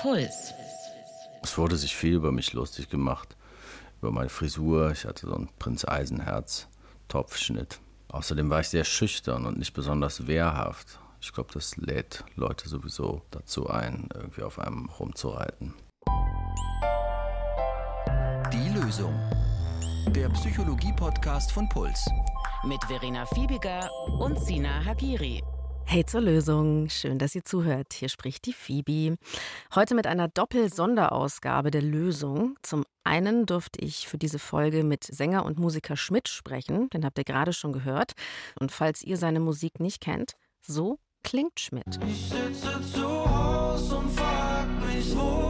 Puls. 0.00 0.54
Es 1.42 1.58
wurde 1.58 1.76
sich 1.76 1.94
viel 1.94 2.14
über 2.14 2.32
mich 2.32 2.54
lustig 2.54 2.88
gemacht. 2.88 3.36
Über 4.00 4.10
meine 4.10 4.30
Frisur. 4.30 4.92
Ich 4.92 5.04
hatte 5.04 5.26
so 5.26 5.34
einen 5.34 5.50
Prinz 5.58 5.84
Eisenherz, 5.84 6.68
Topfschnitt. 7.08 7.80
Außerdem 8.08 8.48
war 8.48 8.60
ich 8.60 8.68
sehr 8.70 8.84
schüchtern 8.84 9.44
und 9.44 9.58
nicht 9.58 9.74
besonders 9.74 10.26
wehrhaft. 10.26 10.98
Ich 11.20 11.32
glaube, 11.34 11.50
das 11.52 11.76
lädt 11.76 12.24
Leute 12.34 12.66
sowieso 12.66 13.20
dazu 13.30 13.68
ein, 13.68 14.08
irgendwie 14.14 14.42
auf 14.42 14.58
einem 14.58 14.88
rumzureiten. 14.88 15.74
Die 18.50 18.68
Lösung. 18.70 19.14
Der 20.08 20.30
Psychologie-Podcast 20.30 21.52
von 21.52 21.68
Puls. 21.68 22.08
Mit 22.64 22.82
Verena 22.84 23.26
Fiebiger 23.26 23.90
und 24.18 24.38
Sina 24.40 24.82
Hagiri. 24.82 25.42
Hey 25.92 26.06
zur 26.06 26.20
Lösung, 26.20 26.88
schön, 26.88 27.18
dass 27.18 27.34
ihr 27.34 27.44
zuhört. 27.44 27.94
Hier 27.94 28.08
spricht 28.08 28.46
die 28.46 28.52
Phoebe. 28.52 29.16
Heute 29.74 29.96
mit 29.96 30.06
einer 30.06 30.28
Doppel-Sonderausgabe 30.28 31.72
der 31.72 31.82
Lösung. 31.82 32.54
Zum 32.62 32.84
einen 33.02 33.44
durfte 33.44 33.80
ich 33.80 34.06
für 34.06 34.16
diese 34.16 34.38
Folge 34.38 34.84
mit 34.84 35.02
Sänger 35.02 35.44
und 35.44 35.58
Musiker 35.58 35.96
Schmidt 35.96 36.28
sprechen, 36.28 36.88
den 36.90 37.04
habt 37.04 37.18
ihr 37.18 37.24
gerade 37.24 37.52
schon 37.52 37.72
gehört. 37.72 38.12
Und 38.60 38.70
falls 38.70 39.02
ihr 39.02 39.16
seine 39.16 39.40
Musik 39.40 39.80
nicht 39.80 40.00
kennt, 40.00 40.34
so 40.60 41.00
klingt 41.24 41.58
Schmidt. 41.58 41.98
Ich 42.08 42.28
sitze 42.28 42.80
zu 42.92 43.08
Hause 43.28 43.96
und 43.96 44.12
frag 44.12 44.68
mich, 44.86 45.12
wo 45.16 45.49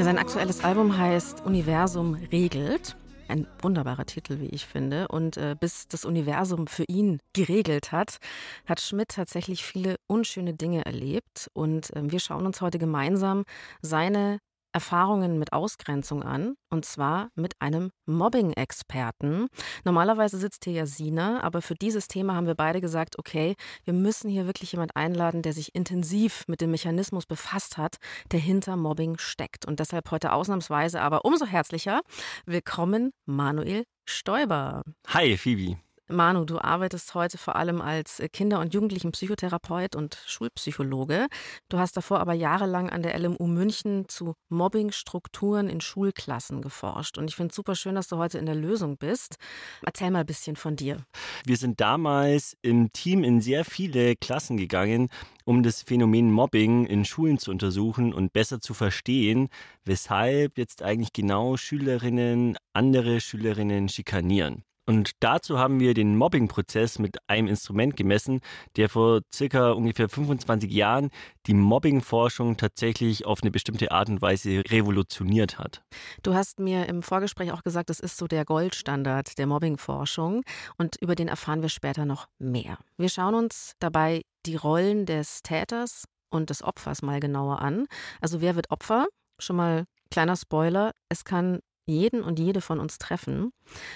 Ja, 0.00 0.04
sein 0.04 0.16
aktuelles 0.16 0.64
Album 0.64 0.96
heißt 0.96 1.44
Universum 1.44 2.14
regelt. 2.14 2.96
Ein 3.28 3.46
wunderbarer 3.60 4.06
Titel, 4.06 4.40
wie 4.40 4.46
ich 4.46 4.64
finde. 4.64 5.08
Und 5.08 5.36
äh, 5.36 5.54
bis 5.60 5.88
das 5.88 6.06
Universum 6.06 6.68
für 6.68 6.84
ihn 6.88 7.18
geregelt 7.34 7.92
hat, 7.92 8.16
hat 8.64 8.80
Schmidt 8.80 9.10
tatsächlich 9.10 9.62
viele 9.62 9.96
unschöne 10.06 10.54
Dinge 10.54 10.86
erlebt. 10.86 11.50
Und 11.52 11.94
äh, 11.94 12.10
wir 12.10 12.18
schauen 12.18 12.46
uns 12.46 12.62
heute 12.62 12.78
gemeinsam 12.78 13.44
seine 13.82 14.38
Erfahrungen 14.72 15.38
mit 15.38 15.52
Ausgrenzung 15.52 16.22
an, 16.22 16.54
und 16.70 16.84
zwar 16.84 17.30
mit 17.34 17.54
einem 17.60 17.90
Mobbing-Experten. 18.06 19.48
Normalerweise 19.84 20.38
sitzt 20.38 20.64
hier 20.64 20.72
ja 20.72 20.86
Sina, 20.86 21.42
aber 21.42 21.62
für 21.62 21.74
dieses 21.74 22.08
Thema 22.08 22.34
haben 22.34 22.46
wir 22.46 22.54
beide 22.54 22.80
gesagt, 22.80 23.18
okay, 23.18 23.54
wir 23.84 23.94
müssen 23.94 24.30
hier 24.30 24.46
wirklich 24.46 24.72
jemand 24.72 24.96
einladen, 24.96 25.42
der 25.42 25.52
sich 25.52 25.74
intensiv 25.74 26.44
mit 26.46 26.60
dem 26.60 26.70
Mechanismus 26.70 27.26
befasst 27.26 27.76
hat, 27.76 27.96
der 28.32 28.40
hinter 28.40 28.76
Mobbing 28.76 29.18
steckt. 29.18 29.66
Und 29.66 29.80
deshalb 29.80 30.10
heute 30.10 30.32
ausnahmsweise, 30.32 31.00
aber 31.00 31.24
umso 31.24 31.46
herzlicher, 31.46 32.00
willkommen 32.46 33.10
Manuel 33.26 33.84
Stoiber. 34.04 34.82
Hi, 35.08 35.36
Phoebe. 35.36 35.78
Manu, 36.10 36.44
du 36.44 36.58
arbeitest 36.58 37.14
heute 37.14 37.38
vor 37.38 37.56
allem 37.56 37.80
als 37.80 38.20
Kinder- 38.32 38.58
und 38.58 38.74
Jugendlichenpsychotherapeut 38.74 39.94
und 39.94 40.18
Schulpsychologe. 40.26 41.28
Du 41.68 41.78
hast 41.78 41.96
davor 41.96 42.20
aber 42.20 42.32
jahrelang 42.32 42.90
an 42.90 43.02
der 43.02 43.16
LMU 43.18 43.46
München 43.46 44.08
zu 44.08 44.34
Mobbingstrukturen 44.48 45.68
in 45.68 45.80
Schulklassen 45.80 46.62
geforscht. 46.62 47.16
Und 47.16 47.28
ich 47.28 47.36
finde 47.36 47.50
es 47.50 47.56
super 47.56 47.76
schön, 47.76 47.94
dass 47.94 48.08
du 48.08 48.16
heute 48.16 48.38
in 48.38 48.46
der 48.46 48.56
Lösung 48.56 48.96
bist. 48.96 49.36
Erzähl 49.82 50.10
mal 50.10 50.20
ein 50.20 50.26
bisschen 50.26 50.56
von 50.56 50.74
dir. 50.74 50.98
Wir 51.46 51.56
sind 51.56 51.80
damals 51.80 52.56
im 52.62 52.92
Team 52.92 53.22
in 53.22 53.40
sehr 53.40 53.64
viele 53.64 54.16
Klassen 54.16 54.56
gegangen, 54.56 55.08
um 55.44 55.62
das 55.62 55.82
Phänomen 55.82 56.32
Mobbing 56.32 56.86
in 56.86 57.04
Schulen 57.04 57.38
zu 57.38 57.50
untersuchen 57.50 58.12
und 58.12 58.32
besser 58.32 58.60
zu 58.60 58.74
verstehen, 58.74 59.48
weshalb 59.84 60.58
jetzt 60.58 60.82
eigentlich 60.82 61.12
genau 61.12 61.56
Schülerinnen 61.56 62.56
andere 62.72 63.20
Schülerinnen 63.20 63.88
schikanieren. 63.88 64.64
Und 64.90 65.12
dazu 65.20 65.56
haben 65.56 65.78
wir 65.78 65.94
den 65.94 66.16
Mobbing-Prozess 66.16 66.98
mit 66.98 67.18
einem 67.28 67.46
Instrument 67.46 67.96
gemessen, 67.96 68.40
der 68.74 68.88
vor 68.88 69.20
circa 69.32 69.70
ungefähr 69.70 70.08
25 70.08 70.68
Jahren 70.68 71.10
die 71.46 71.54
Mobbing-Forschung 71.54 72.56
tatsächlich 72.56 73.24
auf 73.24 73.40
eine 73.40 73.52
bestimmte 73.52 73.92
Art 73.92 74.08
und 74.08 74.20
Weise 74.20 74.64
revolutioniert 74.66 75.60
hat. 75.60 75.84
Du 76.24 76.34
hast 76.34 76.58
mir 76.58 76.88
im 76.88 77.04
Vorgespräch 77.04 77.52
auch 77.52 77.62
gesagt, 77.62 77.88
das 77.88 78.00
ist 78.00 78.16
so 78.16 78.26
der 78.26 78.44
Goldstandard 78.44 79.38
der 79.38 79.46
Mobbing-Forschung 79.46 80.42
und 80.76 80.96
über 81.00 81.14
den 81.14 81.28
erfahren 81.28 81.62
wir 81.62 81.68
später 81.68 82.04
noch 82.04 82.26
mehr. 82.40 82.76
Wir 82.96 83.10
schauen 83.10 83.36
uns 83.36 83.74
dabei 83.78 84.22
die 84.44 84.56
Rollen 84.56 85.06
des 85.06 85.42
Täters 85.44 86.08
und 86.30 86.50
des 86.50 86.64
Opfers 86.64 87.02
mal 87.02 87.20
genauer 87.20 87.62
an. 87.62 87.86
Also 88.20 88.40
wer 88.40 88.56
wird 88.56 88.72
Opfer? 88.72 89.06
Schon 89.38 89.54
mal 89.54 89.84
kleiner 90.10 90.34
Spoiler, 90.34 90.90
es 91.08 91.24
kann 91.24 91.60
jeden 91.86 92.22
und 92.22 92.38
jede 92.38 92.60
von 92.60 92.80
uns 92.80 92.98
treffen. 92.98 93.52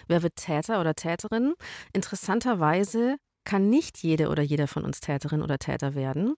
Wer 0.09 0.23
wird 0.23 0.37
Täter 0.37 0.81
oder 0.81 0.95
Täterin? 0.95 1.55
Interessanterweise 1.93 3.17
kann 3.45 3.69
nicht 3.69 3.99
jede 3.99 4.29
oder 4.29 4.43
jeder 4.43 4.67
von 4.67 4.85
uns 4.85 5.01
Täterin 5.01 5.43
oder 5.43 5.59
Täter 5.59 5.95
werden. 5.95 6.35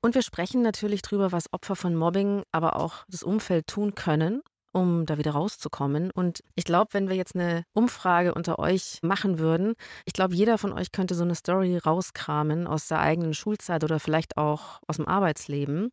Und 0.00 0.14
wir 0.14 0.22
sprechen 0.22 0.62
natürlich 0.62 1.02
darüber, 1.02 1.32
was 1.32 1.52
Opfer 1.52 1.76
von 1.76 1.94
Mobbing, 1.94 2.42
aber 2.50 2.76
auch 2.76 3.04
das 3.08 3.22
Umfeld 3.22 3.66
tun 3.66 3.94
können, 3.94 4.42
um 4.72 5.06
da 5.06 5.18
wieder 5.18 5.32
rauszukommen. 5.32 6.10
Und 6.10 6.42
ich 6.54 6.64
glaube, 6.64 6.92
wenn 6.92 7.08
wir 7.08 7.16
jetzt 7.16 7.34
eine 7.34 7.64
Umfrage 7.74 8.34
unter 8.34 8.58
euch 8.58 8.98
machen 9.02 9.38
würden, 9.38 9.74
ich 10.04 10.12
glaube, 10.12 10.34
jeder 10.34 10.58
von 10.58 10.72
euch 10.72 10.92
könnte 10.92 11.14
so 11.14 11.24
eine 11.24 11.34
Story 11.34 11.78
rauskramen 11.78 12.66
aus 12.66 12.88
der 12.88 13.00
eigenen 13.00 13.34
Schulzeit 13.34 13.84
oder 13.84 14.00
vielleicht 14.00 14.36
auch 14.36 14.80
aus 14.86 14.96
dem 14.96 15.08
Arbeitsleben. 15.08 15.90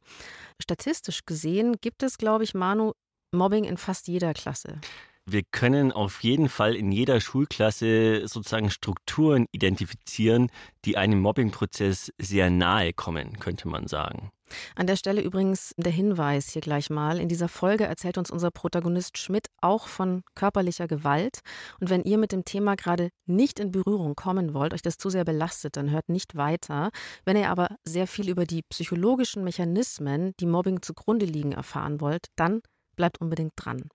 Statistisch 0.61 1.25
gesehen 1.25 1.75
gibt 1.81 2.03
es, 2.03 2.17
glaube 2.17 2.43
ich, 2.43 2.53
Manu, 2.53 2.93
Mobbing 3.33 3.65
in 3.65 3.77
fast 3.77 4.07
jeder 4.07 4.33
Klasse. 4.33 4.79
Wir 5.25 5.43
können 5.43 5.93
auf 5.93 6.21
jeden 6.21 6.49
Fall 6.49 6.75
in 6.75 6.91
jeder 6.91 7.21
Schulklasse 7.21 8.27
sozusagen 8.27 8.69
Strukturen 8.69 9.47
identifizieren, 9.53 10.49
die 10.83 10.97
einem 10.97 11.21
Mobbingprozess 11.21 12.11
sehr 12.17 12.49
nahe 12.49 12.91
kommen, 12.91 13.39
könnte 13.39 13.69
man 13.69 13.87
sagen. 13.87 14.31
An 14.75 14.85
der 14.85 14.97
Stelle 14.97 15.21
übrigens 15.21 15.73
der 15.77 15.91
Hinweis 15.91 16.49
hier 16.49 16.61
gleich 16.61 16.89
mal. 16.89 17.19
In 17.19 17.29
dieser 17.29 17.47
Folge 17.47 17.85
erzählt 17.85 18.17
uns 18.17 18.29
unser 18.29 18.51
Protagonist 18.51 19.17
Schmidt 19.17 19.47
auch 19.61 19.87
von 19.87 20.23
körperlicher 20.35 20.87
Gewalt. 20.87 21.39
Und 21.79 21.89
wenn 21.89 22.03
ihr 22.03 22.17
mit 22.17 22.33
dem 22.33 22.45
Thema 22.45 22.75
gerade 22.75 23.09
nicht 23.25 23.59
in 23.59 23.71
Berührung 23.71 24.15
kommen 24.15 24.53
wollt, 24.53 24.73
euch 24.73 24.81
das 24.81 24.97
zu 24.97 25.09
sehr 25.09 25.25
belastet, 25.25 25.77
dann 25.77 25.89
hört 25.89 26.09
nicht 26.09 26.35
weiter. 26.35 26.89
Wenn 27.25 27.37
ihr 27.37 27.49
aber 27.49 27.77
sehr 27.83 28.07
viel 28.07 28.29
über 28.29 28.45
die 28.45 28.61
psychologischen 28.63 29.43
Mechanismen, 29.43 30.33
die 30.39 30.45
Mobbing 30.45 30.81
zugrunde 30.81 31.25
liegen, 31.25 31.53
erfahren 31.53 32.01
wollt, 32.01 32.27
dann 32.35 32.61
bleibt 32.95 33.21
unbedingt 33.21 33.53
dran. 33.55 33.89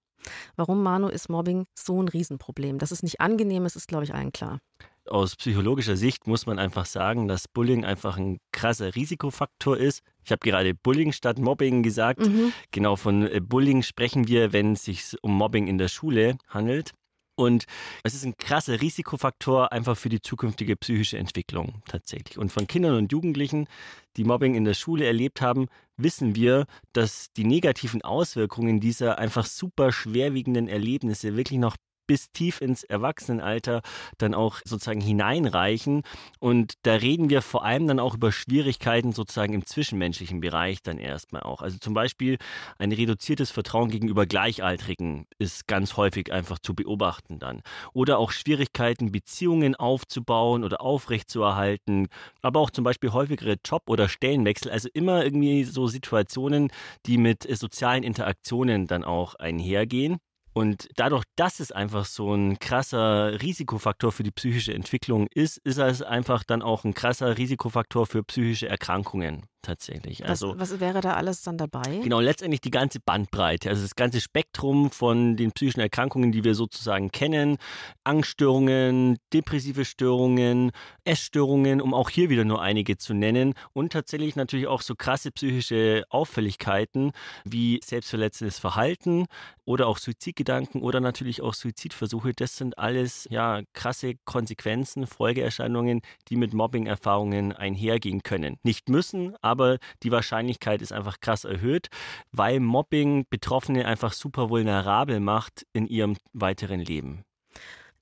Warum, 0.56 0.82
Manu, 0.82 1.08
ist 1.08 1.28
Mobbing 1.28 1.66
so 1.74 2.02
ein 2.02 2.08
Riesenproblem? 2.08 2.78
Dass 2.78 2.90
es 2.90 3.02
nicht 3.02 3.20
angenehm 3.20 3.64
ist, 3.66 3.76
ist, 3.76 3.88
glaube 3.88 4.04
ich, 4.04 4.14
allen 4.14 4.32
klar. 4.32 4.58
Aus 5.06 5.36
psychologischer 5.36 5.96
Sicht 5.96 6.26
muss 6.26 6.44
man 6.44 6.58
einfach 6.58 6.84
sagen, 6.84 7.28
dass 7.28 7.48
Bullying 7.48 7.84
einfach 7.84 8.18
ein 8.18 8.38
krasser 8.52 8.94
Risikofaktor 8.94 9.78
ist. 9.78 10.02
Ich 10.22 10.30
habe 10.30 10.40
gerade 10.40 10.74
Bullying 10.74 11.12
statt 11.12 11.38
Mobbing 11.38 11.82
gesagt. 11.82 12.20
Mhm. 12.20 12.52
Genau 12.72 12.96
von 12.96 13.26
äh, 13.26 13.40
Bullying 13.40 13.82
sprechen 13.82 14.28
wir, 14.28 14.52
wenn 14.52 14.74
es 14.74 14.84
sich 14.84 15.16
um 15.22 15.34
Mobbing 15.34 15.66
in 15.66 15.78
der 15.78 15.88
Schule 15.88 16.36
handelt. 16.48 16.92
Und 17.38 17.66
es 18.02 18.14
ist 18.14 18.24
ein 18.24 18.36
krasser 18.36 18.80
Risikofaktor 18.80 19.70
einfach 19.70 19.96
für 19.96 20.08
die 20.08 20.20
zukünftige 20.20 20.74
psychische 20.74 21.18
Entwicklung 21.18 21.82
tatsächlich. 21.86 22.36
Und 22.36 22.50
von 22.50 22.66
Kindern 22.66 22.96
und 22.96 23.12
Jugendlichen, 23.12 23.68
die 24.16 24.24
Mobbing 24.24 24.56
in 24.56 24.64
der 24.64 24.74
Schule 24.74 25.06
erlebt 25.06 25.40
haben, 25.40 25.68
wissen 25.96 26.34
wir, 26.34 26.66
dass 26.94 27.32
die 27.36 27.44
negativen 27.44 28.02
Auswirkungen 28.02 28.80
dieser 28.80 29.18
einfach 29.18 29.46
super 29.46 29.92
schwerwiegenden 29.92 30.66
Erlebnisse 30.66 31.36
wirklich 31.36 31.60
noch 31.60 31.76
bis 32.08 32.32
tief 32.32 32.60
ins 32.60 32.82
Erwachsenenalter 32.82 33.82
dann 34.16 34.34
auch 34.34 34.58
sozusagen 34.64 35.00
hineinreichen. 35.00 36.02
Und 36.40 36.74
da 36.82 36.94
reden 36.94 37.30
wir 37.30 37.42
vor 37.42 37.64
allem 37.64 37.86
dann 37.86 38.00
auch 38.00 38.14
über 38.14 38.32
Schwierigkeiten 38.32 39.12
sozusagen 39.12 39.52
im 39.52 39.64
zwischenmenschlichen 39.64 40.40
Bereich 40.40 40.82
dann 40.82 40.98
erstmal 40.98 41.42
auch. 41.42 41.62
Also 41.62 41.78
zum 41.78 41.94
Beispiel 41.94 42.38
ein 42.78 42.90
reduziertes 42.90 43.52
Vertrauen 43.52 43.90
gegenüber 43.90 44.26
Gleichaltrigen 44.26 45.26
ist 45.38 45.68
ganz 45.68 45.96
häufig 45.96 46.32
einfach 46.32 46.58
zu 46.58 46.74
beobachten 46.74 47.38
dann. 47.38 47.62
Oder 47.92 48.18
auch 48.18 48.32
Schwierigkeiten, 48.32 49.12
Beziehungen 49.12 49.76
aufzubauen 49.76 50.64
oder 50.64 50.80
aufrechtzuerhalten. 50.80 52.08
Aber 52.42 52.60
auch 52.60 52.70
zum 52.70 52.84
Beispiel 52.84 53.12
häufigere 53.12 53.56
Job- 53.64 53.88
oder 53.90 54.08
Stellenwechsel. 54.08 54.72
Also 54.72 54.88
immer 54.94 55.22
irgendwie 55.24 55.64
so 55.64 55.86
Situationen, 55.86 56.70
die 57.04 57.18
mit 57.18 57.46
sozialen 57.56 58.02
Interaktionen 58.02 58.86
dann 58.86 59.04
auch 59.04 59.34
einhergehen. 59.34 60.18
Und 60.58 60.88
dadurch, 60.96 61.22
dass 61.36 61.60
es 61.60 61.70
einfach 61.70 62.04
so 62.04 62.34
ein 62.34 62.58
krasser 62.58 63.40
Risikofaktor 63.40 64.10
für 64.10 64.24
die 64.24 64.32
psychische 64.32 64.74
Entwicklung 64.74 65.28
ist, 65.32 65.58
ist 65.58 65.78
es 65.78 66.02
einfach 66.02 66.42
dann 66.42 66.62
auch 66.62 66.82
ein 66.82 66.94
krasser 66.94 67.38
Risikofaktor 67.38 68.08
für 68.08 68.24
psychische 68.24 68.68
Erkrankungen 68.68 69.46
tatsächlich. 69.68 70.22
Was, 70.22 70.28
Also 70.30 70.54
was 70.58 70.80
wäre 70.80 71.00
da 71.00 71.14
alles 71.14 71.42
dann 71.42 71.58
dabei? 71.58 72.00
Genau, 72.02 72.20
letztendlich 72.20 72.60
die 72.60 72.70
ganze 72.70 73.00
Bandbreite, 73.00 73.68
also 73.68 73.82
das 73.82 73.94
ganze 73.94 74.20
Spektrum 74.20 74.90
von 74.90 75.36
den 75.36 75.52
psychischen 75.52 75.80
Erkrankungen, 75.80 76.32
die 76.32 76.42
wir 76.42 76.54
sozusagen 76.54 77.10
kennen. 77.10 77.58
Angststörungen, 78.04 79.18
depressive 79.32 79.84
Störungen, 79.84 80.72
Essstörungen, 81.04 81.80
um 81.80 81.92
auch 81.94 82.08
hier 82.10 82.30
wieder 82.30 82.44
nur 82.44 82.62
einige 82.62 82.96
zu 82.96 83.14
nennen. 83.14 83.54
Und 83.72 83.92
tatsächlich 83.92 84.36
natürlich 84.36 84.66
auch 84.66 84.80
so 84.80 84.94
krasse 84.94 85.30
psychische 85.30 86.04
Auffälligkeiten 86.08 87.12
wie 87.44 87.80
selbstverletzendes 87.84 88.58
Verhalten 88.58 89.26
oder 89.64 89.86
auch 89.86 89.98
Suizidgedanken 89.98 90.80
oder 90.80 91.00
natürlich 91.00 91.42
auch 91.42 91.52
Suizidversuche. 91.52 92.32
Das 92.32 92.56
sind 92.56 92.78
alles 92.78 93.28
ja 93.30 93.60
krasse 93.74 94.14
Konsequenzen, 94.24 95.06
Folgeerscheinungen, 95.06 96.00
die 96.28 96.36
mit 96.36 96.54
Mobbing-Erfahrungen 96.54 97.52
einhergehen 97.52 98.22
können. 98.22 98.56
Nicht 98.62 98.88
müssen, 98.88 99.36
aber 99.42 99.57
die 100.02 100.12
Wahrscheinlichkeit 100.12 100.82
ist 100.82 100.92
einfach 100.92 101.20
krass 101.20 101.44
erhöht, 101.44 101.88
weil 102.32 102.60
Mobbing 102.60 103.26
Betroffene 103.28 103.86
einfach 103.86 104.12
super 104.12 104.50
vulnerabel 104.50 105.20
macht 105.20 105.66
in 105.72 105.86
ihrem 105.86 106.16
weiteren 106.32 106.80
Leben. 106.80 107.24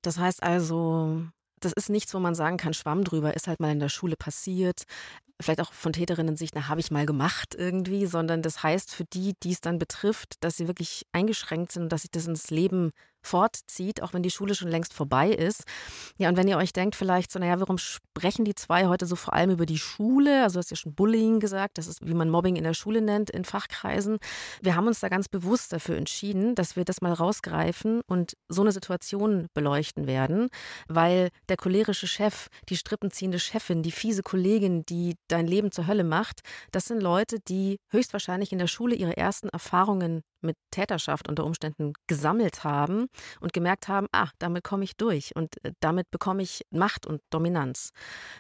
Das 0.03 0.19
heißt 0.19 0.43
also, 0.43 1.23
das 1.61 1.73
ist 1.73 1.91
nichts, 1.91 2.15
wo 2.15 2.19
man 2.19 2.35
sagen 2.35 2.57
kann, 2.57 2.75
Schwamm 2.75 3.05
drüber, 3.05 3.35
ist 3.35 3.49
halt 3.49 3.61
mal 3.61 3.73
in 3.73 3.81
der 3.81 3.89
Schule 3.89 4.17
passiert. 4.17 4.85
Vielleicht 5.41 5.61
auch 5.61 5.73
von 5.73 5.93
Täterinnen-Sicht, 5.93 6.55
na, 6.55 6.69
habe 6.69 6.81
ich 6.81 6.91
mal 6.91 7.07
gemacht 7.07 7.55
irgendwie, 7.57 8.07
sondern 8.07 8.43
das 8.43 8.63
heißt 8.63 8.95
für 8.95 9.05
die, 9.05 9.35
die 9.43 9.53
es 9.53 9.61
dann 9.61 9.79
betrifft, 9.79 10.35
dass 10.41 10.57
sie 10.57 10.69
wirklich 10.69 11.07
eingeschränkt 11.13 11.73
sind 11.73 11.85
und 11.85 11.93
dass 11.93 12.03
sich 12.03 12.11
das 12.11 12.27
ins 12.27 12.51
Leben 12.51 12.93
fortzieht, 13.27 14.03
auch 14.03 14.13
wenn 14.13 14.23
die 14.23 14.31
Schule 14.31 14.55
schon 14.55 14.69
längst 14.69 14.95
vorbei 14.95 15.31
ist. 15.31 15.65
Ja, 16.17 16.29
und 16.29 16.37
wenn 16.37 16.49
ihr 16.49 16.57
euch 16.57 16.73
denkt, 16.73 16.97
vielleicht 16.97 17.33
so, 17.33 17.39
naja, 17.39 17.61
warum 17.61 17.79
sprechen 17.79 18.45
die 18.45 18.55
zwei 18.55 18.87
heute 18.87 19.07
so 19.07 19.17
vor 19.17 19.35
allem 19.35 19.51
über 19.51 19.67
die 19.67 19.79
Schule? 19.79 20.43
Also, 20.43 20.55
du 20.55 20.59
hast 20.61 20.71
ja 20.71 20.77
schon 20.77 20.95
Bullying 20.95 21.41
gesagt, 21.41 21.79
das 21.79 21.87
ist, 21.87 22.07
wie 22.07 22.15
man 22.15 22.31
Mobbing 22.31 22.57
in 22.57 22.65
der 22.65 22.75
Schule 22.75 23.03
nennt, 23.03 23.31
in 23.31 23.45
Fachkreisen. 23.45 24.19
Wir 24.63 24.77
haben 24.77 24.87
uns 24.87 25.01
da 25.01 25.09
ganz 25.09 25.29
bewusst 25.29 25.73
dafür 25.73 25.97
entschieden, 25.97 26.55
dass 26.55 26.77
wir 26.77 26.85
das 26.85 27.01
mal 27.01 27.13
rausgreifen 27.13 28.01
und 28.07 28.37
so 28.49 28.63
eine 28.63 28.73
Situation 28.73 29.49
beleuchten 29.55 30.07
werden, 30.07 30.49
weil 30.89 31.31
der 31.49 31.57
cholerische 31.57 32.07
Chef, 32.07 32.49
die 32.69 32.77
strippenziehende 32.77 33.39
Chefin, 33.39 33.83
die 33.83 33.93
fiese 33.93 34.23
Kollegin, 34.23 34.85
die 34.87 35.17
dein 35.29 35.47
Leben 35.47 35.73
zur 35.73 35.87
Hölle 35.87 36.05
macht, 36.05 36.41
das 36.71 36.87
sind 36.87 37.03
Leute, 37.03 37.39
die 37.41 37.79
höchstwahrscheinlich 37.91 38.53
in 38.53 38.59
der 38.59 38.67
Schule 38.67 38.95
ihre 38.95 39.17
ersten 39.17 39.49
Erfahrungen 39.49 40.23
mit 40.43 40.57
Täterschaft 40.71 41.29
unter 41.29 41.45
Umständen 41.45 41.93
gesammelt 42.07 42.63
haben 42.65 43.07
und 43.41 43.53
gemerkt 43.53 43.89
haben, 43.89 44.07
ah, 44.13 44.29
damit 44.39 44.65
komme 44.65 44.85
ich 44.85 44.97
durch 44.97 45.35
und 45.35 45.63
äh, 45.65 45.73
damit 45.81 46.11
bekomme 46.11 46.43
ich 46.43 46.63
Macht 46.71 47.07
und 47.07 47.21
Dominanz. 47.31 47.91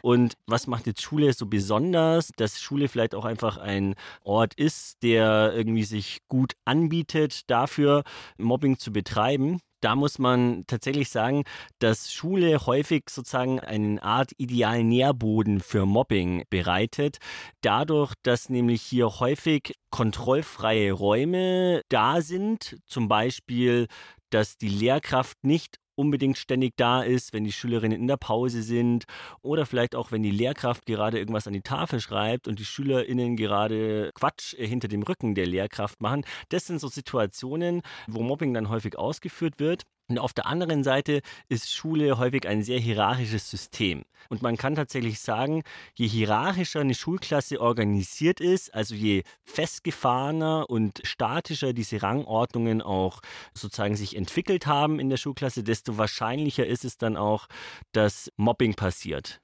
Und 0.02 0.34
was 0.46 0.67
macht 0.67 0.87
jetzt 0.87 1.02
Schule 1.02 1.32
so 1.32 1.46
besonders? 1.46 2.31
Dass 2.37 2.61
Schule 2.61 2.88
vielleicht 2.88 3.14
auch 3.14 3.25
einfach 3.25 3.56
ein 3.56 3.94
Ort 4.23 4.55
ist, 4.55 5.02
der 5.02 5.52
irgendwie 5.55 5.84
sich 5.84 6.20
gut 6.28 6.55
anbietet, 6.64 7.50
dafür 7.50 8.02
Mobbing 8.38 8.78
zu 8.78 8.93
betreiben. 8.93 9.61
Da 9.86 9.94
muss 9.94 10.18
man 10.18 10.64
tatsächlich 10.66 11.10
sagen, 11.10 11.44
dass 11.78 12.12
Schule 12.12 12.66
häufig 12.66 13.04
sozusagen 13.08 13.60
eine 13.60 14.02
Art 14.02 14.32
idealen 14.36 14.88
Nährboden 14.88 15.60
für 15.60 15.86
Mobbing 15.86 16.42
bereitet. 16.50 17.18
Dadurch, 17.60 18.12
dass 18.24 18.48
nämlich 18.48 18.82
hier 18.82 19.20
häufig 19.20 19.74
kontrollfreie 19.90 20.90
Räume 20.90 21.82
da 21.88 22.20
sind, 22.20 22.78
zum 22.86 23.06
Beispiel, 23.06 23.86
dass 24.30 24.58
die 24.58 24.70
Lehrkraft 24.70 25.44
nicht 25.44 25.76
unbedingt 25.96 26.38
ständig 26.38 26.75
da 26.76 27.02
ist, 27.02 27.32
wenn 27.32 27.44
die 27.44 27.52
Schülerinnen 27.52 28.00
in 28.00 28.06
der 28.06 28.16
Pause 28.16 28.62
sind 28.62 29.04
oder 29.43 29.66
vielleicht 29.66 29.94
auch, 29.94 30.12
wenn 30.12 30.22
die 30.22 30.31
Lehrkraft 30.31 30.87
gerade 30.87 31.19
irgendwas 31.19 31.46
an 31.46 31.52
die 31.52 31.62
Tafel 31.62 32.00
schreibt 32.00 32.46
und 32.46 32.58
die 32.58 32.64
Schülerinnen 32.64 33.37
gerade 33.37 34.10
Quatsch 34.14 34.54
äh, 34.54 34.66
hinter 34.66 34.88
dem 34.88 35.02
Rücken 35.02 35.34
der 35.34 35.46
Lehrkraft 35.46 36.00
machen. 36.00 36.25
Das 36.50 36.66
sind 36.66 36.81
so 36.81 36.88
Situationen, 36.88 37.82
wo 38.06 38.22
Mobbing 38.22 38.54
dann 38.54 38.69
häufig 38.69 38.98
ausgeführt 38.98 39.58
wird. 39.58 39.82
Und 40.08 40.19
auf 40.19 40.32
der 40.32 40.47
anderen 40.47 40.85
Seite 40.85 41.20
ist 41.49 41.73
Schule 41.73 42.19
häufig 42.19 42.47
ein 42.47 42.62
sehr 42.62 42.79
hierarchisches 42.79 43.50
System. 43.50 44.05
Und 44.29 44.43
man 44.43 44.56
kann 44.56 44.76
tatsächlich 44.76 45.20
sagen, 45.20 45.62
je 45.94 46.06
hierarchischer 46.06 46.81
eine 46.81 46.94
Schulklasse 46.94 47.61
organisiert 47.61 48.41
ist, 48.41 48.73
also 48.73 48.94
je 48.94 49.25
festgefahrener 49.43 50.70
und 50.70 51.00
statischer 51.05 51.73
diese 51.73 52.03
Rangordnungen 52.03 52.82
auch 52.82 53.20
sozusagen 53.55 53.97
sich 53.97 54.17
entwickelt 54.17 54.67
haben 54.67 55.00
in 55.00 55.11
der 55.11 55.17
Schulklasse, 55.17 55.64
desto 55.64 55.99
wahrscheinlicher 55.99 56.67
ist 56.67 56.85
es 56.85 56.99
dann 56.99 57.17
auch, 57.17 57.47
dass 57.93 58.31
Mobbing 58.37 58.75
passiert. 58.75 59.41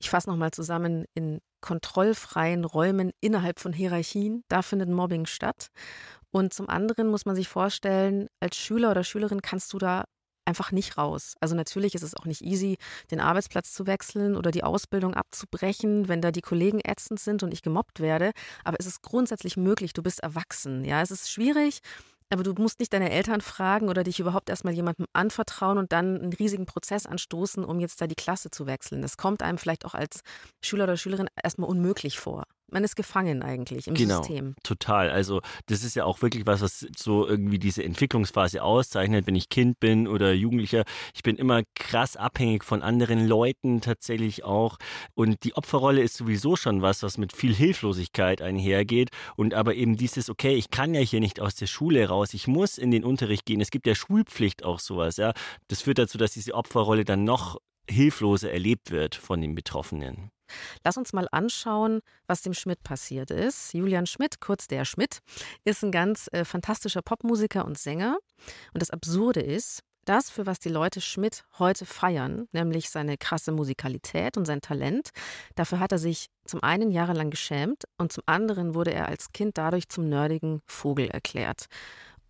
Ich 0.00 0.10
fasse 0.10 0.28
nochmal 0.28 0.50
zusammen, 0.50 1.04
in 1.14 1.40
kontrollfreien 1.60 2.64
Räumen 2.64 3.12
innerhalb 3.20 3.60
von 3.60 3.72
Hierarchien, 3.72 4.42
da 4.48 4.62
findet 4.62 4.88
Mobbing 4.88 5.26
statt. 5.26 5.70
Und 6.32 6.54
zum 6.54 6.68
anderen 6.68 7.08
muss 7.08 7.26
man 7.26 7.36
sich 7.36 7.48
vorstellen, 7.48 8.28
als 8.40 8.56
Schüler 8.56 8.90
oder 8.90 9.04
Schülerin 9.04 9.42
kannst 9.42 9.72
du 9.72 9.78
da 9.78 10.04
einfach 10.44 10.72
nicht 10.72 10.98
raus. 10.98 11.34
Also 11.40 11.54
natürlich 11.54 11.94
ist 11.94 12.02
es 12.02 12.16
auch 12.16 12.24
nicht 12.24 12.42
easy, 12.42 12.76
den 13.10 13.20
Arbeitsplatz 13.20 13.72
zu 13.72 13.86
wechseln 13.86 14.34
oder 14.36 14.50
die 14.50 14.64
Ausbildung 14.64 15.14
abzubrechen, 15.14 16.08
wenn 16.08 16.20
da 16.20 16.32
die 16.32 16.40
Kollegen 16.40 16.80
ätzend 16.82 17.20
sind 17.20 17.42
und 17.42 17.52
ich 17.52 17.62
gemobbt 17.62 18.00
werde. 18.00 18.32
Aber 18.64 18.76
es 18.80 18.86
ist 18.86 19.02
grundsätzlich 19.02 19.56
möglich, 19.56 19.92
du 19.92 20.02
bist 20.02 20.20
erwachsen. 20.20 20.84
Ja, 20.84 21.00
es 21.00 21.10
ist 21.10 21.30
schwierig, 21.30 21.78
aber 22.30 22.42
du 22.42 22.54
musst 22.54 22.80
nicht 22.80 22.92
deine 22.92 23.10
Eltern 23.10 23.40
fragen 23.40 23.88
oder 23.88 24.02
dich 24.02 24.18
überhaupt 24.18 24.48
erstmal 24.48 24.74
jemandem 24.74 25.06
anvertrauen 25.12 25.78
und 25.78 25.92
dann 25.92 26.20
einen 26.20 26.32
riesigen 26.32 26.66
Prozess 26.66 27.06
anstoßen, 27.06 27.64
um 27.64 27.78
jetzt 27.78 28.00
da 28.00 28.06
die 28.06 28.14
Klasse 28.14 28.50
zu 28.50 28.66
wechseln. 28.66 29.02
Das 29.02 29.16
kommt 29.16 29.42
einem 29.42 29.58
vielleicht 29.58 29.84
auch 29.84 29.94
als 29.94 30.20
Schüler 30.64 30.84
oder 30.84 30.96
Schülerin 30.96 31.28
erstmal 31.40 31.68
unmöglich 31.68 32.18
vor. 32.18 32.44
Man 32.72 32.84
ist 32.84 32.96
gefangen 32.96 33.42
eigentlich 33.42 33.86
im 33.86 33.94
genau, 33.94 34.22
System. 34.22 34.54
Total. 34.62 35.10
Also 35.10 35.42
das 35.66 35.84
ist 35.84 35.94
ja 35.94 36.06
auch 36.06 36.22
wirklich 36.22 36.46
was, 36.46 36.62
was 36.62 36.86
so 36.96 37.28
irgendwie 37.28 37.58
diese 37.58 37.84
Entwicklungsphase 37.84 38.62
auszeichnet, 38.62 39.26
wenn 39.26 39.34
ich 39.36 39.50
Kind 39.50 39.78
bin 39.78 40.08
oder 40.08 40.32
Jugendlicher. 40.32 40.84
Ich 41.14 41.22
bin 41.22 41.36
immer 41.36 41.64
krass 41.74 42.16
abhängig 42.16 42.64
von 42.64 42.80
anderen 42.82 43.28
Leuten 43.28 43.82
tatsächlich 43.82 44.44
auch. 44.44 44.78
Und 45.12 45.44
die 45.44 45.54
Opferrolle 45.54 46.00
ist 46.00 46.16
sowieso 46.16 46.56
schon 46.56 46.80
was, 46.80 47.02
was 47.02 47.18
mit 47.18 47.36
viel 47.36 47.54
Hilflosigkeit 47.54 48.40
einhergeht. 48.40 49.10
Und 49.36 49.52
aber 49.52 49.74
eben 49.74 49.98
dieses, 49.98 50.30
okay, 50.30 50.54
ich 50.54 50.70
kann 50.70 50.94
ja 50.94 51.00
hier 51.02 51.20
nicht 51.20 51.40
aus 51.40 51.54
der 51.54 51.66
Schule 51.66 52.08
raus, 52.08 52.32
ich 52.32 52.46
muss 52.46 52.78
in 52.78 52.90
den 52.90 53.04
Unterricht 53.04 53.44
gehen. 53.44 53.60
Es 53.60 53.70
gibt 53.70 53.86
ja 53.86 53.94
Schulpflicht 53.94 54.64
auch 54.64 54.80
sowas, 54.80 55.18
ja. 55.18 55.34
Das 55.68 55.82
führt 55.82 55.98
dazu, 55.98 56.16
dass 56.16 56.32
diese 56.32 56.54
Opferrolle 56.54 57.04
dann 57.04 57.24
noch 57.24 57.58
hilfloser 57.88 58.52
erlebt 58.52 58.90
wird 58.90 59.14
von 59.14 59.40
den 59.40 59.54
Betroffenen. 59.54 60.30
Lass 60.84 60.96
uns 60.96 61.12
mal 61.12 61.28
anschauen, 61.32 62.00
was 62.26 62.42
dem 62.42 62.54
Schmidt 62.54 62.82
passiert 62.82 63.30
ist. 63.30 63.72
Julian 63.72 64.06
Schmidt, 64.06 64.40
kurz 64.40 64.66
der 64.66 64.84
Schmidt, 64.84 65.20
ist 65.64 65.82
ein 65.82 65.92
ganz 65.92 66.28
äh, 66.32 66.44
fantastischer 66.44 67.02
Popmusiker 67.02 67.64
und 67.64 67.78
Sänger. 67.78 68.18
Und 68.74 68.82
das 68.82 68.90
Absurde 68.90 69.40
ist, 69.40 69.82
das, 70.04 70.30
für 70.30 70.46
was 70.46 70.58
die 70.58 70.68
Leute 70.68 71.00
Schmidt 71.00 71.44
heute 71.60 71.86
feiern, 71.86 72.48
nämlich 72.50 72.90
seine 72.90 73.16
krasse 73.16 73.52
Musikalität 73.52 74.36
und 74.36 74.46
sein 74.46 74.60
Talent, 74.60 75.10
dafür 75.54 75.78
hat 75.78 75.92
er 75.92 75.98
sich 75.98 76.26
zum 76.44 76.62
einen 76.62 76.90
jahrelang 76.90 77.30
geschämt 77.30 77.84
und 77.98 78.12
zum 78.12 78.24
anderen 78.26 78.74
wurde 78.74 78.92
er 78.92 79.06
als 79.06 79.32
Kind 79.32 79.58
dadurch 79.58 79.88
zum 79.88 80.08
nerdigen 80.08 80.60
Vogel 80.66 81.06
erklärt. 81.08 81.66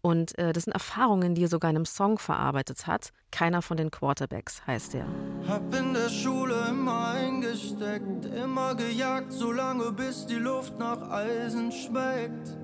Und 0.03 0.37
äh, 0.37 0.53
das 0.53 0.65
sind 0.65 0.73
Erfahrungen, 0.73 1.37
die 1.37 1.45
er 1.45 1.49
sogar 1.49 1.71
in 1.71 1.77
einem 1.77 1.85
Song 1.87 2.19
verarbeitet 2.19 2.89
hat. 2.89 3.13
Keiner 3.31 3.63
von 3.63 3.77
den 3.77 3.93
Quarterbacks 3.93 4.67
heißt 4.67 4.97
er. 4.97 5.07
Hab 5.47 5.73
in 5.75 5.95
der 5.95 6.09
Schule 6.09 6.57
immer 6.69 7.13
eingesteckt, 7.13 8.27
immer 8.27 8.75
gejagt, 8.75 9.33
solange 9.33 9.93
bis 9.93 10.27
die 10.27 10.35
Luft 10.35 10.77
nach 10.79 11.09
Eisen 11.09 11.71
schmeckt. 11.71 12.57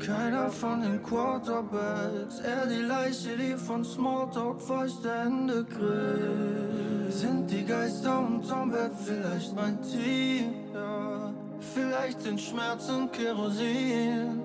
Keiner 0.00 0.48
von 0.48 0.80
den 0.80 1.02
Quarterbacks, 1.02 2.40
er 2.40 2.66
die 2.66 2.82
Leiche, 2.82 3.36
die 3.36 3.54
von 3.54 3.84
Smalltalk 3.84 4.62
feuchte 4.62 5.12
Hände 5.12 5.64
grillt. 5.64 7.12
Sind 7.12 7.50
die 7.50 7.66
Geister 7.66 8.18
unterm 8.18 8.70
Bett 8.70 8.92
vielleicht 9.04 9.54
mein 9.54 9.80
Team? 9.82 10.54
Ja, 10.72 11.34
vielleicht 11.74 12.22
sind 12.22 12.40
Schmerzen 12.40 13.12
Kerosin. 13.12 14.40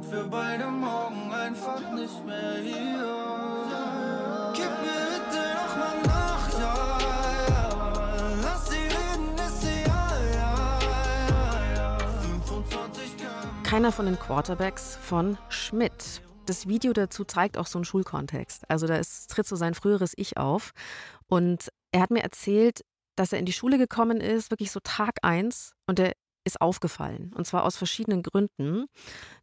Und 0.00 0.12
wir 0.12 0.24
beide 0.24 0.66
morgen 0.66 1.30
einfach 1.30 1.92
nicht 1.92 2.24
mehr 2.24 2.54
hier. 2.62 4.52
Gib 4.54 4.64
mir 4.64 5.02
bitte 5.12 5.42
noch 5.54 5.76
mal 5.76 6.02
Nacht, 6.06 6.52
ja, 6.54 6.98
ja. 7.48 8.34
Lass 8.42 8.70
sie 8.70 8.76
reden, 8.76 9.34
ist 9.36 9.60
sie 9.60 9.82
ja, 9.86 10.10
ja, 10.34 11.64
ja, 11.74 11.98
ja. 11.98 11.98
25 12.22 13.16
km 13.18 13.62
Keiner 13.62 13.92
von 13.92 14.06
den 14.06 14.18
Quarterbacks 14.18 14.96
von 14.96 15.36
Schmidt. 15.50 16.22
Das 16.46 16.66
Video 16.66 16.94
dazu 16.94 17.24
zeigt 17.24 17.58
auch 17.58 17.66
so 17.66 17.78
einen 17.78 17.84
Schulkontext. 17.84 18.70
Also 18.70 18.86
da 18.86 18.96
ist, 18.96 19.30
tritt 19.30 19.46
so 19.46 19.56
sein 19.56 19.74
früheres 19.74 20.14
Ich 20.16 20.38
auf. 20.38 20.70
Und 21.26 21.68
er 21.92 22.00
hat 22.00 22.10
mir 22.10 22.22
erzählt, 22.22 22.80
dass 23.16 23.34
er 23.34 23.38
in 23.38 23.44
die 23.44 23.52
Schule 23.52 23.76
gekommen 23.76 24.22
ist, 24.22 24.50
wirklich 24.50 24.70
so 24.70 24.80
Tag 24.82 25.18
eins. 25.20 25.74
Und 25.86 26.00
er 26.00 26.14
ist 26.44 26.60
aufgefallen. 26.60 27.32
Und 27.34 27.46
zwar 27.46 27.64
aus 27.64 27.76
verschiedenen 27.76 28.22
Gründen. 28.22 28.86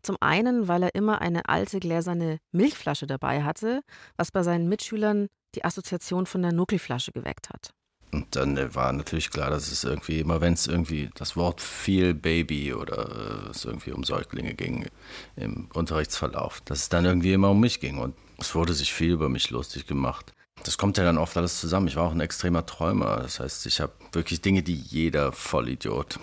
Zum 0.01 0.17
einen, 0.19 0.67
weil 0.67 0.83
er 0.83 0.95
immer 0.95 1.21
eine 1.21 1.47
alte 1.49 1.79
gläserne 1.79 2.39
Milchflasche 2.51 3.07
dabei 3.07 3.43
hatte, 3.43 3.81
was 4.15 4.31
bei 4.31 4.43
seinen 4.43 4.67
Mitschülern 4.67 5.27
die 5.55 5.65
Assoziation 5.65 6.25
von 6.25 6.41
der 6.41 6.51
Nuckelflasche 6.51 7.11
geweckt 7.11 7.49
hat. 7.49 7.71
Und 8.11 8.35
dann 8.35 8.57
äh, 8.57 8.73
war 8.73 8.93
natürlich 8.93 9.29
klar, 9.29 9.49
dass 9.49 9.71
es 9.71 9.83
irgendwie 9.83 10.19
immer, 10.19 10.39
wenn 10.39 10.53
es 10.53 10.67
irgendwie 10.67 11.09
das 11.15 11.35
Wort 11.35 11.61
viel 11.61 12.13
Baby 12.13 12.73
oder 12.73 13.47
äh, 13.47 13.49
es 13.49 13.65
irgendwie 13.65 13.91
um 13.91 14.03
Säuglinge 14.03 14.53
ging 14.53 14.87
im 15.35 15.69
Unterrichtsverlauf, 15.73 16.61
dass 16.61 16.79
es 16.79 16.89
dann 16.89 17.05
irgendwie 17.05 17.33
immer 17.33 17.51
um 17.51 17.59
mich 17.59 17.79
ging. 17.79 17.97
Und 17.97 18.15
es 18.37 18.55
wurde 18.55 18.73
sich 18.73 18.93
viel 18.93 19.11
über 19.11 19.29
mich 19.29 19.49
lustig 19.49 19.87
gemacht. 19.87 20.33
Das 20.63 20.77
kommt 20.77 20.97
ja 20.97 21.03
dann 21.03 21.17
oft 21.17 21.35
alles 21.37 21.59
zusammen. 21.59 21.87
Ich 21.87 21.95
war 21.95 22.07
auch 22.07 22.13
ein 22.13 22.19
extremer 22.19 22.65
Träumer. 22.65 23.17
Das 23.17 23.39
heißt, 23.39 23.65
ich 23.65 23.79
habe 23.81 23.93
wirklich 24.13 24.41
Dinge, 24.41 24.63
die 24.63 24.75
jeder 24.75 25.31
Vollidiot 25.31 26.19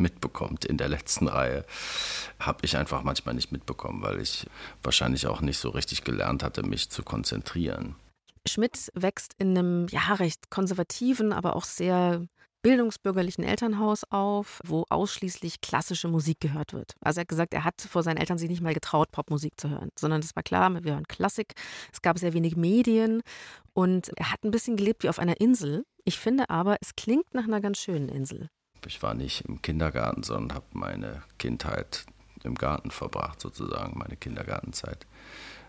mitbekommt 0.00 0.64
in 0.64 0.76
der 0.76 0.88
letzten 0.88 1.28
Reihe, 1.28 1.64
habe 2.38 2.60
ich 2.62 2.76
einfach 2.76 3.02
manchmal 3.02 3.34
nicht 3.34 3.52
mitbekommen, 3.52 4.02
weil 4.02 4.20
ich 4.20 4.46
wahrscheinlich 4.82 5.26
auch 5.26 5.40
nicht 5.40 5.58
so 5.58 5.68
richtig 5.70 6.04
gelernt 6.04 6.42
hatte, 6.42 6.62
mich 6.62 6.90
zu 6.90 7.02
konzentrieren. 7.02 7.94
Schmidt 8.46 8.90
wächst 8.94 9.34
in 9.38 9.56
einem 9.56 9.86
ja 9.88 10.14
recht 10.14 10.50
konservativen, 10.50 11.32
aber 11.32 11.56
auch 11.56 11.64
sehr 11.64 12.26
bildungsbürgerlichen 12.62 13.44
Elternhaus 13.44 14.04
auf, 14.10 14.60
wo 14.64 14.84
ausschließlich 14.88 15.60
klassische 15.60 16.08
Musik 16.08 16.40
gehört 16.40 16.72
wird. 16.72 16.94
Also 17.00 17.18
er 17.18 17.22
hat 17.22 17.28
gesagt, 17.28 17.54
er 17.54 17.64
hat 17.64 17.80
vor 17.80 18.02
seinen 18.02 18.18
Eltern 18.18 18.38
sich 18.38 18.50
nicht 18.50 18.60
mal 18.60 18.74
getraut, 18.74 19.10
Popmusik 19.12 19.58
zu 19.58 19.70
hören, 19.70 19.90
sondern 19.98 20.20
es 20.20 20.36
war 20.36 20.42
klar, 20.42 20.72
wir 20.84 20.92
hören 20.92 21.08
Klassik. 21.08 21.54
Es 21.92 22.02
gab 22.02 22.18
sehr 22.18 22.34
wenig 22.34 22.56
Medien 22.56 23.22
und 23.72 24.10
er 24.16 24.32
hat 24.32 24.44
ein 24.44 24.50
bisschen 24.50 24.76
gelebt 24.76 25.02
wie 25.02 25.08
auf 25.08 25.18
einer 25.18 25.40
Insel. 25.40 25.84
Ich 26.04 26.18
finde 26.18 26.50
aber, 26.50 26.76
es 26.80 26.96
klingt 26.96 27.32
nach 27.34 27.44
einer 27.44 27.60
ganz 27.60 27.78
schönen 27.78 28.08
Insel. 28.08 28.48
Ich 28.86 29.02
war 29.02 29.14
nicht 29.14 29.42
im 29.42 29.62
Kindergarten, 29.62 30.22
sondern 30.22 30.56
habe 30.56 30.66
meine 30.72 31.22
Kindheit 31.38 32.06
im 32.44 32.54
Garten 32.54 32.90
verbracht, 32.90 33.40
sozusagen, 33.40 33.98
meine 33.98 34.16
Kindergartenzeit, 34.16 35.06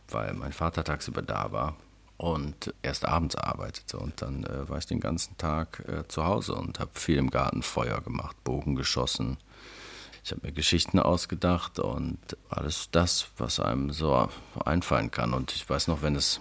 weil 0.09 0.33
mein 0.33 0.53
Vater 0.53 0.83
tagsüber 0.83 1.21
da 1.21 1.51
war 1.51 1.75
und 2.17 2.73
erst 2.81 3.05
abends 3.05 3.35
arbeitete. 3.35 3.97
Und 3.97 4.21
dann 4.21 4.43
äh, 4.43 4.69
war 4.69 4.77
ich 4.77 4.85
den 4.85 4.99
ganzen 4.99 5.37
Tag 5.37 5.83
äh, 5.87 6.07
zu 6.07 6.23
Hause 6.23 6.53
und 6.53 6.79
habe 6.79 6.91
viel 6.93 7.17
im 7.17 7.31
Garten 7.31 7.63
Feuer 7.63 7.99
gemacht, 8.01 8.35
Bogen 8.43 8.75
geschossen. 8.75 9.37
Ich 10.23 10.31
habe 10.31 10.41
mir 10.45 10.53
Geschichten 10.53 10.99
ausgedacht 10.99 11.79
und 11.79 12.19
alles 12.49 12.89
das, 12.91 13.29
was 13.37 13.59
einem 13.59 13.91
so 13.91 14.29
einfallen 14.63 15.09
kann. 15.09 15.33
Und 15.33 15.51
ich 15.51 15.67
weiß 15.67 15.87
noch, 15.87 16.03
wenn 16.03 16.15
es 16.15 16.39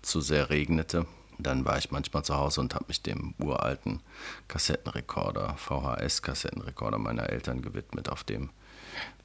zu 0.00 0.20
sehr 0.20 0.48
regnete, 0.48 1.06
dann 1.38 1.64
war 1.64 1.78
ich 1.78 1.90
manchmal 1.90 2.24
zu 2.24 2.36
Hause 2.36 2.60
und 2.60 2.74
habe 2.74 2.86
mich 2.88 3.02
dem 3.02 3.34
uralten 3.38 4.00
Kassettenrekorder, 4.48 5.56
VHS-Kassettenrekorder 5.56 6.98
meiner 6.98 7.28
Eltern 7.30 7.62
gewidmet, 7.62 8.08
auf 8.08 8.24
dem 8.24 8.50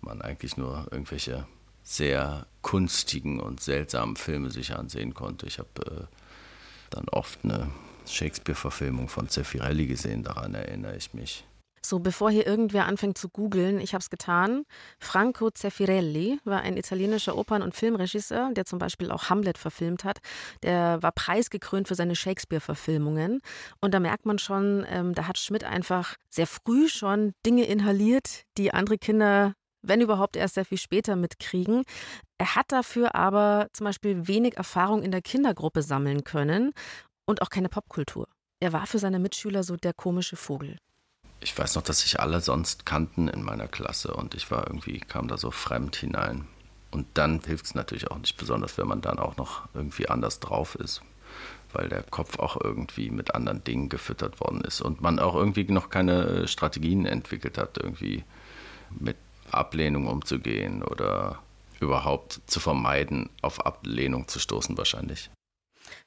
man 0.01 0.21
eigentlich 0.21 0.57
nur 0.57 0.87
irgendwelche 0.91 1.45
sehr 1.83 2.45
kunstigen 2.61 3.39
und 3.39 3.61
seltsamen 3.61 4.15
Filme 4.15 4.51
sich 4.51 4.75
ansehen 4.75 5.13
konnte. 5.13 5.47
Ich 5.47 5.59
habe 5.59 5.69
äh, 5.85 6.15
dann 6.89 7.07
oft 7.09 7.39
eine 7.43 7.69
Shakespeare-Verfilmung 8.07 9.07
von 9.07 9.29
Zeffirelli 9.29 9.87
gesehen, 9.87 10.23
daran 10.23 10.53
erinnere 10.53 10.95
ich 10.95 11.13
mich. 11.13 11.45
So, 11.83 11.99
bevor 11.99 12.29
hier 12.29 12.45
irgendwer 12.45 12.85
anfängt 12.85 13.17
zu 13.17 13.29
googeln, 13.29 13.79
ich 13.79 13.93
habe 13.93 14.01
es 14.01 14.09
getan. 14.09 14.63
Franco 14.99 15.49
Zeffirelli 15.49 16.39
war 16.43 16.61
ein 16.61 16.77
italienischer 16.77 17.35
Opern- 17.35 17.63
und 17.63 17.75
Filmregisseur, 17.75 18.51
der 18.53 18.65
zum 18.65 18.77
Beispiel 18.77 19.11
auch 19.11 19.29
Hamlet 19.29 19.57
verfilmt 19.57 20.03
hat. 20.03 20.19
Der 20.63 21.01
war 21.01 21.11
preisgekrönt 21.11 21.87
für 21.87 21.95
seine 21.95 22.15
Shakespeare-Verfilmungen. 22.15 23.41
Und 23.79 23.93
da 23.93 23.99
merkt 23.99 24.25
man 24.25 24.37
schon, 24.37 24.85
ähm, 24.89 25.15
da 25.15 25.27
hat 25.27 25.39
Schmidt 25.39 25.63
einfach 25.63 26.15
sehr 26.29 26.47
früh 26.47 26.87
schon 26.87 27.33
Dinge 27.45 27.65
inhaliert, 27.65 28.43
die 28.57 28.73
andere 28.73 28.97
Kinder 28.97 29.53
wenn 29.83 30.01
überhaupt 30.01 30.35
erst 30.35 30.55
sehr 30.55 30.65
viel 30.65 30.77
später 30.77 31.15
mitkriegen. 31.15 31.83
Er 32.37 32.55
hat 32.55 32.71
dafür 32.71 33.15
aber 33.15 33.67
zum 33.73 33.85
Beispiel 33.85 34.27
wenig 34.27 34.57
Erfahrung 34.57 35.01
in 35.01 35.11
der 35.11 35.21
Kindergruppe 35.21 35.81
sammeln 35.81 36.23
können 36.23 36.71
und 37.25 37.41
auch 37.41 37.49
keine 37.49 37.69
Popkultur. 37.69 38.27
Er 38.59 38.73
war 38.73 38.85
für 38.85 38.99
seine 38.99 39.19
Mitschüler 39.19 39.63
so 39.63 39.75
der 39.75 39.93
komische 39.93 40.35
Vogel. 40.35 40.77
Ich 41.43 41.57
weiß 41.57 41.75
noch, 41.75 41.81
dass 41.81 42.01
sich 42.01 42.19
alle 42.19 42.39
sonst 42.39 42.85
kannten 42.85 43.27
in 43.27 43.43
meiner 43.43 43.67
Klasse 43.67 44.13
und 44.13 44.35
ich 44.35 44.51
war 44.51 44.67
irgendwie, 44.67 44.99
kam 44.99 45.27
da 45.27 45.37
so 45.37 45.49
fremd 45.49 45.95
hinein. 45.95 46.47
Und 46.91 47.07
dann 47.15 47.41
hilft 47.41 47.65
es 47.65 47.75
natürlich 47.75 48.11
auch 48.11 48.17
nicht 48.17 48.37
besonders, 48.37 48.77
wenn 48.77 48.87
man 48.87 49.01
dann 49.01 49.17
auch 49.17 49.37
noch 49.37 49.67
irgendwie 49.73 50.07
anders 50.07 50.39
drauf 50.39 50.75
ist, 50.75 51.01
weil 51.73 51.89
der 51.89 52.03
Kopf 52.03 52.37
auch 52.37 52.59
irgendwie 52.61 53.09
mit 53.09 53.33
anderen 53.33 53.63
Dingen 53.63 53.89
gefüttert 53.89 54.39
worden 54.39 54.61
ist 54.61 54.81
und 54.81 55.01
man 55.01 55.17
auch 55.17 55.35
irgendwie 55.35 55.63
noch 55.63 55.89
keine 55.89 56.47
Strategien 56.47 57.05
entwickelt 57.05 57.57
hat, 57.57 57.77
irgendwie 57.77 58.23
mit 58.91 59.17
Ablehnung 59.49 60.07
umzugehen 60.07 60.83
oder 60.83 61.39
überhaupt 61.79 62.41
zu 62.45 62.59
vermeiden, 62.59 63.29
auf 63.41 63.65
Ablehnung 63.65 64.27
zu 64.27 64.39
stoßen 64.39 64.77
wahrscheinlich. 64.77 65.31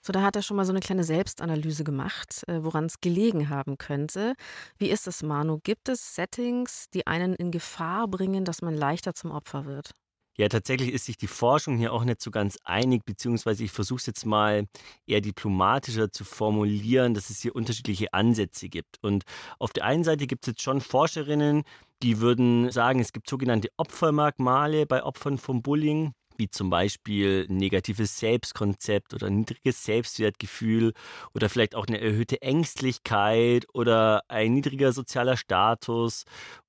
So, 0.01 0.13
da 0.13 0.23
hat 0.23 0.37
er 0.37 0.43
schon 0.43 0.57
mal 0.57 0.65
so 0.65 0.73
eine 0.73 0.81
kleine 0.81 1.05
Selbstanalyse 1.05 1.85
gemacht, 1.85 2.43
äh, 2.49 2.63
woran 2.63 2.87
es 2.87 3.01
gelegen 3.01 3.49
haben 3.49 3.79
könnte. 3.79 4.35
Wie 4.79 4.91
ist 4.91 5.07
es, 5.07 5.23
Manu? 5.23 5.59
Gibt 5.63 5.89
es 5.89 6.15
Settings, 6.15 6.87
die 6.93 7.07
einen 7.07 7.35
in 7.35 7.51
Gefahr 7.51 8.09
bringen, 8.09 8.45
dass 8.45 8.63
man 8.63 8.75
leichter 8.75 9.15
zum 9.15 9.31
Opfer 9.31 9.65
wird? 9.67 9.91
Ja, 10.37 10.49
tatsächlich 10.49 10.93
ist 10.93 11.05
sich 11.05 11.17
die 11.17 11.29
Forschung 11.29 11.79
hier 11.79 11.93
auch 11.93 12.03
nicht 12.05 12.21
so 12.21 12.33
ganz 12.33 12.59
einig, 12.65 13.05
beziehungsweise 13.05 13.63
ich 13.63 13.71
versuche 13.71 13.99
es 13.99 14.07
jetzt 14.07 14.27
mal 14.27 14.67
eher 15.07 15.21
diplomatischer 15.21 16.11
zu 16.11 16.25
formulieren, 16.25 17.15
dass 17.15 17.31
es 17.31 17.41
hier 17.41 17.55
unterschiedliche 17.55 18.13
Ansätze 18.13 18.69
gibt. 18.69 18.99
Und 19.01 19.23
auf 19.61 19.73
der 19.73 19.85
einen 19.85 20.03
Seite 20.03 20.27
gibt 20.27 20.45
es 20.45 20.53
jetzt 20.53 20.63
schon 20.63 20.81
Forscherinnen, 20.81 21.63
die 22.03 22.21
würden 22.21 22.69
sagen, 22.73 22.99
es 22.99 23.13
gibt 23.13 23.31
sogenannte 23.31 23.69
Opfermerkmale 23.77 24.87
bei 24.87 25.05
Opfern 25.05 25.39
vom 25.39 25.63
Bullying 25.63 26.15
wie 26.37 26.49
zum 26.49 26.71
Beispiel 26.71 27.47
negatives 27.49 28.19
Selbstkonzept 28.19 29.15
oder 29.15 29.31
niedriges 29.31 29.85
Selbstwertgefühl 29.85 30.93
oder 31.35 31.49
vielleicht 31.49 31.75
auch 31.75 31.87
eine 31.87 32.01
erhöhte 32.01 32.43
Ängstlichkeit 32.43 33.67
oder 33.73 34.23
ein 34.29 34.55
niedriger 34.55 34.93
sozialer 34.93 35.37
Status, 35.37 36.25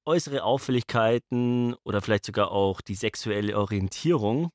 äußere 0.06 0.44
Auffälligkeiten 0.44 1.76
oder 1.84 2.02
vielleicht 2.02 2.26
sogar 2.26 2.52
auch 2.52 2.82
die 2.82 2.96
sexuelle 2.96 3.58
Orientierung. 3.58 4.52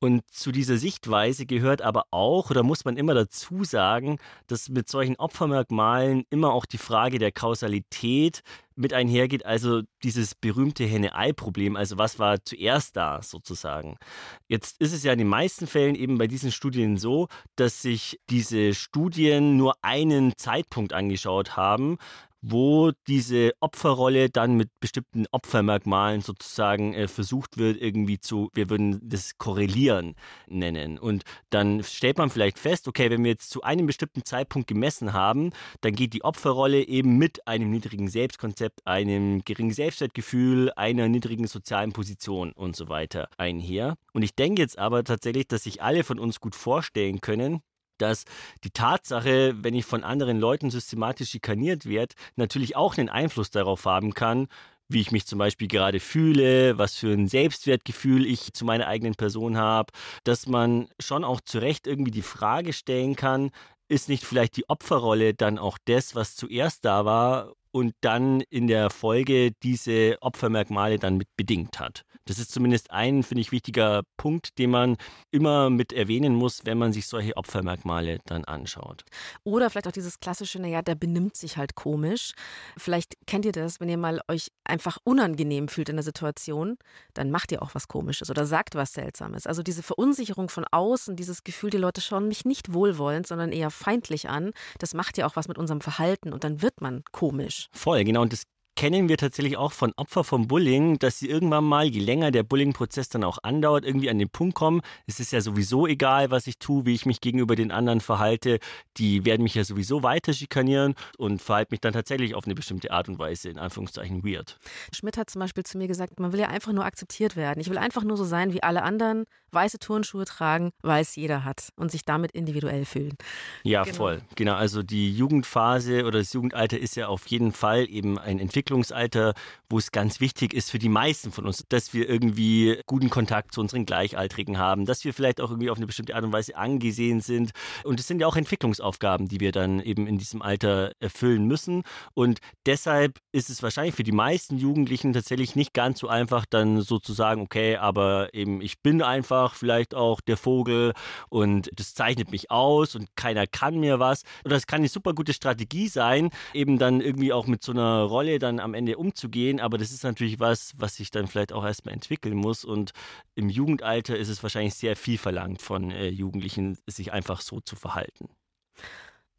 Und 0.00 0.22
zu 0.30 0.52
dieser 0.52 0.76
Sichtweise 0.76 1.44
gehört 1.44 1.82
aber 1.82 2.04
auch, 2.10 2.50
oder 2.50 2.62
muss 2.62 2.84
man 2.84 2.96
immer 2.96 3.14
dazu 3.14 3.64
sagen, 3.64 4.18
dass 4.46 4.68
mit 4.68 4.88
solchen 4.88 5.16
Opfermerkmalen 5.16 6.24
immer 6.30 6.52
auch 6.52 6.66
die 6.66 6.78
Frage 6.78 7.18
der 7.18 7.32
Kausalität 7.32 8.42
mit 8.76 8.92
einhergeht, 8.92 9.44
also 9.44 9.82
dieses 10.04 10.36
berühmte 10.36 10.84
Henne-Ei-Problem, 10.84 11.74
also 11.74 11.98
was 11.98 12.20
war 12.20 12.44
zuerst 12.44 12.96
da 12.96 13.22
sozusagen. 13.22 13.98
Jetzt 14.46 14.80
ist 14.80 14.92
es 14.92 15.02
ja 15.02 15.12
in 15.12 15.18
den 15.18 15.26
meisten 15.26 15.66
Fällen 15.66 15.96
eben 15.96 16.16
bei 16.16 16.28
diesen 16.28 16.52
Studien 16.52 16.96
so, 16.96 17.26
dass 17.56 17.82
sich 17.82 18.20
diese 18.30 18.74
Studien 18.74 19.56
nur 19.56 19.74
einen 19.82 20.32
Zeitpunkt 20.36 20.92
angeschaut 20.92 21.56
haben, 21.56 21.98
wo 22.40 22.92
diese 23.06 23.52
Opferrolle 23.60 24.30
dann 24.30 24.56
mit 24.56 24.70
bestimmten 24.80 25.26
Opfermerkmalen 25.32 26.20
sozusagen 26.20 26.94
äh, 26.94 27.08
versucht 27.08 27.58
wird, 27.58 27.80
irgendwie 27.80 28.20
zu, 28.20 28.50
wir 28.54 28.70
würden 28.70 29.00
das 29.02 29.38
korrelieren 29.38 30.14
nennen. 30.46 30.98
Und 30.98 31.24
dann 31.50 31.82
stellt 31.82 32.18
man 32.18 32.30
vielleicht 32.30 32.58
fest, 32.58 32.86
okay, 32.88 33.10
wenn 33.10 33.24
wir 33.24 33.32
jetzt 33.32 33.50
zu 33.50 33.62
einem 33.62 33.86
bestimmten 33.86 34.24
Zeitpunkt 34.24 34.68
gemessen 34.68 35.12
haben, 35.12 35.50
dann 35.80 35.94
geht 35.94 36.12
die 36.12 36.24
Opferrolle 36.24 36.86
eben 36.86 37.18
mit 37.18 37.46
einem 37.46 37.70
niedrigen 37.70 38.08
Selbstkonzept, 38.08 38.86
einem 38.86 39.42
geringen 39.44 39.72
Selbstwertgefühl, 39.72 40.72
einer 40.76 41.08
niedrigen 41.08 41.46
sozialen 41.46 41.92
Position 41.92 42.52
und 42.52 42.76
so 42.76 42.88
weiter 42.88 43.28
einher. 43.36 43.96
Und 44.12 44.22
ich 44.22 44.34
denke 44.34 44.62
jetzt 44.62 44.78
aber 44.78 45.04
tatsächlich, 45.04 45.48
dass 45.48 45.64
sich 45.64 45.82
alle 45.82 46.04
von 46.04 46.18
uns 46.18 46.40
gut 46.40 46.54
vorstellen 46.54 47.20
können, 47.20 47.62
dass 47.98 48.24
die 48.64 48.70
Tatsache, 48.70 49.54
wenn 49.62 49.74
ich 49.74 49.84
von 49.84 50.04
anderen 50.04 50.38
Leuten 50.38 50.70
systematisch 50.70 51.30
schikaniert 51.30 51.86
werde, 51.86 52.14
natürlich 52.36 52.76
auch 52.76 52.96
einen 52.96 53.08
Einfluss 53.08 53.50
darauf 53.50 53.84
haben 53.84 54.14
kann, 54.14 54.48
wie 54.88 55.00
ich 55.00 55.12
mich 55.12 55.26
zum 55.26 55.38
Beispiel 55.38 55.68
gerade 55.68 56.00
fühle, 56.00 56.78
was 56.78 56.94
für 56.96 57.12
ein 57.12 57.28
Selbstwertgefühl 57.28 58.26
ich 58.26 58.54
zu 58.54 58.64
meiner 58.64 58.86
eigenen 58.86 59.14
Person 59.14 59.58
habe, 59.58 59.92
dass 60.24 60.46
man 60.46 60.88
schon 60.98 61.24
auch 61.24 61.40
zu 61.42 61.58
Recht 61.58 61.86
irgendwie 61.86 62.10
die 62.10 62.22
Frage 62.22 62.72
stellen 62.72 63.14
kann, 63.14 63.50
ist 63.88 64.08
nicht 64.08 64.24
vielleicht 64.24 64.56
die 64.56 64.68
Opferrolle 64.68 65.34
dann 65.34 65.58
auch 65.58 65.78
das, 65.84 66.14
was 66.14 66.36
zuerst 66.36 66.84
da 66.84 67.04
war 67.04 67.52
und 67.70 67.94
dann 68.00 68.40
in 68.50 68.66
der 68.66 68.90
Folge 68.90 69.52
diese 69.62 70.16
Opfermerkmale 70.20 70.98
dann 70.98 71.16
mit 71.16 71.28
bedingt 71.36 71.80
hat. 71.80 72.04
Das 72.28 72.38
ist 72.38 72.52
zumindest 72.52 72.90
ein, 72.90 73.22
finde 73.22 73.40
ich, 73.40 73.52
wichtiger 73.52 74.02
Punkt, 74.18 74.58
den 74.58 74.70
man 74.70 74.96
immer 75.30 75.70
mit 75.70 75.94
erwähnen 75.94 76.34
muss, 76.34 76.66
wenn 76.66 76.76
man 76.76 76.92
sich 76.92 77.06
solche 77.06 77.34
Opfermerkmale 77.38 78.18
dann 78.26 78.44
anschaut. 78.44 79.04
Oder 79.44 79.70
vielleicht 79.70 79.88
auch 79.88 79.92
dieses 79.92 80.20
klassische, 80.20 80.60
naja, 80.60 80.82
der 80.82 80.94
benimmt 80.94 81.38
sich 81.38 81.56
halt 81.56 81.74
komisch. 81.74 82.34
Vielleicht 82.76 83.14
kennt 83.26 83.46
ihr 83.46 83.52
das, 83.52 83.80
wenn 83.80 83.88
ihr 83.88 83.96
mal 83.96 84.20
euch 84.28 84.48
einfach 84.64 84.98
unangenehm 85.04 85.68
fühlt 85.68 85.88
in 85.88 85.96
der 85.96 86.02
Situation, 86.02 86.76
dann 87.14 87.30
macht 87.30 87.50
ihr 87.50 87.62
auch 87.62 87.74
was 87.74 87.88
Komisches 87.88 88.28
oder 88.28 88.44
sagt 88.44 88.74
was 88.74 88.92
Seltsames. 88.92 89.46
Also 89.46 89.62
diese 89.62 89.82
Verunsicherung 89.82 90.50
von 90.50 90.66
außen, 90.70 91.16
dieses 91.16 91.44
Gefühl, 91.44 91.70
die 91.70 91.78
Leute 91.78 92.02
schauen 92.02 92.28
mich 92.28 92.44
nicht 92.44 92.74
wohlwollend, 92.74 93.26
sondern 93.26 93.52
eher 93.52 93.70
feindlich 93.70 94.28
an, 94.28 94.52
das 94.78 94.92
macht 94.92 95.16
ja 95.16 95.26
auch 95.26 95.36
was 95.36 95.48
mit 95.48 95.56
unserem 95.56 95.80
Verhalten 95.80 96.34
und 96.34 96.44
dann 96.44 96.60
wird 96.60 96.82
man 96.82 97.04
komisch. 97.10 97.57
Voll, 97.72 98.04
genau. 98.04 98.22
Und 98.22 98.32
das 98.32 98.44
kennen 98.78 99.08
wir 99.08 99.16
tatsächlich 99.16 99.56
auch 99.56 99.72
von 99.72 99.92
Opfern 99.96 100.22
vom 100.22 100.46
Bullying, 100.46 101.00
dass 101.00 101.18
sie 101.18 101.28
irgendwann 101.28 101.64
mal, 101.64 101.84
je 101.84 101.98
länger 101.98 102.30
der 102.30 102.44
Bullying-Prozess 102.44 103.08
dann 103.08 103.24
auch 103.24 103.38
andauert, 103.42 103.84
irgendwie 103.84 104.08
an 104.08 104.20
den 104.20 104.28
Punkt 104.28 104.54
kommen, 104.54 104.82
es 105.08 105.18
ist 105.18 105.32
ja 105.32 105.40
sowieso 105.40 105.88
egal, 105.88 106.30
was 106.30 106.46
ich 106.46 106.60
tue, 106.60 106.86
wie 106.86 106.94
ich 106.94 107.04
mich 107.04 107.20
gegenüber 107.20 107.56
den 107.56 107.72
anderen 107.72 108.00
verhalte. 108.00 108.60
Die 108.96 109.24
werden 109.24 109.42
mich 109.42 109.56
ja 109.56 109.64
sowieso 109.64 110.04
weiter 110.04 110.32
schikanieren 110.32 110.94
und 111.16 111.42
verhalte 111.42 111.72
mich 111.72 111.80
dann 111.80 111.92
tatsächlich 111.92 112.36
auf 112.36 112.44
eine 112.44 112.54
bestimmte 112.54 112.92
Art 112.92 113.08
und 113.08 113.18
Weise, 113.18 113.48
in 113.48 113.58
Anführungszeichen, 113.58 114.22
weird. 114.22 114.60
Schmidt 114.94 115.16
hat 115.16 115.28
zum 115.28 115.40
Beispiel 115.40 115.64
zu 115.64 115.76
mir 115.76 115.88
gesagt, 115.88 116.20
man 116.20 116.32
will 116.32 116.38
ja 116.38 116.46
einfach 116.46 116.72
nur 116.72 116.84
akzeptiert 116.84 117.34
werden. 117.34 117.58
Ich 117.58 117.70
will 117.70 117.78
einfach 117.78 118.04
nur 118.04 118.16
so 118.16 118.22
sein 118.22 118.52
wie 118.52 118.62
alle 118.62 118.84
anderen, 118.84 119.24
weiße 119.50 119.78
Turnschuhe 119.78 120.24
tragen, 120.24 120.70
weil 120.82 121.02
es 121.02 121.16
jeder 121.16 121.44
hat 121.44 121.70
und 121.76 121.90
sich 121.90 122.04
damit 122.04 122.32
individuell 122.32 122.84
fühlen. 122.84 123.16
Ja, 123.64 123.82
genau. 123.82 123.96
voll. 123.96 124.22
Genau, 124.36 124.54
also 124.54 124.82
die 124.82 125.12
Jugendphase 125.12 126.04
oder 126.04 126.18
das 126.18 126.32
Jugendalter 126.32 126.78
ist 126.78 126.96
ja 126.96 127.08
auf 127.08 127.26
jeden 127.26 127.52
Fall 127.52 127.88
eben 127.88 128.18
ein 128.18 128.38
Entwicklungsalter, 128.68 129.34
wo 129.70 129.78
es 129.78 129.92
ganz 129.92 130.20
wichtig 130.20 130.52
ist 130.52 130.70
für 130.70 130.78
die 130.78 130.88
meisten 130.88 131.32
von 131.32 131.46
uns, 131.46 131.64
dass 131.68 131.94
wir 131.94 132.08
irgendwie 132.08 132.80
guten 132.86 133.08
Kontakt 133.08 133.54
zu 133.54 133.60
unseren 133.60 133.86
Gleichaltrigen 133.86 134.58
haben, 134.58 134.84
dass 134.84 135.04
wir 135.04 135.14
vielleicht 135.14 135.40
auch 135.40 135.50
irgendwie 135.50 135.70
auf 135.70 135.78
eine 135.78 135.86
bestimmte 135.86 136.14
Art 136.14 136.24
und 136.24 136.32
Weise 136.32 136.56
angesehen 136.56 137.20
sind. 137.20 137.52
Und 137.84 137.98
es 137.98 138.06
sind 138.06 138.20
ja 138.20 138.26
auch 138.26 138.36
Entwicklungsaufgaben, 138.36 139.28
die 139.28 139.40
wir 139.40 139.52
dann 139.52 139.80
eben 139.80 140.06
in 140.06 140.18
diesem 140.18 140.42
Alter 140.42 140.92
erfüllen 141.00 141.46
müssen. 141.46 141.82
Und 142.14 142.40
deshalb 142.66 143.18
ist 143.32 143.48
es 143.48 143.62
wahrscheinlich 143.62 143.94
für 143.94 144.02
die 144.02 144.12
meisten 144.12 144.58
Jugendlichen 144.58 145.12
tatsächlich 145.12 145.56
nicht 145.56 145.72
ganz 145.72 146.00
so 146.00 146.08
einfach, 146.08 146.44
dann 146.48 146.82
so 146.82 146.98
zu 146.98 147.12
sagen, 147.14 147.40
okay, 147.40 147.76
aber 147.76 148.34
eben 148.34 148.60
ich 148.60 148.82
bin 148.82 149.02
einfach 149.02 149.54
vielleicht 149.54 149.94
auch 149.94 150.20
der 150.20 150.36
Vogel 150.36 150.92
und 151.30 151.70
das 151.74 151.94
zeichnet 151.94 152.30
mich 152.30 152.50
aus 152.50 152.94
und 152.94 153.16
keiner 153.16 153.46
kann 153.46 153.80
mir 153.80 153.98
was. 153.98 154.22
Und 154.44 154.52
das 154.52 154.66
kann 154.66 154.80
eine 154.80 154.88
super 154.88 155.14
gute 155.14 155.32
Strategie 155.32 155.88
sein, 155.88 156.30
eben 156.52 156.78
dann 156.78 157.00
irgendwie 157.00 157.32
auch 157.32 157.46
mit 157.46 157.62
so 157.62 157.72
einer 157.72 158.02
Rolle 158.02 158.38
dann 158.38 158.57
am 158.60 158.74
Ende 158.74 158.96
umzugehen. 158.96 159.60
Aber 159.60 159.78
das 159.78 159.90
ist 159.90 160.04
natürlich 160.04 160.40
was, 160.40 160.72
was 160.76 160.96
sich 160.96 161.10
dann 161.10 161.26
vielleicht 161.26 161.52
auch 161.52 161.64
erstmal 161.64 161.94
entwickeln 161.94 162.36
muss. 162.36 162.64
Und 162.64 162.92
im 163.34 163.48
Jugendalter 163.48 164.16
ist 164.16 164.28
es 164.28 164.42
wahrscheinlich 164.42 164.74
sehr 164.74 164.96
viel 164.96 165.18
verlangt 165.18 165.62
von 165.62 165.90
äh, 165.90 166.08
Jugendlichen, 166.08 166.78
sich 166.86 167.12
einfach 167.12 167.40
so 167.40 167.60
zu 167.60 167.76
verhalten. 167.76 168.28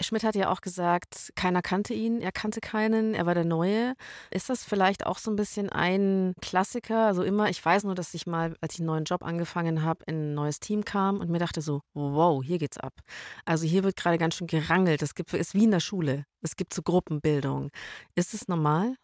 Schmidt 0.02 0.24
hat 0.24 0.36
ja 0.36 0.50
auch 0.50 0.62
gesagt, 0.62 1.34
keiner 1.36 1.62
kannte 1.62 1.94
ihn, 1.94 2.22
er 2.22 2.32
kannte 2.32 2.62
keinen, 2.62 3.14
er 3.14 3.26
war 3.26 3.34
der 3.34 3.44
Neue. 3.44 3.96
Ist 4.32 4.50
das 4.50 4.64
vielleicht 4.64 5.06
auch 5.06 5.18
so 5.18 5.30
ein 5.30 5.36
bisschen 5.36 5.70
ein 5.70 6.36
Klassiker? 6.42 7.08
Also 7.08 7.24
immer, 7.24 7.50
ich 7.50 7.64
weiß 7.64 7.84
nur, 7.84 7.96
dass 7.96 8.14
ich 8.14 8.26
mal, 8.26 8.56
als 8.62 8.76
ich 8.76 8.80
einen 8.80 8.88
neuen 8.88 9.04
Job 9.04 9.24
angefangen 9.24 9.84
habe, 9.84 10.04
in 10.08 10.32
ein 10.32 10.34
neues 10.36 10.62
Team 10.62 10.86
kam 10.86 11.18
und 11.20 11.30
mir 11.30 11.40
dachte 11.40 11.62
so, 11.62 11.82
wow, 11.94 12.42
hier 12.42 12.60
geht's 12.60 12.78
ab. 12.78 12.94
Also 13.46 13.66
hier 13.66 13.84
wird 13.84 13.98
gerade 13.98 14.18
ganz 14.18 14.36
schön 14.36 14.48
gerangelt. 14.48 15.02
Es 15.02 15.16
gibt, 15.16 15.34
ist 15.34 15.54
wie 15.54 15.66
in 15.66 15.72
der 15.72 15.82
Schule. 15.82 16.24
Es 16.42 16.56
gibt 16.56 16.74
so 16.74 16.82
Gruppenbildung. 16.82 17.70
Ist 18.16 18.34
es 18.34 18.48
normal? 18.48 18.96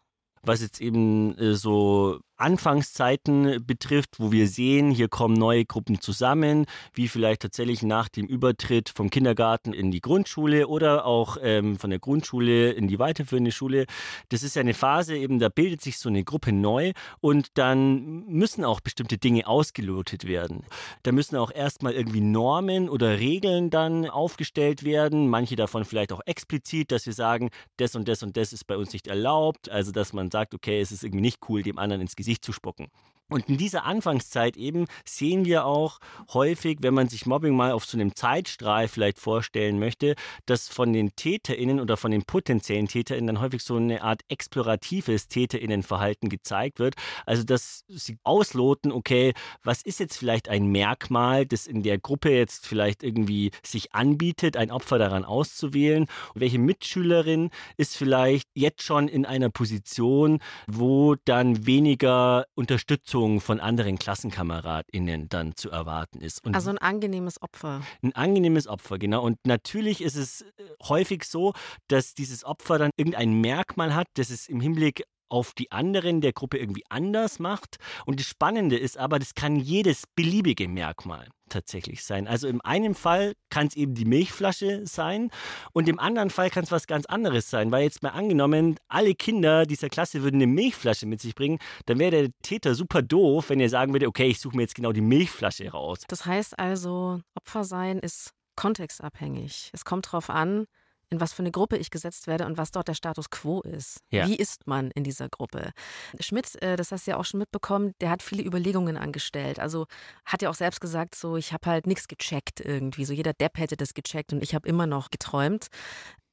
Was 0.45 0.61
jetzt 0.61 0.79
eben 0.81 1.37
äh, 1.37 1.55
so 1.55 2.19
Anfangszeiten 2.37 3.65
betrifft, 3.65 4.19
wo 4.19 4.31
wir 4.31 4.47
sehen, 4.47 4.91
hier 4.91 5.07
kommen 5.07 5.35
neue 5.35 5.65
Gruppen 5.65 6.01
zusammen, 6.01 6.65
wie 6.93 7.07
vielleicht 7.07 7.41
tatsächlich 7.41 7.81
nach 7.81 8.09
dem 8.09 8.27
Übertritt 8.27 8.89
vom 8.89 9.09
Kindergarten 9.09 9.73
in 9.73 9.91
die 9.91 10.01
Grundschule 10.01 10.67
oder 10.67 11.05
auch 11.05 11.37
ähm, 11.41 11.77
von 11.77 11.89
der 11.89 11.99
Grundschule 11.99 12.71
in 12.71 12.87
die 12.87 12.99
weiterführende 12.99 13.51
Schule. 13.51 13.85
Das 14.29 14.43
ist 14.43 14.55
ja 14.55 14.61
eine 14.61 14.73
Phase, 14.73 15.15
eben 15.15 15.39
da 15.39 15.49
bildet 15.49 15.81
sich 15.81 15.97
so 15.97 16.09
eine 16.09 16.23
Gruppe 16.23 16.51
neu 16.51 16.91
und 17.21 17.57
dann 17.57 18.25
müssen 18.25 18.65
auch 18.65 18.81
bestimmte 18.81 19.17
Dinge 19.17 19.47
ausgelotet 19.47 20.27
werden. 20.27 20.65
Da 21.03 21.13
müssen 21.13 21.37
auch 21.37 21.51
erstmal 21.51 21.93
irgendwie 21.93 22.21
Normen 22.21 22.89
oder 22.89 23.17
Regeln 23.19 23.69
dann 23.69 24.09
aufgestellt 24.09 24.83
werden, 24.83 25.29
manche 25.29 25.55
davon 25.55 25.85
vielleicht 25.85 26.11
auch 26.11 26.21
explizit, 26.25 26.91
dass 26.91 27.05
wir 27.05 27.13
sagen, 27.13 27.49
das 27.77 27.95
und 27.95 28.07
das 28.07 28.23
und 28.23 28.35
das 28.35 28.51
ist 28.51 28.65
bei 28.65 28.75
uns 28.75 28.91
nicht 28.91 29.07
erlaubt, 29.07 29.69
also 29.69 29.91
dass 29.91 30.11
man 30.11 30.29
sagt, 30.29 30.53
okay, 30.53 30.81
es 30.81 30.91
ist 30.91 31.03
irgendwie 31.03 31.21
nicht 31.21 31.39
cool, 31.47 31.63
dem 31.63 31.77
anderen 31.77 32.01
ins 32.01 32.15
Gesicht 32.15 32.24
Gesicht 32.25 32.43
zu 32.43 32.53
spucken. 32.53 32.87
Und 33.27 33.49
in 33.49 33.57
dieser 33.57 33.85
Anfangszeit 33.85 34.55
eben 34.55 34.85
sehen 35.03 35.45
wir 35.45 35.65
auch 35.65 35.97
häufig, 36.31 36.77
wenn 36.81 36.93
man 36.93 37.09
sich 37.09 37.25
Mobbing 37.25 37.55
mal 37.55 37.71
auf 37.71 37.83
so 37.83 37.97
einem 37.97 38.15
Zeitstrahl 38.15 38.87
vielleicht 38.87 39.17
vorstellen 39.17 39.79
möchte, 39.79 40.13
dass 40.45 40.69
von 40.69 40.93
den 40.93 41.15
TäterInnen 41.15 41.79
oder 41.79 41.97
von 41.97 42.11
den 42.11 42.23
potenziellen 42.23 42.87
TäterInnen 42.87 43.25
dann 43.25 43.41
häufig 43.41 43.63
so 43.63 43.77
eine 43.77 44.03
Art 44.03 44.21
exploratives 44.29 45.27
TäterInnenverhalten 45.27 46.29
gezeigt 46.29 46.77
wird. 46.77 46.93
Also, 47.25 47.43
dass 47.43 47.83
sie 47.87 48.19
ausloten, 48.23 48.91
okay, 48.91 49.33
was 49.63 49.81
ist 49.81 49.99
jetzt 49.99 50.17
vielleicht 50.17 50.47
ein 50.47 50.67
Merkmal, 50.67 51.47
das 51.47 51.65
in 51.65 51.81
der 51.81 51.97
Gruppe 51.97 52.29
jetzt 52.29 52.67
vielleicht 52.67 53.01
irgendwie 53.01 53.49
sich 53.65 53.95
anbietet, 53.95 54.55
ein 54.55 54.69
Opfer 54.69 54.99
daran 54.99 55.25
auszuwählen? 55.25 56.05
Welche 56.35 56.59
Mitschülerin 56.59 57.49
ist 57.75 57.97
vielleicht 57.97 58.49
jetzt 58.53 58.83
schon 58.83 59.07
in 59.07 59.25
einer 59.25 59.49
Position, 59.49 60.41
wo 60.67 61.15
dann 61.25 61.65
weniger 61.65 62.45
Unterstützung 62.53 63.14
Unterstützung 63.15 63.41
von 63.41 63.59
anderen 63.59 63.97
KlassenkameradInnen 63.97 65.29
dann 65.29 65.55
zu 65.55 65.69
erwarten 65.69 66.21
ist. 66.21 66.43
Und 66.45 66.55
also 66.55 66.69
ein 66.69 66.77
angenehmes 66.77 67.41
Opfer. 67.41 67.81
Ein 68.01 68.13
angenehmes 68.13 68.67
Opfer, 68.67 68.97
genau. 68.97 69.23
Und 69.23 69.37
natürlich 69.45 70.01
ist 70.01 70.15
es 70.15 70.41
äh, 70.41 70.45
häufig 70.83 71.23
so, 71.23 71.53
dass 71.87 72.13
dieses 72.13 72.43
Opfer 72.43 72.77
dann 72.77 72.91
irgendein 72.97 73.39
Merkmal 73.39 73.95
hat, 73.95 74.07
das 74.15 74.29
es 74.29 74.47
im 74.47 74.59
Hinblick 74.59 75.03
auf 75.29 75.53
die 75.53 75.71
anderen 75.71 76.21
der 76.21 76.33
Gruppe 76.33 76.57
irgendwie 76.57 76.83
anders 76.89 77.39
macht. 77.39 77.77
Und 78.05 78.19
das 78.19 78.27
Spannende 78.27 78.77
ist 78.77 78.97
aber, 78.97 79.19
das 79.19 79.33
kann 79.33 79.55
jedes 79.55 80.03
beliebige 80.15 80.67
Merkmal 80.67 81.27
tatsächlich 81.49 82.03
sein. 82.03 82.27
Also 82.27 82.47
im 82.47 82.61
einen 82.61 82.95
Fall 82.95 83.33
kann 83.49 83.67
es 83.67 83.75
eben 83.75 83.93
die 83.93 84.05
Milchflasche 84.05 84.85
sein 84.85 85.29
und 85.73 85.87
im 85.87 85.99
anderen 85.99 86.29
Fall 86.29 86.49
kann 86.49 86.63
es 86.63 86.71
was 86.71 86.87
ganz 86.87 87.05
anderes 87.05 87.49
sein, 87.49 87.71
weil 87.71 87.83
jetzt 87.83 88.03
mal 88.03 88.09
angenommen, 88.09 88.77
alle 88.87 89.13
Kinder 89.13 89.65
dieser 89.65 89.89
Klasse 89.89 90.23
würden 90.23 90.37
eine 90.37 90.47
Milchflasche 90.47 91.05
mit 91.05 91.21
sich 91.21 91.35
bringen, 91.35 91.59
dann 91.85 91.99
wäre 91.99 92.11
der 92.11 92.29
Täter 92.41 92.75
super 92.75 93.01
doof, 93.01 93.49
wenn 93.49 93.59
er 93.59 93.69
sagen 93.69 93.93
würde, 93.93 94.07
okay, 94.07 94.27
ich 94.27 94.39
suche 94.39 94.55
mir 94.55 94.63
jetzt 94.63 94.75
genau 94.75 94.91
die 94.91 95.01
Milchflasche 95.01 95.69
raus. 95.69 95.99
Das 96.07 96.25
heißt 96.25 96.57
also, 96.57 97.21
Opfer 97.35 97.63
sein 97.63 97.99
ist 97.99 98.33
kontextabhängig. 98.55 99.69
Es 99.73 99.85
kommt 99.85 100.07
darauf 100.07 100.29
an, 100.29 100.65
in 101.09 101.19
was 101.19 101.33
für 101.33 101.43
eine 101.43 101.51
Gruppe 101.51 101.77
ich 101.77 101.89
gesetzt 101.89 102.27
werde 102.27 102.45
und 102.45 102.57
was 102.57 102.71
dort 102.71 102.87
der 102.87 102.93
Status 102.93 103.29
quo 103.29 103.61
ist. 103.61 103.99
Ja. 104.09 104.27
Wie 104.27 104.35
ist 104.35 104.67
man 104.67 104.91
in 104.91 105.03
dieser 105.03 105.29
Gruppe? 105.29 105.71
Schmidt, 106.19 106.61
äh, 106.61 106.75
das 106.75 106.91
hast 106.91 107.07
du 107.07 107.11
ja 107.11 107.17
auch 107.17 107.25
schon 107.25 107.39
mitbekommen, 107.39 107.93
der 108.01 108.09
hat 108.09 108.21
viele 108.21 108.43
Überlegungen 108.43 108.97
angestellt. 108.97 109.59
Also 109.59 109.85
hat 110.25 110.41
ja 110.41 110.49
auch 110.49 110.55
selbst 110.55 110.81
gesagt, 110.81 111.15
so 111.15 111.37
ich 111.37 111.53
habe 111.53 111.69
halt 111.69 111.87
nichts 111.87 112.07
gecheckt 112.07 112.59
irgendwie. 112.59 113.05
So 113.05 113.13
jeder 113.13 113.33
Depp 113.33 113.57
hätte 113.57 113.77
das 113.77 113.93
gecheckt 113.93 114.33
und 114.33 114.43
ich 114.43 114.55
habe 114.55 114.67
immer 114.67 114.87
noch 114.87 115.09
geträumt. 115.09 115.67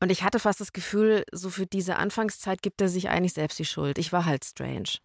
Und 0.00 0.10
ich 0.10 0.24
hatte 0.24 0.40
fast 0.40 0.60
das 0.60 0.72
Gefühl, 0.72 1.24
so 1.30 1.48
für 1.48 1.64
diese 1.64 1.96
Anfangszeit 1.96 2.60
gibt 2.60 2.80
er 2.80 2.88
sich 2.88 3.08
eigentlich 3.08 3.34
selbst 3.34 3.58
die 3.60 3.64
Schuld. 3.64 3.98
Ich 3.98 4.12
war 4.12 4.24
halt 4.24 4.44
strange. 4.44 4.98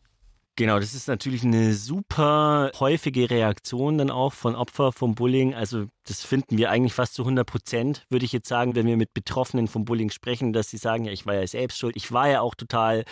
Genau, 0.57 0.79
das 0.79 0.95
ist 0.95 1.07
natürlich 1.07 1.43
eine 1.43 1.75
super 1.75 2.71
häufige 2.79 3.29
Reaktion 3.29 3.99
dann 3.99 4.09
auch 4.09 4.33
von 4.33 4.55
Opfern 4.55 4.91
vom 4.91 5.13
Bullying. 5.13 5.53
Also 5.53 5.85
das 6.03 6.23
finden 6.23 6.57
wir 6.57 6.71
eigentlich 6.71 6.93
fast 6.93 7.13
zu 7.13 7.21
100 7.21 7.45
Prozent, 7.45 8.07
würde 8.09 8.25
ich 8.25 8.31
jetzt 8.31 8.49
sagen, 8.49 8.73
wenn 8.73 8.87
wir 8.87 8.97
mit 8.97 9.13
Betroffenen 9.13 9.67
vom 9.67 9.85
Bullying 9.85 10.09
sprechen, 10.09 10.53
dass 10.53 10.71
sie 10.71 10.77
sagen, 10.77 11.05
ja, 11.05 11.11
ich 11.11 11.27
war 11.27 11.35
ja 11.35 11.45
selbst 11.45 11.77
schuld. 11.77 11.95
Ich 11.95 12.11
war 12.11 12.27
ja 12.27 12.41
auch 12.41 12.55
total 12.55 13.05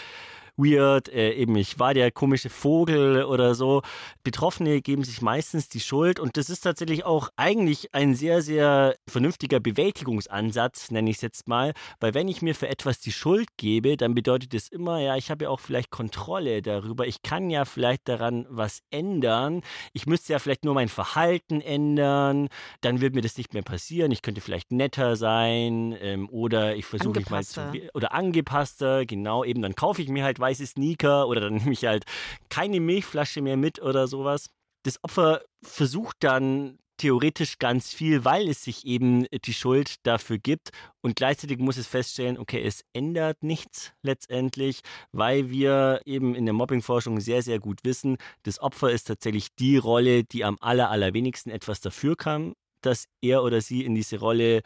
weird, 0.57 1.09
äh, 1.09 1.33
eben 1.33 1.55
ich 1.55 1.79
war 1.79 1.93
der 1.93 2.11
komische 2.11 2.49
Vogel 2.49 3.23
oder 3.23 3.55
so. 3.55 3.81
Betroffene 4.23 4.81
geben 4.81 5.03
sich 5.03 5.21
meistens 5.21 5.69
die 5.69 5.79
Schuld 5.79 6.19
und 6.19 6.37
das 6.37 6.49
ist 6.49 6.61
tatsächlich 6.61 7.05
auch 7.05 7.29
eigentlich 7.35 7.93
ein 7.93 8.15
sehr, 8.15 8.41
sehr 8.41 8.95
vernünftiger 9.07 9.59
Bewältigungsansatz, 9.59 10.91
nenne 10.91 11.09
ich 11.09 11.17
es 11.17 11.21
jetzt 11.21 11.47
mal, 11.47 11.73
weil 11.99 12.13
wenn 12.13 12.27
ich 12.27 12.41
mir 12.41 12.55
für 12.55 12.69
etwas 12.69 12.99
die 12.99 13.11
Schuld 13.11 13.49
gebe, 13.57 13.97
dann 13.97 14.15
bedeutet 14.15 14.53
das 14.53 14.69
immer, 14.69 14.99
ja, 14.99 15.15
ich 15.15 15.29
habe 15.29 15.45
ja 15.45 15.49
auch 15.49 15.59
vielleicht 15.59 15.91
Kontrolle 15.91 16.61
darüber, 16.61 17.05
ich 17.05 17.21
kann 17.21 17.49
ja 17.49 17.65
vielleicht 17.65 18.07
daran 18.07 18.45
was 18.49 18.81
ändern, 18.91 19.61
ich 19.93 20.05
müsste 20.05 20.33
ja 20.33 20.39
vielleicht 20.39 20.65
nur 20.65 20.73
mein 20.73 20.89
Verhalten 20.89 21.61
ändern, 21.61 22.49
dann 22.81 23.01
wird 23.01 23.15
mir 23.15 23.21
das 23.21 23.37
nicht 23.37 23.53
mehr 23.53 23.63
passieren, 23.63 24.11
ich 24.11 24.21
könnte 24.21 24.41
vielleicht 24.41 24.71
netter 24.71 25.15
sein 25.15 25.95
ähm, 25.99 26.29
oder 26.29 26.75
ich 26.75 26.85
versuche 26.85 27.19
mich 27.19 27.29
mal 27.29 27.43
zu, 27.43 27.61
oder 27.93 28.13
angepasster, 28.13 29.05
genau, 29.05 29.43
eben 29.43 29.61
dann 29.61 29.75
kaufe 29.75 30.01
ich 30.01 30.09
mir 30.09 30.23
halt 30.23 30.39
weiße 30.45 30.65
Sneaker 30.65 31.27
oder 31.27 31.41
dann 31.41 31.55
nehme 31.59 31.73
ich 31.73 31.85
halt 31.85 32.05
keine 32.49 32.79
Milchflasche 32.79 33.41
mehr 33.41 33.57
mit 33.57 33.81
oder 33.81 34.07
sowas. 34.07 34.49
Das 34.83 35.03
Opfer 35.03 35.41
versucht 35.63 36.17
dann 36.19 36.77
theoretisch 36.97 37.59
ganz 37.59 37.93
viel, 37.93 38.23
weil 38.23 38.47
es 38.47 38.63
sich 38.63 38.85
eben 38.85 39.25
die 39.45 39.53
Schuld 39.53 39.95
dafür 40.03 40.37
gibt. 40.37 40.69
Und 41.01 41.15
gleichzeitig 41.15 41.59
muss 41.59 41.77
es 41.77 41.87
feststellen, 41.87 42.37
okay, 42.37 42.61
es 42.63 42.83
ändert 42.93 43.43
nichts 43.43 43.91
letztendlich, 44.01 44.81
weil 45.11 45.49
wir 45.49 46.01
eben 46.05 46.35
in 46.35 46.45
der 46.45 46.53
Mobbingforschung 46.53 47.19
sehr, 47.19 47.41
sehr 47.41 47.59
gut 47.59 47.79
wissen, 47.83 48.17
das 48.43 48.59
Opfer 48.59 48.91
ist 48.91 49.05
tatsächlich 49.05 49.53
die 49.55 49.77
Rolle, 49.77 50.23
die 50.23 50.43
am 50.45 50.57
aller, 50.61 50.89
allerwenigsten 50.89 51.51
etwas 51.51 51.81
dafür 51.81 52.15
kann, 52.15 52.53
dass 52.81 53.05
er 53.21 53.43
oder 53.43 53.61
sie 53.61 53.83
in 53.83 53.95
diese 53.95 54.19
Rolle 54.19 54.61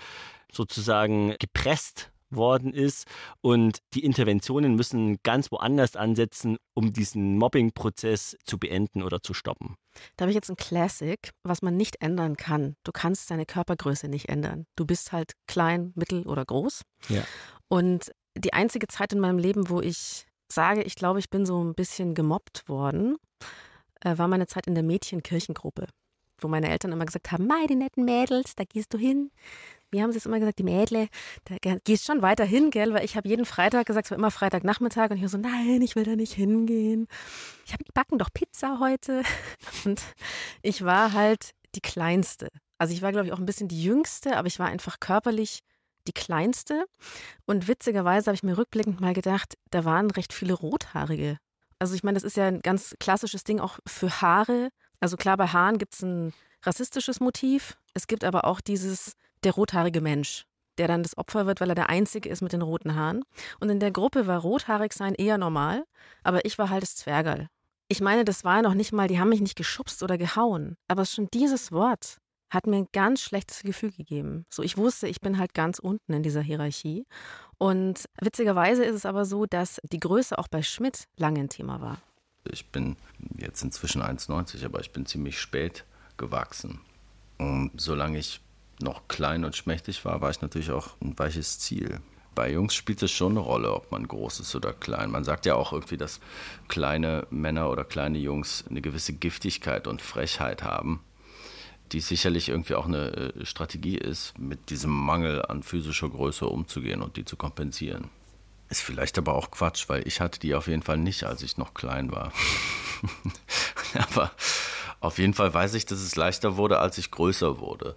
sozusagen 0.51 1.35
gepresst 1.39 2.11
worden 2.31 2.73
ist. 2.73 3.07
Und 3.41 3.79
die 3.93 4.03
Interventionen 4.03 4.75
müssen 4.75 5.17
ganz 5.23 5.51
woanders 5.51 5.95
ansetzen, 5.95 6.57
um 6.73 6.93
diesen 6.93 7.37
Mobbing-Prozess 7.37 8.37
zu 8.45 8.57
beenden 8.57 9.03
oder 9.03 9.21
zu 9.21 9.33
stoppen. 9.33 9.75
Da 10.15 10.23
habe 10.23 10.31
ich 10.31 10.35
jetzt 10.35 10.49
ein 10.49 10.55
Classic, 10.55 11.31
was 11.43 11.61
man 11.61 11.75
nicht 11.75 12.01
ändern 12.01 12.37
kann. 12.37 12.75
Du 12.83 12.91
kannst 12.91 13.31
deine 13.31 13.45
Körpergröße 13.45 14.07
nicht 14.07 14.29
ändern. 14.29 14.65
Du 14.75 14.85
bist 14.85 15.11
halt 15.11 15.33
klein, 15.47 15.91
mittel 15.95 16.25
oder 16.27 16.45
groß. 16.45 16.83
Ja. 17.09 17.23
Und 17.67 18.11
die 18.37 18.53
einzige 18.53 18.87
Zeit 18.87 19.13
in 19.13 19.19
meinem 19.19 19.37
Leben, 19.37 19.69
wo 19.69 19.81
ich 19.81 20.25
sage, 20.51 20.83
ich 20.83 20.95
glaube, 20.95 21.19
ich 21.19 21.29
bin 21.29 21.45
so 21.45 21.63
ein 21.63 21.75
bisschen 21.75 22.15
gemobbt 22.15 22.67
worden, 22.67 23.17
äh, 24.01 24.17
war 24.17 24.27
meine 24.27 24.47
Zeit 24.47 24.67
in 24.67 24.75
der 24.75 24.83
Mädchenkirchengruppe, 24.83 25.87
wo 26.39 26.47
meine 26.47 26.69
Eltern 26.69 26.91
immer 26.91 27.05
gesagt 27.05 27.31
haben, 27.31 27.47
Mei, 27.47 27.65
die 27.67 27.75
netten 27.75 28.05
Mädels, 28.05 28.55
da 28.55 28.63
gehst 28.63 28.93
du 28.93 28.97
hin. 28.97 29.31
Wie 29.91 30.01
haben 30.01 30.11
sie 30.11 30.19
es 30.19 30.25
immer 30.25 30.39
gesagt, 30.39 30.59
die 30.59 30.63
Mädle, 30.63 31.07
da 31.45 31.55
gehst 31.83 32.05
schon 32.05 32.21
weiter 32.21 32.45
hin, 32.45 32.69
gell? 32.69 32.93
Weil 32.93 33.05
ich 33.05 33.17
habe 33.17 33.27
jeden 33.27 33.45
Freitag 33.45 33.87
gesagt, 33.87 34.05
es 34.05 34.11
war 34.11 34.17
immer 34.17 34.31
Freitagnachmittag 34.31 35.09
und 35.09 35.17
ich 35.17 35.23
war 35.23 35.29
so, 35.29 35.37
nein, 35.37 35.81
ich 35.81 35.95
will 35.95 36.03
da 36.03 36.15
nicht 36.15 36.33
hingehen. 36.33 37.07
Ich 37.65 37.73
habe, 37.73 37.83
die 37.83 37.91
backen 37.91 38.19
doch 38.19 38.29
Pizza 38.33 38.79
heute. 38.79 39.23
Und 39.85 40.01
ich 40.61 40.83
war 40.83 41.13
halt 41.13 41.51
die 41.75 41.81
Kleinste. 41.81 42.49
Also 42.77 42.93
ich 42.93 43.01
war, 43.01 43.11
glaube 43.11 43.27
ich, 43.27 43.33
auch 43.33 43.39
ein 43.39 43.45
bisschen 43.45 43.67
die 43.67 43.83
Jüngste, 43.83 44.37
aber 44.37 44.47
ich 44.47 44.59
war 44.59 44.67
einfach 44.67 44.99
körperlich 44.99 45.61
die 46.07 46.13
kleinste. 46.13 46.85
Und 47.45 47.67
witzigerweise 47.67 48.27
habe 48.27 48.35
ich 48.35 48.43
mir 48.43 48.57
rückblickend 48.57 48.99
mal 49.01 49.13
gedacht, 49.13 49.57
da 49.69 49.85
waren 49.85 50.09
recht 50.11 50.33
viele 50.33 50.53
Rothaarige. 50.53 51.37
Also 51.77 51.95
ich 51.95 52.03
meine, 52.03 52.15
das 52.15 52.23
ist 52.23 52.37
ja 52.37 52.45
ein 52.47 52.61
ganz 52.61 52.95
klassisches 52.99 53.43
Ding 53.43 53.59
auch 53.59 53.79
für 53.85 54.21
Haare. 54.21 54.69
Also 54.99 55.17
klar, 55.17 55.37
bei 55.37 55.47
Haaren 55.47 55.77
gibt 55.77 55.93
es 55.93 56.01
ein 56.01 56.33
rassistisches 56.63 57.19
Motiv. 57.19 57.77
Es 57.93 58.07
gibt 58.07 58.23
aber 58.23 58.45
auch 58.45 58.61
dieses, 58.61 59.13
der 59.43 59.53
rothaarige 59.53 60.01
Mensch, 60.01 60.45
der 60.77 60.87
dann 60.87 61.03
das 61.03 61.17
Opfer 61.17 61.45
wird, 61.45 61.61
weil 61.61 61.69
er 61.69 61.75
der 61.75 61.89
Einzige 61.89 62.29
ist 62.29 62.41
mit 62.41 62.53
den 62.53 62.61
roten 62.61 62.95
Haaren. 62.95 63.23
Und 63.59 63.69
in 63.69 63.79
der 63.79 63.91
Gruppe 63.91 64.27
war 64.27 64.39
rothaarig 64.39 64.93
sein 64.93 65.15
eher 65.15 65.37
normal, 65.37 65.85
aber 66.23 66.45
ich 66.45 66.57
war 66.57 66.69
halt 66.69 66.83
das 66.83 66.95
Zwergerl. 66.95 67.47
Ich 67.87 68.01
meine, 68.01 68.23
das 68.23 68.43
war 68.43 68.61
noch 68.61 68.75
nicht 68.75 68.93
mal, 68.93 69.07
die 69.07 69.19
haben 69.19 69.29
mich 69.29 69.41
nicht 69.41 69.55
geschubst 69.55 70.03
oder 70.03 70.17
gehauen, 70.17 70.75
aber 70.87 71.05
schon 71.05 71.27
dieses 71.33 71.71
Wort 71.71 72.17
hat 72.51 72.67
mir 72.67 72.77
ein 72.77 72.87
ganz 72.93 73.21
schlechtes 73.21 73.61
Gefühl 73.61 73.91
gegeben. 73.91 74.45
So, 74.49 74.63
ich 74.63 74.77
wusste, 74.77 75.07
ich 75.07 75.21
bin 75.21 75.37
halt 75.37 75.53
ganz 75.53 75.79
unten 75.79 76.13
in 76.13 76.23
dieser 76.23 76.41
Hierarchie. 76.41 77.05
Und 77.57 78.05
witzigerweise 78.19 78.83
ist 78.83 78.95
es 78.95 79.05
aber 79.05 79.25
so, 79.25 79.45
dass 79.45 79.79
die 79.83 79.99
Größe 79.99 80.37
auch 80.37 80.47
bei 80.47 80.63
Schmidt 80.63 81.05
lange 81.17 81.41
ein 81.41 81.49
Thema 81.49 81.81
war. 81.81 81.97
Ich 82.51 82.65
bin 82.71 82.95
jetzt 83.37 83.61
inzwischen 83.61 84.01
1,90, 84.01 84.65
aber 84.65 84.79
ich 84.79 84.91
bin 84.91 85.05
ziemlich 85.05 85.39
spät 85.39 85.85
gewachsen. 86.17 86.81
Und 87.37 87.71
solange 87.77 88.17
ich 88.17 88.41
noch 88.81 89.07
klein 89.07 89.45
und 89.45 89.55
schmächtig 89.55 90.03
war, 90.05 90.21
war 90.21 90.29
ich 90.29 90.41
natürlich 90.41 90.71
auch 90.71 90.89
ein 91.01 91.17
weiches 91.17 91.59
Ziel. 91.59 91.99
Bei 92.35 92.51
Jungs 92.51 92.73
spielt 92.73 93.03
es 93.03 93.11
schon 93.11 93.33
eine 93.33 93.41
Rolle, 93.41 93.73
ob 93.73 93.91
man 93.91 94.07
groß 94.07 94.39
ist 94.39 94.55
oder 94.55 94.71
klein. 94.71 95.11
Man 95.11 95.23
sagt 95.23 95.45
ja 95.45 95.55
auch 95.55 95.73
irgendwie, 95.73 95.97
dass 95.97 96.19
kleine 96.67 97.27
Männer 97.29 97.69
oder 97.69 97.83
kleine 97.83 98.17
Jungs 98.17 98.63
eine 98.69 98.81
gewisse 98.81 99.13
Giftigkeit 99.13 99.87
und 99.87 100.01
Frechheit 100.01 100.63
haben 100.63 101.01
die 101.91 101.99
sicherlich 101.99 102.49
irgendwie 102.49 102.75
auch 102.75 102.85
eine 102.85 103.33
äh, 103.35 103.45
Strategie 103.45 103.97
ist, 103.97 104.37
mit 104.37 104.69
diesem 104.69 104.91
Mangel 104.91 105.45
an 105.45 105.63
physischer 105.63 106.09
Größe 106.09 106.45
umzugehen 106.45 107.01
und 107.01 107.17
die 107.17 107.25
zu 107.25 107.35
kompensieren. 107.35 108.09
Ist 108.69 108.81
vielleicht 108.81 109.17
aber 109.17 109.33
auch 109.33 109.51
Quatsch, 109.51 109.89
weil 109.89 110.07
ich 110.07 110.21
hatte 110.21 110.39
die 110.39 110.53
auf 110.53 110.67
jeden 110.67 110.83
Fall 110.83 110.97
nicht, 110.97 111.23
als 111.23 111.41
ich 111.41 111.57
noch 111.57 111.73
klein 111.73 112.11
war. 112.11 112.31
aber 114.13 114.31
auf 114.99 115.17
jeden 115.17 115.33
Fall 115.33 115.53
weiß 115.53 115.73
ich, 115.73 115.85
dass 115.85 115.99
es 115.99 116.15
leichter 116.15 116.57
wurde, 116.57 116.79
als 116.79 116.97
ich 116.97 117.09
größer 117.09 117.59
wurde. 117.59 117.95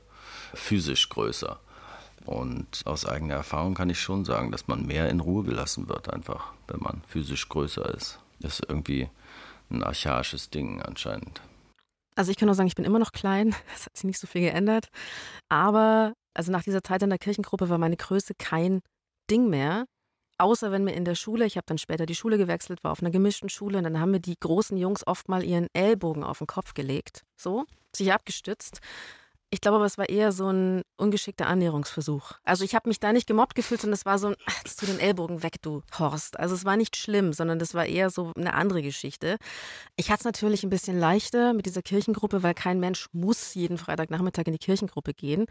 Physisch 0.55 1.09
größer. 1.09 1.59
Und 2.25 2.83
aus 2.85 3.05
eigener 3.05 3.35
Erfahrung 3.35 3.75
kann 3.75 3.91
ich 3.91 4.01
schon 4.01 4.25
sagen, 4.25 4.53
dass 4.53 4.69
man 4.69 4.87
mehr 4.87 5.09
in 5.09 5.21
Ruhe 5.21 5.43
gelassen 5.43 5.89
wird, 5.89 6.13
einfach, 6.13 6.53
wenn 6.69 6.81
man 6.81 7.03
physisch 7.09 7.49
größer 7.49 7.95
ist. 7.95 8.21
Das 8.41 8.61
ist 8.61 8.69
irgendwie 8.69 9.09
ein 9.71 9.83
archaisches 9.83 10.51
Ding 10.51 10.81
anscheinend. 10.83 11.41
Also 12.15 12.31
ich 12.31 12.37
kann 12.37 12.47
nur 12.47 12.55
sagen, 12.55 12.69
ich 12.69 12.75
bin 12.75 12.85
immer 12.85 12.99
noch 12.99 13.13
klein. 13.13 13.55
Es 13.75 13.87
hat 13.87 13.97
sich 13.97 14.05
nicht 14.05 14.19
so 14.19 14.27
viel 14.27 14.43
geändert. 14.43 14.89
Aber 15.49 16.13
also 16.35 16.53
nach 16.53 16.63
dieser 16.63 16.83
Zeit 16.83 17.03
in 17.03 17.11
der 17.11 17.19
Kirchengruppe 17.19 17.69
war 17.69 17.79
meine 17.79 17.97
Größe 17.97 18.35
kein 18.39 18.81
Ding 19.31 19.49
mehr. 19.49 19.87
Außer 20.39 20.73
wenn 20.73 20.87
wir 20.87 20.95
in 20.95 21.05
der 21.05 21.15
Schule, 21.15 21.45
ich 21.45 21.57
habe 21.57 21.67
dann 21.67 21.79
später 21.79 22.07
die 22.07 22.15
Schule 22.15 22.39
gewechselt, 22.39 22.83
war 22.83 22.93
auf 22.93 23.01
einer 23.01 23.11
gemischten 23.11 23.49
Schule 23.49 23.79
und 23.79 23.85
dann 23.85 24.01
haben 24.01 24.11
mir 24.11 24.21
die 24.21 24.39
großen 24.39 24.77
Jungs 24.77 25.07
oft 25.07 25.29
mal 25.29 25.45
ihren 25.45 25.69
Ellbogen 25.73 26.25
auf 26.25 26.39
den 26.39 26.47
Kopf 26.47 26.75
gelegt, 26.75 27.23
so, 27.37 27.65
sich 27.95 28.13
abgestützt. 28.13 28.81
Ich 29.55 29.61
glaube 29.61 29.77
aber, 29.77 29.85
es 29.85 29.99
war 29.99 30.09
eher 30.09 30.33
so 30.33 30.51
ein 30.51 30.81
ungeschickter 30.97 31.47
Annäherungsversuch. 31.47 32.33
Also 32.43 32.65
ich 32.65 32.75
habe 32.75 32.89
mich 32.89 33.01
da 33.01 33.13
nicht 33.13 33.27
gemobbt 33.27 33.55
gefühlt, 33.55 33.83
sondern 33.83 33.99
es 33.99 34.07
war 34.07 34.19
so 34.19 34.29
ein, 34.29 34.35
ach, 34.47 34.63
du 34.81 34.87
den 34.87 34.99
Ellbogen 34.99 35.43
weg, 35.43 35.61
du 35.61 35.83
Horst. 35.99 36.41
Also 36.41 36.55
es 36.55 36.65
war 36.65 36.79
nicht 36.79 36.97
schlimm, 36.97 37.35
sondern 37.35 37.59
das 37.59 37.75
war 37.75 37.85
eher 37.85 38.09
so 38.09 38.33
eine 38.35 38.55
andere 38.55 38.81
Geschichte. 38.81 39.37
Ich 39.97 40.11
hatte 40.11 40.21
es 40.21 40.25
natürlich 40.25 40.65
ein 40.65 40.71
bisschen 40.71 40.99
leichter 40.99 41.53
mit 41.53 41.67
dieser 41.67 41.83
Kirchengruppe, 41.83 42.43
weil 42.43 42.55
kein 42.55 42.81
Mensch 42.81 43.09
muss 43.13 43.53
jeden 43.53 43.77
Freitagnachmittag 43.77 44.47
in 44.47 44.55
die 44.55 44.59
Kirchengruppe 44.59 45.13
gehen. 45.13 45.45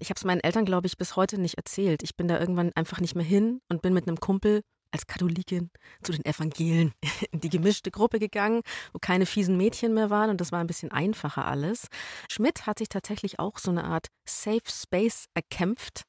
Ich 0.00 0.10
habe 0.10 0.18
es 0.18 0.24
meinen 0.24 0.40
Eltern, 0.40 0.64
glaube 0.64 0.88
ich, 0.88 0.98
bis 0.98 1.14
heute 1.14 1.40
nicht 1.40 1.56
erzählt. 1.56 2.02
Ich 2.02 2.16
bin 2.16 2.26
da 2.26 2.40
irgendwann 2.40 2.72
einfach 2.74 2.98
nicht 2.98 3.14
mehr 3.14 3.24
hin 3.24 3.60
und 3.68 3.82
bin 3.82 3.94
mit 3.94 4.08
einem 4.08 4.18
Kumpel 4.18 4.62
als 4.94 5.06
Katholikin 5.06 5.70
zu 6.02 6.12
den 6.12 6.24
Evangelen 6.24 6.92
in 7.32 7.40
die 7.40 7.50
gemischte 7.50 7.90
Gruppe 7.90 8.18
gegangen, 8.18 8.62
wo 8.92 8.98
keine 9.00 9.26
fiesen 9.26 9.56
Mädchen 9.56 9.92
mehr 9.92 10.08
waren 10.08 10.30
und 10.30 10.40
das 10.40 10.52
war 10.52 10.60
ein 10.60 10.68
bisschen 10.68 10.92
einfacher 10.92 11.44
alles. 11.44 11.88
Schmidt 12.30 12.66
hat 12.66 12.78
sich 12.78 12.88
tatsächlich 12.88 13.40
auch 13.40 13.58
so 13.58 13.72
eine 13.72 13.84
Art 13.84 14.06
Safe 14.24 14.62
Space 14.66 15.26
erkämpft. 15.34 16.04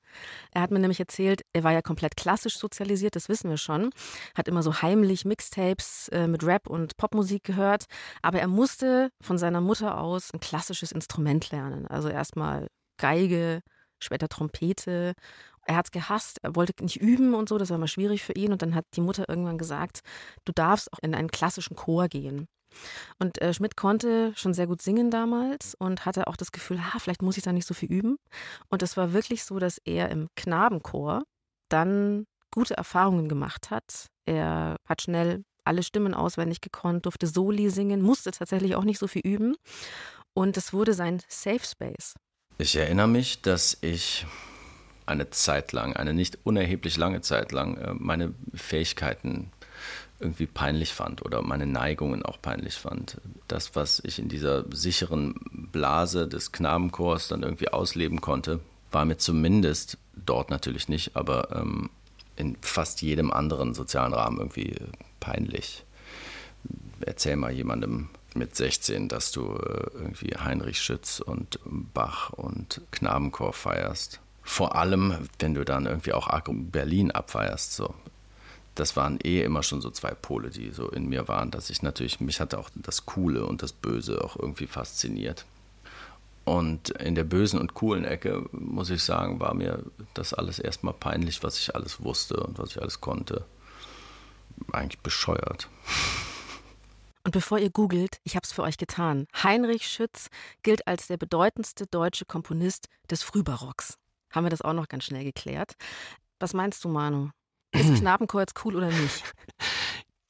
Er 0.52 0.62
hat 0.62 0.72
mir 0.72 0.80
nämlich 0.80 1.00
erzählt, 1.00 1.42
er 1.52 1.64
war 1.64 1.74
ja 1.74 1.82
komplett 1.82 2.16
klassisch 2.16 2.58
sozialisiert, 2.58 3.16
das 3.16 3.28
wissen 3.28 3.50
wir 3.50 3.58
schon, 3.58 3.90
hat 4.36 4.48
immer 4.48 4.64
so 4.64 4.82
heimlich 4.82 5.26
Mixtapes 5.26 6.08
äh, 6.10 6.28
mit 6.28 6.44
Rap 6.44 6.68
und 6.68 6.96
Popmusik 6.96 7.44
gehört, 7.44 7.86
aber 8.22 8.40
er 8.40 8.48
musste 8.48 9.10
von 9.20 9.38
seiner 9.38 9.62
Mutter 9.62 10.00
aus 10.00 10.32
ein 10.32 10.40
klassisches 10.40 10.92
Instrument 10.92 11.50
lernen. 11.52 11.88
Also 11.88 12.08
erstmal 12.08 12.68
Geige, 12.98 13.62
später 14.00 14.30
Trompete 14.30 15.16
er 15.66 15.76
hat 15.76 15.88
es 15.88 15.92
gehasst, 15.92 16.40
er 16.42 16.56
wollte 16.56 16.74
nicht 16.82 17.02
üben 17.02 17.34
und 17.34 17.50
so, 17.50 17.58
das 17.58 17.70
war 17.70 17.78
immer 17.78 17.88
schwierig 17.88 18.24
für 18.24 18.34
ihn. 18.34 18.52
Und 18.52 18.62
dann 18.62 18.76
hat 18.76 18.86
die 18.96 19.02
Mutter 19.02 19.28
irgendwann 19.28 19.58
gesagt, 19.58 20.02
du 20.46 20.52
darfst 20.52 20.92
auch 20.94 21.00
in 21.02 21.16
einen 21.16 21.32
klassischen 21.32 21.76
Chor 21.76 22.08
gehen. 22.08 22.48
Und 23.20 23.42
äh, 23.42 23.54
Schmidt 23.54 23.78
konnte 23.78 24.34
schon 24.36 24.54
sehr 24.54 24.68
gut 24.68 24.82
singen 24.82 25.10
damals 25.10 25.76
und 25.76 26.06
hatte 26.06 26.28
auch 26.28 26.36
das 26.36 26.52
Gefühl, 26.52 26.84
ha, 26.84 27.00
vielleicht 27.00 27.22
muss 27.22 27.38
ich 27.38 27.44
da 27.44 27.54
nicht 27.54 27.68
so 27.68 27.74
viel 27.74 27.92
üben. 27.92 28.18
Und 28.70 28.84
es 28.84 28.98
war 28.98 29.14
wirklich 29.14 29.44
so, 29.44 29.60
dass 29.60 29.80
er 29.86 30.10
im 30.10 30.28
Knabenchor 30.36 31.24
dann 31.70 32.26
gute 32.54 32.76
Erfahrungen 32.76 33.30
gemacht 33.30 33.70
hat. 33.70 34.08
Er 34.26 34.78
hat 34.88 35.02
schnell 35.02 35.44
alle 35.64 35.84
Stimmen 35.84 36.14
auswendig 36.14 36.62
gekonnt, 36.62 37.06
durfte 37.06 37.28
Soli 37.28 37.70
singen, 37.70 38.02
musste 38.02 38.32
tatsächlich 38.32 38.76
auch 38.76 38.84
nicht 38.84 39.00
so 39.00 39.08
viel 39.08 39.22
üben. 39.24 39.56
Und 40.34 40.58
es 40.58 40.74
wurde 40.74 40.94
sein 40.94 41.22
Safe 41.28 41.66
Space. 41.66 42.14
Ich 42.58 42.76
erinnere 42.76 43.08
mich, 43.08 43.42
dass 43.42 43.78
ich 43.82 44.26
eine 45.06 45.30
Zeit 45.30 45.72
lang, 45.72 45.96
eine 45.96 46.14
nicht 46.14 46.40
unerheblich 46.44 46.98
lange 46.98 47.22
Zeit 47.22 47.52
lang, 47.52 47.78
äh, 47.78 47.94
meine 47.94 48.34
Fähigkeiten 48.54 49.52
irgendwie 50.20 50.48
peinlich 50.48 50.94
fand 50.94 51.26
oder 51.26 51.42
meine 51.42 51.66
Neigungen 51.66 52.24
auch 52.24 52.42
peinlich 52.42 52.76
fand. 52.76 53.20
Das, 53.48 53.76
was 53.76 54.02
ich 54.04 54.20
in 54.20 54.30
dieser 54.30 54.66
sicheren 54.72 55.36
Blase 55.72 56.28
des 56.28 56.52
Knabenchors 56.52 57.28
dann 57.28 57.44
irgendwie 57.44 57.70
ausleben 57.70 58.22
konnte, 58.22 58.60
war 58.92 59.06
mir 59.06 59.18
zumindest 59.18 59.98
dort 60.16 60.50
natürlich 60.50 60.88
nicht, 60.88 61.16
aber 61.16 61.56
ähm, 61.56 61.90
in 62.38 62.58
fast 62.62 63.02
jedem 63.02 63.32
anderen 63.32 63.74
sozialen 63.74 64.14
Rahmen 64.14 64.38
irgendwie 64.38 64.72
äh, 64.72 64.88
peinlich. 65.20 65.84
Erzähl 67.02 67.36
mal 67.36 67.52
jemandem 67.52 68.10
mit 68.36 68.56
16, 68.56 69.10
dass 69.10 69.32
du 69.32 69.58
äh, 69.58 69.88
irgendwie 69.94 70.36
Heinrich 70.38 70.80
Schütz 70.80 71.20
und 71.20 71.60
Bach 71.66 72.32
und 72.32 72.82
Knabenchor 72.92 73.54
feierst 73.54 74.22
vor 74.46 74.76
allem, 74.76 75.28
wenn 75.40 75.56
du 75.56 75.66
dann 75.66 75.88
irgendwie 75.88 76.14
auch 76.14 76.30
Berlin 76.48 77.12
abfeierst, 77.12 77.74
so. 77.74 77.94
Das 78.76 78.96
waren 78.96 79.20
eh 79.24 79.42
immer 79.42 79.64
schon 79.64 79.82
so 79.82 79.90
zwei 79.90 80.12
Pole, 80.12 80.50
die 80.50 80.70
so 80.72 80.90
in 80.90 81.08
mir 81.08 81.28
waren, 81.28 81.50
dass 81.50 81.70
ich 81.70 81.82
natürlich, 81.82 82.20
mich 82.20 82.40
hatte 82.40 82.60
auch 82.60 82.70
das 82.76 83.06
Coole 83.06 83.46
und 83.46 83.64
das 83.64 83.74
Böse 83.74 84.24
auch 84.24 84.38
irgendwie 84.38 84.68
fasziniert. 84.68 85.46
Und 86.44 86.90
in 86.90 87.16
der 87.16 87.24
bösen 87.24 87.60
und 87.60 87.74
coolen 87.74 88.06
Ecke, 88.06 88.46
muss 88.52 88.92
ich 88.92 89.02
sagen, 89.02 89.40
war 89.40 89.56
mir 89.56 89.84
das 90.14 90.34
alles 90.34 90.60
erstmal 90.60 90.94
peinlich, 90.94 91.42
was 91.42 91.58
ich 91.58 91.74
alles 91.74 92.04
wusste 92.04 92.36
und 92.38 92.60
was 92.60 92.72
ich 92.72 92.82
alles 92.82 93.02
konnte. 93.02 93.46
Eigentlich 94.72 95.00
bescheuert. 95.00 95.70
Und 97.24 97.32
bevor 97.32 97.58
ihr 97.58 97.72
googelt, 97.72 98.20
ich 98.24 98.36
habe 98.36 98.44
es 98.44 98.52
für 98.52 98.62
euch 98.62 98.78
getan. 98.78 99.26
Heinrich 99.42 99.88
Schütz 99.88 100.28
gilt 100.62 100.88
als 100.88 101.08
der 101.08 101.18
bedeutendste 101.18 101.88
deutsche 101.88 102.26
Komponist 102.26 102.90
des 103.10 103.24
Frühbarocks 103.24 103.98
haben 104.36 104.46
wir 104.46 104.50
das 104.50 104.62
auch 104.62 104.74
noch 104.74 104.88
ganz 104.88 105.06
schnell 105.06 105.24
geklärt. 105.24 105.76
Was 106.40 106.54
meinst 106.54 106.84
du, 106.84 106.90
Manu? 106.90 107.30
Ist 107.74 107.96
Knabenchor 108.00 108.42
jetzt 108.42 108.66
cool 108.66 108.76
oder 108.76 108.90
nicht? 108.90 109.24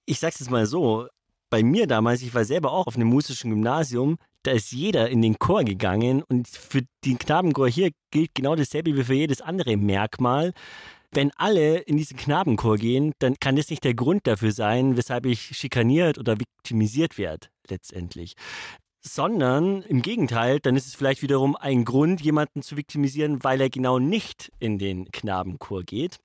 Ich 0.06 0.20
sag's 0.20 0.40
jetzt 0.40 0.52
mal 0.52 0.66
so. 0.66 1.08
Bei 1.50 1.64
mir 1.64 1.88
damals, 1.88 2.22
ich 2.22 2.34
war 2.34 2.46
selber 2.46 2.72
auch 2.72 2.88
auf 2.88 2.96
einem 2.96 3.08
musischen 3.08 3.50
Gymnasium, 3.52 4.18
da 4.44 4.52
ist 4.52 4.72
jeder 4.72 5.10
in 5.10 5.22
den 5.22 5.40
Chor 5.40 5.64
gegangen 5.64 6.22
und 6.22 6.48
für 6.48 6.82
den 7.04 7.18
Knabenchor 7.18 7.68
hier 7.68 7.92
gilt 8.12 8.36
genau 8.36 8.56
dasselbe 8.56 8.96
wie 8.96 9.04
für 9.04 9.14
jedes 9.14 9.42
andere 9.42 9.78
Merkmal. 9.78 10.54
Wenn 11.12 11.32
alle 11.38 11.80
in 11.80 11.98
diesen 11.98 12.18
Knabenchor 12.18 12.78
gehen, 12.78 13.14
dann 13.20 13.36
kann 13.40 13.56
das 13.56 13.70
nicht 13.70 13.84
der 13.84 13.94
Grund 13.94 14.28
dafür 14.28 14.52
sein, 14.52 14.98
weshalb 14.98 15.26
ich 15.26 15.58
schikaniert 15.58 16.18
oder 16.18 16.38
viktimisiert 16.40 17.18
werde, 17.18 17.48
letztendlich 17.70 18.36
sondern 19.06 19.84
im 19.84 20.02
Gegenteil, 20.02 20.60
dann 20.60 20.76
ist 20.76 20.88
es 20.88 20.96
vielleicht 20.96 21.22
wiederum 21.22 21.56
ein 21.56 21.86
Grund, 21.86 22.22
jemanden 22.22 22.62
zu 22.62 22.76
viktimisieren, 22.76 23.44
weil 23.44 23.62
er 23.62 23.70
genau 23.70 24.00
nicht 24.00 24.52
in 24.60 24.80
den 24.80 25.12
Knabenchor 25.12 25.84
geht. 25.84 26.18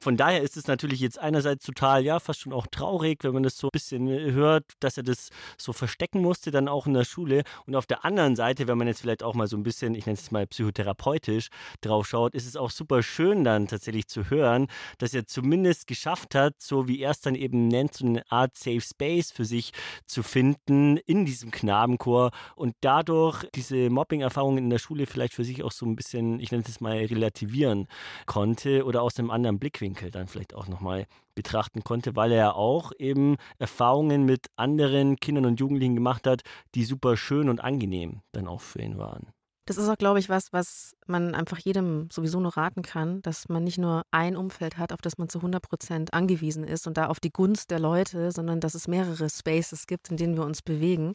Von 0.00 0.16
daher 0.16 0.42
ist 0.42 0.56
es 0.56 0.66
natürlich 0.66 1.00
jetzt 1.00 1.18
einerseits 1.18 1.64
total, 1.64 2.04
ja, 2.04 2.18
fast 2.18 2.40
schon 2.40 2.52
auch 2.52 2.66
traurig, 2.66 3.22
wenn 3.22 3.32
man 3.32 3.42
das 3.42 3.56
so 3.56 3.68
ein 3.68 3.72
bisschen 3.72 4.08
hört, 4.08 4.64
dass 4.80 4.96
er 4.96 5.02
das 5.02 5.28
so 5.56 5.72
verstecken 5.72 6.20
musste, 6.20 6.50
dann 6.50 6.68
auch 6.68 6.86
in 6.86 6.94
der 6.94 7.04
Schule. 7.04 7.42
Und 7.66 7.76
auf 7.76 7.86
der 7.86 8.04
anderen 8.04 8.36
Seite, 8.36 8.66
wenn 8.66 8.78
man 8.78 8.88
jetzt 8.88 9.00
vielleicht 9.00 9.22
auch 9.22 9.34
mal 9.34 9.46
so 9.46 9.56
ein 9.56 9.62
bisschen, 9.62 9.94
ich 9.94 10.06
nenne 10.06 10.18
es 10.18 10.30
mal 10.30 10.46
psychotherapeutisch, 10.46 11.48
drauf 11.80 12.08
schaut, 12.08 12.34
ist 12.34 12.46
es 12.46 12.56
auch 12.56 12.70
super 12.70 13.02
schön 13.02 13.44
dann 13.44 13.68
tatsächlich 13.68 14.08
zu 14.08 14.30
hören, 14.30 14.66
dass 14.98 15.14
er 15.14 15.26
zumindest 15.26 15.86
geschafft 15.86 16.34
hat, 16.34 16.54
so 16.58 16.88
wie 16.88 17.00
er 17.00 17.12
es 17.12 17.20
dann 17.20 17.34
eben 17.34 17.68
nennt, 17.68 17.94
so 17.94 18.06
eine 18.06 18.30
Art 18.30 18.56
Safe 18.56 18.80
Space 18.80 19.30
für 19.30 19.44
sich 19.44 19.72
zu 20.06 20.22
finden 20.22 20.96
in 20.96 21.24
diesem 21.24 21.50
Knabenchor 21.50 22.30
und 22.56 22.74
dadurch 22.80 23.46
diese 23.54 23.90
Mobbing-Erfahrungen 23.90 24.58
in 24.58 24.70
der 24.70 24.78
Schule 24.78 25.06
vielleicht 25.06 25.34
für 25.34 25.44
sich 25.44 25.62
auch 25.62 25.72
so 25.72 25.86
ein 25.86 25.96
bisschen, 25.96 26.40
ich 26.40 26.50
nenne 26.50 26.64
es 26.66 26.80
mal, 26.80 26.96
relativieren 26.96 27.86
konnte 28.26 28.84
oder 28.84 29.02
aus 29.02 29.18
einem 29.18 29.30
anderen 29.30 29.51
Blickwinkel 29.58 29.92
Blickwinkel 29.92 30.10
dann 30.10 30.28
vielleicht 30.28 30.54
auch 30.54 30.68
nochmal 30.68 31.06
betrachten 31.34 31.82
konnte, 31.82 32.16
weil 32.16 32.32
er 32.32 32.56
auch 32.56 32.92
eben 32.98 33.36
Erfahrungen 33.58 34.24
mit 34.24 34.46
anderen 34.56 35.16
Kindern 35.16 35.46
und 35.46 35.60
Jugendlichen 35.60 35.94
gemacht 35.94 36.26
hat, 36.26 36.42
die 36.74 36.84
super 36.84 37.16
schön 37.16 37.48
und 37.48 37.62
angenehm 37.62 38.20
dann 38.32 38.48
auch 38.48 38.60
für 38.60 38.80
ihn 38.80 38.98
waren. 38.98 39.32
Das 39.66 39.76
ist 39.76 39.88
auch, 39.88 39.96
glaube 39.96 40.18
ich, 40.18 40.28
was, 40.28 40.52
was 40.52 40.96
man 41.06 41.36
einfach 41.36 41.58
jedem 41.58 42.08
sowieso 42.10 42.40
nur 42.40 42.56
raten 42.56 42.82
kann, 42.82 43.22
dass 43.22 43.48
man 43.48 43.62
nicht 43.62 43.78
nur 43.78 44.02
ein 44.10 44.36
Umfeld 44.36 44.76
hat, 44.76 44.92
auf 44.92 45.00
das 45.00 45.18
man 45.18 45.28
zu 45.28 45.38
100 45.38 45.62
Prozent 45.62 46.14
angewiesen 46.14 46.64
ist 46.64 46.88
und 46.88 46.96
da 46.96 47.06
auf 47.06 47.20
die 47.20 47.30
Gunst 47.30 47.70
der 47.70 47.78
Leute, 47.78 48.32
sondern 48.32 48.58
dass 48.58 48.74
es 48.74 48.88
mehrere 48.88 49.30
Spaces 49.30 49.86
gibt, 49.86 50.10
in 50.10 50.16
denen 50.16 50.36
wir 50.36 50.44
uns 50.44 50.62
bewegen. 50.62 51.14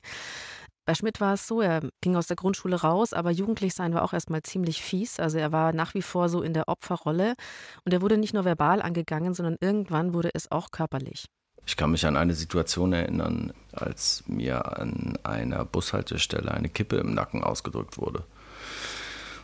Bei 0.88 0.96
Schmidt 0.96 1.20
war 1.20 1.34
es 1.34 1.46
so, 1.46 1.60
er 1.60 1.82
ging 2.00 2.16
aus 2.16 2.28
der 2.28 2.38
Grundschule 2.38 2.78
raus, 2.78 3.12
aber 3.12 3.30
jugendlich 3.30 3.74
sein 3.74 3.94
war 3.94 4.04
auch 4.04 4.14
erstmal 4.14 4.42
ziemlich 4.44 4.82
fies. 4.82 5.20
Also 5.20 5.38
er 5.38 5.52
war 5.52 5.74
nach 5.74 5.94
wie 5.96 6.02
vor 6.02 6.30
so 6.30 6.42
in 6.42 6.54
der 6.54 6.70
Opferrolle 6.70 7.36
und 7.84 7.94
er 7.94 8.02
wurde 8.02 8.18
nicht 8.18 8.34
nur 8.34 8.46
verbal 8.46 8.82
angegangen, 8.82 9.34
sondern 9.34 9.58
irgendwann 9.60 10.14
wurde 10.14 10.30
es 10.34 10.50
auch 10.50 10.72
körperlich. 10.72 11.26
Ich 11.66 11.76
kann 11.76 11.92
mich 11.92 12.06
an 12.06 12.16
eine 12.16 12.34
Situation 12.34 12.94
erinnern, 12.94 13.52
als 13.74 14.24
mir 14.28 14.80
an 14.80 15.20
einer 15.24 15.66
Bushaltestelle 15.66 16.52
eine 16.52 16.70
Kippe 16.70 16.96
im 16.96 17.14
Nacken 17.14 17.44
ausgedrückt 17.44 17.98
wurde 17.98 18.24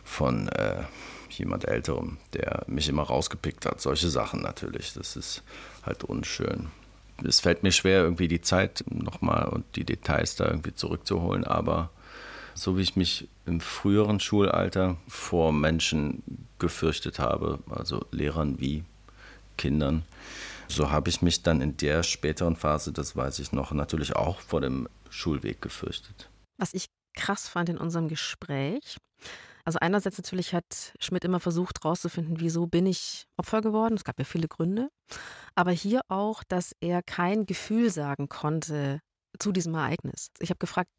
von 0.02 0.48
äh, 0.48 0.84
jemand 1.28 1.68
Älterem, 1.68 2.16
der 2.32 2.64
mich 2.68 2.88
immer 2.88 3.02
rausgepickt 3.02 3.66
hat. 3.66 3.82
Solche 3.82 4.08
Sachen 4.08 4.40
natürlich, 4.40 4.94
das 4.94 5.14
ist 5.14 5.42
halt 5.84 6.04
unschön 6.04 6.70
es 7.22 7.40
fällt 7.40 7.62
mir 7.62 7.72
schwer, 7.72 8.02
irgendwie 8.02 8.28
die 8.28 8.40
Zeit 8.40 8.84
nochmal 8.88 9.48
und 9.48 9.64
die 9.76 9.84
Details 9.84 10.36
da 10.36 10.46
irgendwie 10.46 10.74
zurückzuholen, 10.74 11.44
aber 11.44 11.90
so 12.54 12.76
wie 12.76 12.82
ich 12.82 12.96
mich 12.96 13.28
im 13.46 13.60
früheren 13.60 14.20
Schulalter 14.20 14.96
vor 15.08 15.52
Menschen 15.52 16.22
gefürchtet 16.58 17.18
habe, 17.18 17.58
also 17.70 18.06
Lehrern 18.10 18.60
wie 18.60 18.84
Kindern, 19.56 20.04
so 20.68 20.90
habe 20.90 21.10
ich 21.10 21.22
mich 21.22 21.42
dann 21.42 21.60
in 21.60 21.76
der 21.76 22.02
späteren 22.02 22.56
Phase, 22.56 22.92
das 22.92 23.16
weiß 23.16 23.38
ich 23.38 23.52
noch, 23.52 23.72
natürlich 23.72 24.16
auch 24.16 24.40
vor 24.40 24.60
dem 24.60 24.88
Schulweg 25.10 25.60
gefürchtet. 25.60 26.28
Was 26.58 26.74
ich 26.74 26.86
krass 27.14 27.48
fand 27.48 27.68
in 27.68 27.78
unserem 27.78 28.08
Gespräch, 28.08 28.96
also 29.64 29.78
einerseits 29.80 30.18
natürlich 30.18 30.54
hat 30.54 30.94
Schmidt 31.00 31.24
immer 31.24 31.40
versucht 31.40 31.82
herauszufinden, 31.82 32.40
wieso 32.40 32.66
bin 32.66 32.86
ich 32.86 33.26
Opfer 33.36 33.62
geworden. 33.62 33.94
Es 33.94 34.04
gab 34.04 34.18
ja 34.18 34.24
viele 34.24 34.48
Gründe. 34.48 34.90
Aber 35.54 35.70
hier 35.70 36.02
auch, 36.08 36.44
dass 36.44 36.72
er 36.80 37.02
kein 37.02 37.46
Gefühl 37.46 37.90
sagen 37.90 38.28
konnte 38.28 39.00
zu 39.38 39.52
diesem 39.52 39.74
Ereignis. 39.74 40.28
Ich 40.38 40.50
habe 40.50 40.58
gefragt, 40.58 40.90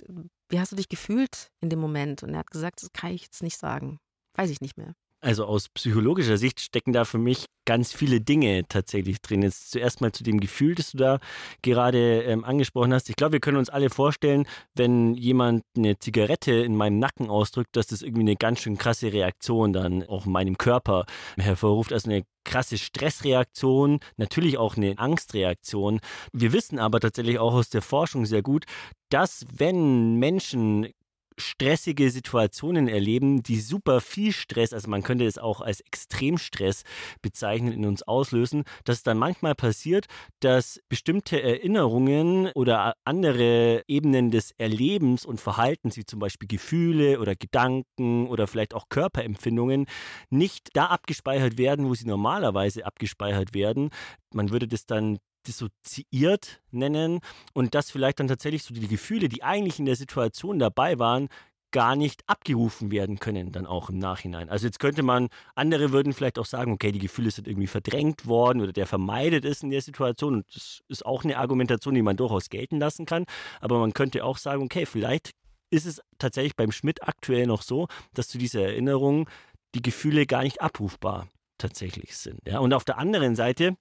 wie 0.49 0.59
hast 0.59 0.71
du 0.71 0.75
dich 0.75 0.89
gefühlt 0.89 1.51
in 1.61 1.69
dem 1.69 1.79
Moment? 1.79 2.23
Und 2.23 2.33
er 2.33 2.39
hat 2.39 2.51
gesagt, 2.51 2.81
das 2.81 2.91
kann 2.91 3.11
ich 3.11 3.23
jetzt 3.23 3.43
nicht 3.43 3.57
sagen. 3.57 3.99
Weiß 4.35 4.49
ich 4.49 4.61
nicht 4.61 4.77
mehr. 4.77 4.95
Also 5.25 5.45
aus 5.45 5.69
psychologischer 5.69 6.37
Sicht 6.37 6.59
stecken 6.59 6.93
da 6.93 7.03
für 7.03 7.17
mich 7.17 7.45
ganz 7.65 7.91
viele 7.91 8.21
Dinge 8.21 8.61
tatsächlich 8.69 9.19
drin. 9.23 9.41
Jetzt 9.41 9.71
zuerst 9.71 9.99
mal 9.99 10.11
zu 10.11 10.23
dem 10.23 10.39
Gefühl, 10.39 10.75
das 10.75 10.91
du 10.91 10.99
da 10.99 11.19
gerade 11.63 12.21
ähm, 12.21 12.45
angesprochen 12.45 12.93
hast. 12.93 13.09
Ich 13.09 13.15
glaube, 13.15 13.33
wir 13.33 13.39
können 13.39 13.57
uns 13.57 13.71
alle 13.71 13.89
vorstellen, 13.89 14.45
wenn 14.75 15.15
jemand 15.15 15.63
eine 15.75 15.97
Zigarette 15.97 16.51
in 16.51 16.75
meinem 16.75 16.99
Nacken 16.99 17.31
ausdrückt, 17.31 17.75
dass 17.75 17.87
das 17.87 18.03
irgendwie 18.03 18.21
eine 18.21 18.35
ganz 18.35 18.59
schön 18.59 18.77
krasse 18.77 19.11
Reaktion 19.11 19.73
dann 19.73 20.03
auch 20.03 20.27
in 20.27 20.31
meinem 20.31 20.59
Körper 20.59 21.07
hervorruft. 21.39 21.91
Also 21.91 22.11
eine 22.11 22.21
krasse 22.43 22.77
Stressreaktion, 22.77 24.01
natürlich 24.17 24.59
auch 24.59 24.77
eine 24.77 24.99
Angstreaktion. 24.99 26.01
Wir 26.33 26.53
wissen 26.53 26.77
aber 26.77 26.99
tatsächlich 26.99 27.39
auch 27.39 27.55
aus 27.55 27.69
der 27.69 27.81
Forschung 27.81 28.27
sehr 28.27 28.43
gut, 28.43 28.65
dass 29.09 29.47
wenn 29.51 30.19
Menschen 30.19 30.93
stressige 31.37 32.09
Situationen 32.09 32.87
erleben, 32.87 33.43
die 33.43 33.59
super 33.59 34.01
viel 34.01 34.31
Stress, 34.31 34.73
also 34.73 34.89
man 34.89 35.03
könnte 35.03 35.25
es 35.25 35.37
auch 35.37 35.61
als 35.61 35.81
Extremstress 35.81 36.83
bezeichnen, 37.21 37.73
in 37.73 37.85
uns 37.85 38.03
auslösen, 38.03 38.63
dass 38.83 38.97
es 38.97 39.03
dann 39.03 39.17
manchmal 39.17 39.55
passiert, 39.55 40.05
dass 40.39 40.79
bestimmte 40.89 41.41
Erinnerungen 41.41 42.51
oder 42.55 42.95
andere 43.03 43.83
Ebenen 43.87 44.31
des 44.31 44.51
Erlebens 44.57 45.25
und 45.25 45.41
Verhaltens, 45.41 45.97
wie 45.97 46.05
zum 46.05 46.19
Beispiel 46.19 46.47
Gefühle 46.47 47.19
oder 47.19 47.35
Gedanken 47.35 48.27
oder 48.27 48.47
vielleicht 48.47 48.73
auch 48.73 48.89
Körperempfindungen, 48.89 49.85
nicht 50.29 50.69
da 50.73 50.87
abgespeichert 50.87 51.57
werden, 51.57 51.87
wo 51.87 51.93
sie 51.93 52.07
normalerweise 52.07 52.85
abgespeichert 52.85 53.53
werden. 53.53 53.89
Man 54.33 54.51
würde 54.51 54.67
das 54.67 54.85
dann 54.85 55.19
dissoziiert 55.47 56.61
nennen 56.71 57.19
und 57.53 57.75
dass 57.75 57.91
vielleicht 57.91 58.19
dann 58.19 58.27
tatsächlich 58.27 58.63
so 58.63 58.73
die 58.73 58.87
Gefühle, 58.87 59.29
die 59.29 59.43
eigentlich 59.43 59.79
in 59.79 59.85
der 59.85 59.95
Situation 59.95 60.59
dabei 60.59 60.99
waren, 60.99 61.29
gar 61.75 61.97
nicht 61.97 62.23
abgerufen 62.27 62.89
werden 62.89 63.19
können, 63.19 63.51
dann 63.51 63.65
auch 63.65 63.89
im 63.89 63.97
Nachhinein. 63.97 64.49
Also 64.49 64.65
jetzt 64.65 64.79
könnte 64.79 65.03
man, 65.03 65.27
andere 65.55 65.91
würden 65.91 66.13
vielleicht 66.13 66.39
auch 66.39 66.45
sagen, 66.45 66.71
okay, 66.71 66.93
die 66.93 66.99
Gefühle 66.99 67.31
sind 67.31 67.49
irgendwie 67.49 67.67
verdrängt 67.67 68.27
worden 68.27 68.61
oder 68.61 68.71
der 68.71 68.87
vermeidet 68.87 69.43
es 69.43 69.61
in 69.61 69.71
der 69.71 69.81
Situation. 69.81 70.35
Und 70.35 70.55
das 70.55 70.79
ist 70.87 71.05
auch 71.05 71.25
eine 71.25 71.37
Argumentation, 71.37 71.93
die 71.93 72.01
man 72.01 72.15
durchaus 72.15 72.49
gelten 72.49 72.79
lassen 72.79 73.05
kann. 73.05 73.25
Aber 73.59 73.77
man 73.79 73.91
könnte 73.91 74.23
auch 74.23 74.37
sagen, 74.37 74.63
okay, 74.63 74.85
vielleicht 74.85 75.31
ist 75.69 75.85
es 75.85 76.01
tatsächlich 76.17 76.55
beim 76.55 76.71
Schmidt 76.71 77.03
aktuell 77.03 77.45
noch 77.45 77.61
so, 77.61 77.89
dass 78.13 78.29
zu 78.29 78.37
dieser 78.37 78.61
Erinnerung 78.61 79.29
die 79.73 79.81
Gefühle 79.81 80.25
gar 80.25 80.43
nicht 80.43 80.61
abrufbar 80.61 81.27
tatsächlich 81.57 82.15
sind. 82.15 82.39
Ja? 82.47 82.59
Und 82.59 82.73
auf 82.73 82.85
der 82.85 82.97
anderen 82.97 83.35
Seite 83.35 83.75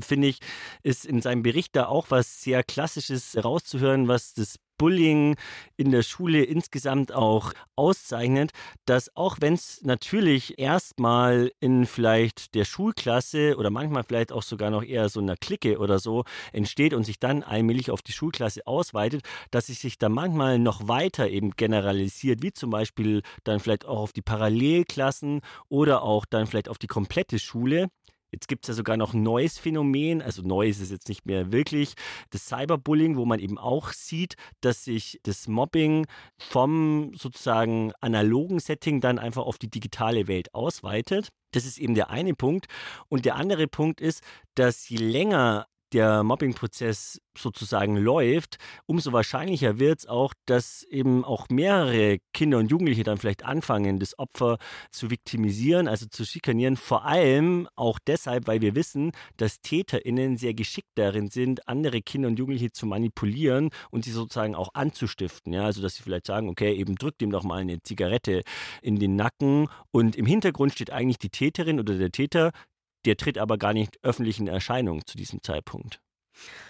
finde 0.00 0.28
ich, 0.28 0.38
ist 0.82 1.04
in 1.04 1.20
seinem 1.22 1.42
Bericht 1.42 1.76
da 1.76 1.86
auch 1.86 2.06
was 2.10 2.42
sehr 2.42 2.62
Klassisches 2.62 3.36
rauszuhören, 3.42 4.08
was 4.08 4.34
das 4.34 4.58
Bullying 4.78 5.36
in 5.76 5.90
der 5.90 6.02
Schule 6.02 6.44
insgesamt 6.44 7.12
auch 7.12 7.52
auszeichnet, 7.76 8.52
dass 8.86 9.14
auch 9.16 9.38
wenn 9.40 9.54
es 9.54 9.82
natürlich 9.82 10.58
erstmal 10.58 11.50
in 11.60 11.84
vielleicht 11.84 12.54
der 12.54 12.64
Schulklasse 12.64 13.56
oder 13.56 13.70
manchmal 13.70 14.04
vielleicht 14.04 14.32
auch 14.32 14.42
sogar 14.42 14.70
noch 14.70 14.84
eher 14.84 15.08
so 15.08 15.20
einer 15.20 15.36
Clique 15.36 15.78
oder 15.78 15.98
so 15.98 16.24
entsteht 16.52 16.94
und 16.94 17.02
sich 17.02 17.18
dann 17.18 17.42
allmählich 17.42 17.90
auf 17.90 18.02
die 18.02 18.12
Schulklasse 18.12 18.66
ausweitet, 18.66 19.22
dass 19.50 19.68
es 19.68 19.80
sich 19.80 19.98
da 19.98 20.08
manchmal 20.08 20.58
noch 20.58 20.86
weiter 20.86 21.28
eben 21.28 21.50
generalisiert, 21.50 22.42
wie 22.42 22.52
zum 22.52 22.70
Beispiel 22.70 23.22
dann 23.42 23.58
vielleicht 23.58 23.84
auch 23.84 23.98
auf 23.98 24.12
die 24.12 24.22
Parallelklassen 24.22 25.40
oder 25.68 26.02
auch 26.02 26.24
dann 26.24 26.46
vielleicht 26.46 26.68
auf 26.68 26.78
die 26.78 26.86
komplette 26.86 27.40
Schule. 27.40 27.88
Jetzt 28.30 28.48
gibt 28.48 28.64
es 28.64 28.68
ja 28.68 28.74
sogar 28.74 28.96
noch 28.96 29.14
ein 29.14 29.22
neues 29.22 29.58
Phänomen, 29.58 30.20
also 30.20 30.42
neu 30.42 30.68
ist 30.68 30.80
es 30.80 30.90
jetzt 30.90 31.08
nicht 31.08 31.26
mehr 31.26 31.50
wirklich, 31.52 31.94
das 32.30 32.46
Cyberbullying, 32.46 33.16
wo 33.16 33.24
man 33.24 33.40
eben 33.40 33.58
auch 33.58 33.92
sieht, 33.92 34.34
dass 34.60 34.84
sich 34.84 35.20
das 35.22 35.48
Mobbing 35.48 36.06
vom 36.36 37.12
sozusagen 37.14 37.92
analogen 38.00 38.60
Setting 38.60 39.00
dann 39.00 39.18
einfach 39.18 39.44
auf 39.44 39.58
die 39.58 39.70
digitale 39.70 40.28
Welt 40.28 40.54
ausweitet. 40.54 41.28
Das 41.52 41.64
ist 41.64 41.78
eben 41.78 41.94
der 41.94 42.10
eine 42.10 42.34
Punkt. 42.34 42.66
Und 43.08 43.24
der 43.24 43.36
andere 43.36 43.66
Punkt 43.66 44.00
ist, 44.00 44.22
dass 44.54 44.88
je 44.88 44.98
länger 44.98 45.66
der 45.92 46.22
Mobbing-Prozess 46.22 47.20
sozusagen 47.36 47.96
läuft, 47.96 48.58
umso 48.86 49.12
wahrscheinlicher 49.12 49.78
wird 49.78 50.00
es 50.00 50.06
auch, 50.06 50.34
dass 50.46 50.82
eben 50.84 51.24
auch 51.24 51.48
mehrere 51.50 52.18
Kinder 52.34 52.58
und 52.58 52.70
Jugendliche 52.70 53.04
dann 53.04 53.18
vielleicht 53.18 53.44
anfangen, 53.44 53.98
das 53.98 54.18
Opfer 54.18 54.58
zu 54.90 55.10
viktimisieren, 55.10 55.88
also 55.88 56.06
zu 56.06 56.24
schikanieren. 56.24 56.76
Vor 56.76 57.04
allem 57.04 57.68
auch 57.76 57.98
deshalb, 58.06 58.46
weil 58.46 58.60
wir 58.60 58.74
wissen, 58.74 59.12
dass 59.36 59.60
TäterInnen 59.60 60.36
sehr 60.36 60.54
geschickt 60.54 60.90
darin 60.96 61.28
sind, 61.28 61.68
andere 61.68 62.02
Kinder 62.02 62.28
und 62.28 62.38
Jugendliche 62.38 62.72
zu 62.72 62.86
manipulieren 62.86 63.70
und 63.90 64.04
sie 64.04 64.12
sozusagen 64.12 64.54
auch 64.54 64.74
anzustiften. 64.74 65.52
Ja, 65.52 65.64
also 65.64 65.80
dass 65.80 65.94
sie 65.94 66.02
vielleicht 66.02 66.26
sagen, 66.26 66.48
okay, 66.48 66.74
eben 66.74 66.96
drückt 66.96 67.22
ihm 67.22 67.30
doch 67.30 67.44
mal 67.44 67.60
eine 67.60 67.82
Zigarette 67.82 68.42
in 68.82 68.98
den 68.98 69.16
Nacken 69.16 69.68
und 69.90 70.16
im 70.16 70.26
Hintergrund 70.26 70.72
steht 70.72 70.90
eigentlich 70.90 71.18
die 71.18 71.30
Täterin 71.30 71.80
oder 71.80 71.96
der 71.96 72.10
Täter, 72.10 72.52
der 73.04 73.16
tritt 73.16 73.38
aber 73.38 73.58
gar 73.58 73.72
nicht 73.72 73.98
öffentlich 74.02 74.38
in 74.38 74.48
Erscheinung 74.48 75.04
zu 75.06 75.16
diesem 75.16 75.42
Zeitpunkt. 75.42 76.00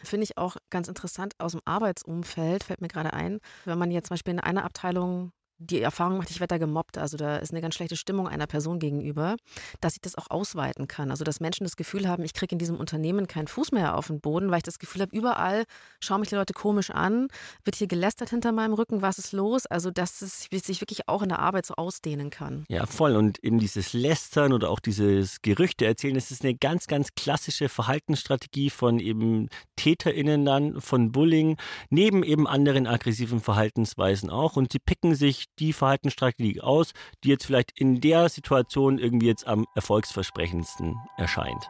Finde 0.03 0.25
ich 0.25 0.39
auch 0.39 0.57
ganz 0.71 0.89
interessant 0.89 1.35
aus 1.39 1.53
dem 1.53 1.61
Arbeitsumfeld, 1.65 2.65
fällt 2.65 2.81
mir 2.81 2.89
gerade 2.89 3.13
ein. 3.13 3.39
Wenn 3.65 3.79
man 3.79 3.91
jetzt 3.91 4.09
zum 4.09 4.15
Beispiel 4.15 4.33
in 4.33 4.41
einer 4.41 4.65
Abteilung 4.65 5.33
die 5.59 5.81
Erfahrung 5.81 6.19
macht, 6.19 6.31
ich 6.31 6.41
werde 6.41 6.55
da 6.55 6.59
gemobbt, 6.59 6.99
also 6.99 7.17
da 7.17 7.37
ist 7.37 7.51
eine 7.51 7.61
ganz 7.61 7.75
schlechte 7.75 7.97
Stimmung 7.97 8.29
einer 8.29 8.47
Person 8.47 8.79
gegenüber, 8.79 9.37
dass 9.81 9.95
ich 9.95 10.01
das 10.01 10.17
auch 10.17 10.31
ausweiten 10.31 10.87
kann. 10.87 11.11
Also 11.11 11.25
dass 11.25 11.41
Menschen 11.41 11.65
das 11.65 11.77
Gefühl 11.77 12.09
haben, 12.09 12.25
ich 12.25 12.33
kriege 12.33 12.53
in 12.55 12.59
diesem 12.59 12.77
Unternehmen 12.77 13.27
keinen 13.27 13.49
Fuß 13.49 13.73
mehr 13.73 13.97
auf 13.97 14.07
den 14.07 14.21
Boden, 14.21 14.51
weil 14.51 14.59
ich 14.59 14.63
das 14.63 14.79
Gefühl 14.79 15.03
habe, 15.03 15.17
überall 15.17 15.65
schauen 16.01 16.21
mich 16.21 16.29
die 16.29 16.37
Leute 16.37 16.53
komisch 16.53 16.91
an, 16.91 17.29
wird 17.65 17.77
hier 17.77 17.89
gelästert 17.89 18.31
hinter 18.31 18.53
meinem 18.53 18.73
Rücken, 18.73 19.03
was 19.03 19.19
ist 19.19 19.33
los? 19.33 19.67
Also 19.67 19.91
dass 19.91 20.23
es 20.23 20.49
sich 20.51 20.81
wirklich 20.81 21.09
auch 21.09 21.23
in 21.23 21.29
der 21.29 21.41
Arbeit 21.41 21.67
so 21.67 21.75
ausdehnen 21.75 22.31
kann. 22.31 22.65
Ja, 22.69 22.87
voll. 22.87 23.17
Und 23.17 23.43
eben 23.43 23.59
dieses 23.59 23.93
Lästern 23.93 24.53
oder 24.53 24.71
auch 24.71 24.81
dieses 24.81 25.43
Gerüchte 25.43 25.87
erzählen, 25.87 26.15
das 26.15 26.31
ist 26.31 26.45
eine 26.45 26.55
ganz, 26.55 26.87
ganz 26.87 27.15
klassische 27.15 27.69
Verhaltensstrategie 27.69 28.71
von 28.71 29.01
eben 29.01 29.49
TäterInnen 29.77 30.45
dann, 30.45 30.81
von 30.81 31.11
Bullying, 31.11 31.57
neben 31.91 32.23
eben 32.23 32.47
anderen 32.47 32.87
aggressiven 32.87 33.41
Verhaltensweisen 33.41 34.31
auch. 34.31 34.57
Und 34.57 34.73
sie 34.73 34.79
picken 34.79 35.15
sich 35.15 35.48
die 35.59 35.73
Verhaltensstrategie 35.73 36.61
aus, 36.61 36.93
die 37.25 37.29
jetzt 37.29 37.47
vielleicht 37.47 37.79
in 37.79 38.01
der 38.01 38.29
Situation 38.29 38.99
irgendwie 38.99 39.27
jetzt 39.27 39.47
am 39.47 39.67
erfolgsversprechendsten 39.75 40.97
erscheint. 41.17 41.69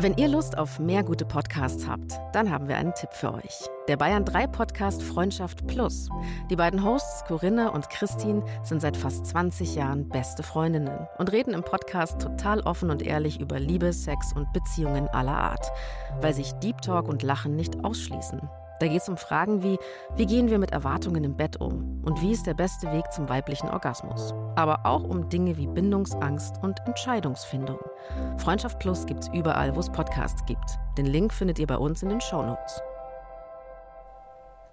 Wenn 0.00 0.16
ihr 0.16 0.26
Lust 0.26 0.58
auf 0.58 0.80
mehr 0.80 1.04
gute 1.04 1.24
Podcasts 1.24 1.86
habt, 1.86 2.18
dann 2.32 2.50
haben 2.50 2.66
wir 2.66 2.76
einen 2.76 2.94
Tipp 2.94 3.10
für 3.12 3.32
euch. 3.32 3.68
Der 3.86 3.96
Bayern 3.96 4.24
3 4.24 4.48
Podcast 4.48 5.02
Freundschaft 5.02 5.66
Plus. 5.68 6.08
Die 6.50 6.56
beiden 6.56 6.84
Hosts 6.84 7.24
Corinne 7.26 7.70
und 7.70 7.88
Christine 7.90 8.44
sind 8.64 8.82
seit 8.82 8.96
fast 8.96 9.24
20 9.26 9.76
Jahren 9.76 10.08
beste 10.08 10.42
Freundinnen 10.42 11.06
und 11.18 11.30
reden 11.30 11.54
im 11.54 11.62
Podcast 11.62 12.20
total 12.20 12.60
offen 12.62 12.90
und 12.90 13.02
ehrlich 13.02 13.40
über 13.40 13.60
Liebe, 13.60 13.92
Sex 13.92 14.32
und 14.34 14.52
Beziehungen 14.52 15.06
aller 15.08 15.38
Art, 15.38 15.70
weil 16.20 16.34
sich 16.34 16.52
Deep 16.54 16.82
Talk 16.82 17.08
und 17.08 17.22
Lachen 17.22 17.54
nicht 17.54 17.84
ausschließen. 17.84 18.40
Da 18.84 18.88
geht 18.88 19.00
es 19.00 19.08
um 19.08 19.16
Fragen 19.16 19.62
wie, 19.62 19.78
wie 20.14 20.26
gehen 20.26 20.50
wir 20.50 20.58
mit 20.58 20.72
Erwartungen 20.72 21.24
im 21.24 21.38
Bett 21.38 21.58
um 21.58 22.02
und 22.04 22.20
wie 22.20 22.32
ist 22.32 22.46
der 22.46 22.52
beste 22.52 22.92
Weg 22.92 23.10
zum 23.12 23.30
weiblichen 23.30 23.70
Orgasmus. 23.70 24.34
Aber 24.56 24.84
auch 24.84 25.02
um 25.04 25.30
Dinge 25.30 25.56
wie 25.56 25.66
Bindungsangst 25.66 26.62
und 26.62 26.78
Entscheidungsfindung. 26.84 27.78
Freundschaft 28.36 28.78
Plus 28.80 29.06
gibt's 29.06 29.30
überall, 29.32 29.74
wo 29.74 29.80
es 29.80 29.88
Podcasts 29.88 30.44
gibt. 30.44 30.78
Den 30.98 31.06
Link 31.06 31.32
findet 31.32 31.58
ihr 31.58 31.66
bei 31.66 31.78
uns 31.78 32.02
in 32.02 32.10
den 32.10 32.20
Show 32.20 32.42
Notes. 32.42 32.82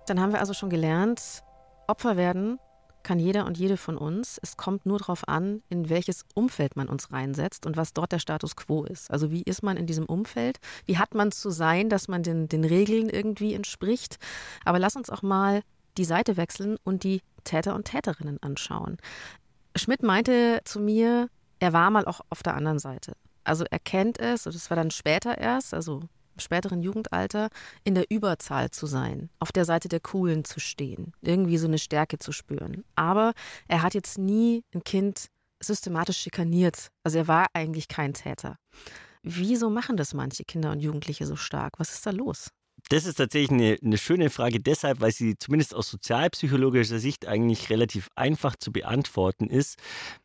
Dann 0.07 0.19
haben 0.19 0.33
wir 0.33 0.41
also 0.41 0.51
schon 0.51 0.69
gelernt, 0.69 1.45
Opfer 1.87 2.17
werden 2.17 2.59
kann 3.03 3.19
jeder 3.19 3.45
und 3.45 3.57
jede 3.57 3.77
von 3.77 3.97
uns. 3.97 4.39
Es 4.41 4.57
kommt 4.57 4.85
nur 4.85 4.99
darauf 4.99 5.27
an, 5.27 5.61
in 5.69 5.89
welches 5.89 6.23
Umfeld 6.33 6.75
man 6.75 6.87
uns 6.87 7.11
reinsetzt 7.11 7.65
und 7.65 7.77
was 7.77 7.93
dort 7.93 8.11
der 8.11 8.19
Status 8.19 8.55
quo 8.55 8.83
ist. 8.83 9.11
Also 9.11 9.31
wie 9.31 9.43
ist 9.43 9.63
man 9.63 9.77
in 9.77 9.85
diesem 9.85 10.05
Umfeld? 10.05 10.59
Wie 10.85 10.97
hat 10.97 11.13
man 11.13 11.31
zu 11.31 11.49
sein, 11.49 11.89
dass 11.89 12.07
man 12.07 12.23
den, 12.23 12.47
den 12.47 12.63
Regeln 12.63 13.09
irgendwie 13.09 13.53
entspricht? 13.53 14.17
Aber 14.65 14.79
lass 14.79 14.95
uns 14.95 15.09
auch 15.09 15.21
mal 15.21 15.61
die 15.97 16.05
Seite 16.05 16.37
wechseln 16.37 16.77
und 16.83 17.03
die 17.03 17.21
Täter 17.43 17.75
und 17.75 17.85
Täterinnen 17.85 18.41
anschauen. 18.41 18.97
Schmidt 19.75 20.03
meinte 20.03 20.61
zu 20.65 20.79
mir, 20.79 21.29
er 21.59 21.73
war 21.73 21.91
mal 21.91 22.05
auch 22.05 22.21
auf 22.29 22.43
der 22.43 22.55
anderen 22.55 22.79
Seite. 22.79 23.13
Also 23.43 23.65
er 23.69 23.79
kennt 23.79 24.19
es, 24.19 24.45
und 24.45 24.55
das 24.55 24.69
war 24.69 24.77
dann 24.77 24.91
später 24.91 25.37
erst, 25.37 25.73
also 25.73 26.01
späteren 26.41 26.81
Jugendalter 26.81 27.49
in 27.83 27.95
der 27.95 28.09
Überzahl 28.09 28.71
zu 28.71 28.85
sein, 28.85 29.29
auf 29.39 29.51
der 29.51 29.65
Seite 29.65 29.87
der 29.87 29.99
Coolen 29.99 30.43
zu 30.43 30.59
stehen, 30.59 31.13
irgendwie 31.21 31.57
so 31.57 31.67
eine 31.67 31.79
Stärke 31.79 32.17
zu 32.17 32.31
spüren. 32.31 32.83
Aber 32.95 33.33
er 33.67 33.81
hat 33.81 33.93
jetzt 33.93 34.17
nie 34.17 34.63
ein 34.73 34.83
Kind 34.83 35.27
systematisch 35.63 36.17
schikaniert. 36.17 36.89
Also 37.03 37.19
er 37.19 37.27
war 37.27 37.47
eigentlich 37.53 37.87
kein 37.87 38.13
Täter. 38.13 38.57
Wieso 39.23 39.69
machen 39.69 39.97
das 39.97 40.13
manche 40.13 40.43
Kinder 40.43 40.71
und 40.71 40.79
Jugendliche 40.79 41.25
so 41.25 41.35
stark? 41.35 41.73
Was 41.77 41.93
ist 41.93 42.05
da 42.05 42.11
los? 42.11 42.49
Das 42.89 43.05
ist 43.05 43.15
tatsächlich 43.15 43.51
eine, 43.51 43.77
eine, 43.83 43.97
schöne 43.97 44.29
Frage 44.29 44.59
deshalb, 44.59 45.01
weil 45.01 45.11
sie 45.11 45.37
zumindest 45.37 45.75
aus 45.75 45.89
sozialpsychologischer 45.89 46.99
Sicht 46.99 47.27
eigentlich 47.27 47.69
relativ 47.69 48.09
einfach 48.15 48.55
zu 48.55 48.71
beantworten 48.71 49.49
ist. 49.49 49.77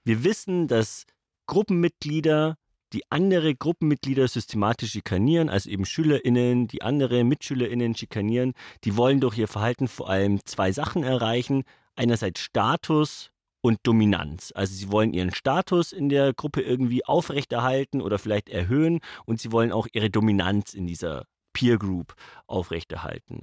Wir 0.04 0.24
wissen, 0.24 0.66
dass 0.66 1.04
Gruppenmitglieder 1.46 2.56
die 2.92 3.02
andere 3.10 3.54
Gruppenmitglieder 3.54 4.28
systematisch 4.28 4.92
schikanieren, 4.92 5.48
also 5.48 5.68
eben 5.70 5.84
SchülerInnen, 5.84 6.68
die 6.68 6.82
andere 6.82 7.24
MitschülerInnen 7.24 7.96
schikanieren, 7.96 8.52
die 8.84 8.96
wollen 8.96 9.20
durch 9.20 9.38
ihr 9.38 9.48
Verhalten 9.48 9.88
vor 9.88 10.08
allem 10.08 10.40
zwei 10.44 10.72
Sachen 10.72 11.02
erreichen. 11.02 11.64
Einerseits 11.96 12.40
Status 12.40 13.30
und 13.62 13.80
Dominanz. 13.82 14.52
Also 14.54 14.74
sie 14.74 14.92
wollen 14.92 15.12
ihren 15.12 15.34
Status 15.34 15.92
in 15.92 16.08
der 16.08 16.32
Gruppe 16.32 16.62
irgendwie 16.62 17.04
aufrechterhalten 17.04 18.00
oder 18.00 18.18
vielleicht 18.18 18.48
erhöhen 18.48 19.00
und 19.24 19.40
sie 19.40 19.50
wollen 19.50 19.72
auch 19.72 19.88
ihre 19.92 20.10
Dominanz 20.10 20.74
in 20.74 20.86
dieser 20.86 21.24
Peer 21.52 21.78
Group 21.78 22.14
aufrechterhalten. 22.46 23.42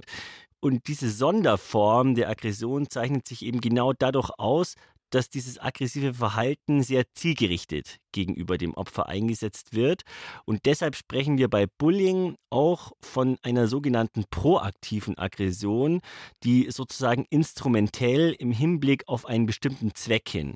Und 0.60 0.88
diese 0.88 1.10
Sonderform 1.10 2.14
der 2.14 2.30
Aggression 2.30 2.88
zeichnet 2.88 3.28
sich 3.28 3.44
eben 3.44 3.60
genau 3.60 3.92
dadurch 3.92 4.30
aus, 4.38 4.76
dass 5.14 5.30
dieses 5.30 5.58
aggressive 5.58 6.14
Verhalten 6.14 6.82
sehr 6.82 7.04
zielgerichtet 7.14 7.98
gegenüber 8.12 8.58
dem 8.58 8.74
Opfer 8.74 9.08
eingesetzt 9.08 9.72
wird. 9.74 10.02
Und 10.44 10.66
deshalb 10.66 10.96
sprechen 10.96 11.38
wir 11.38 11.48
bei 11.48 11.66
Bullying 11.78 12.36
auch 12.50 12.92
von 13.00 13.38
einer 13.42 13.68
sogenannten 13.68 14.24
proaktiven 14.30 15.16
Aggression, 15.16 16.00
die 16.42 16.70
sozusagen 16.70 17.26
instrumentell 17.30 18.34
im 18.38 18.50
Hinblick 18.50 19.04
auf 19.06 19.26
einen 19.26 19.46
bestimmten 19.46 19.94
Zweck 19.94 20.28
hin 20.28 20.54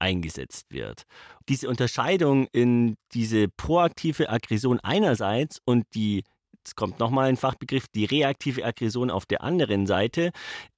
eingesetzt 0.00 0.66
wird. 0.70 1.02
Diese 1.48 1.68
Unterscheidung 1.68 2.48
in 2.52 2.96
diese 3.12 3.48
proaktive 3.48 4.30
Aggression 4.30 4.80
einerseits 4.80 5.60
und 5.64 5.84
die 5.94 6.24
Jetzt 6.64 6.76
kommt 6.76 6.98
nochmal 6.98 7.28
ein 7.28 7.38
Fachbegriff, 7.38 7.86
die 7.88 8.04
reaktive 8.04 8.64
Aggression 8.64 9.10
auf 9.10 9.24
der 9.24 9.42
anderen 9.42 9.86
Seite. 9.86 10.30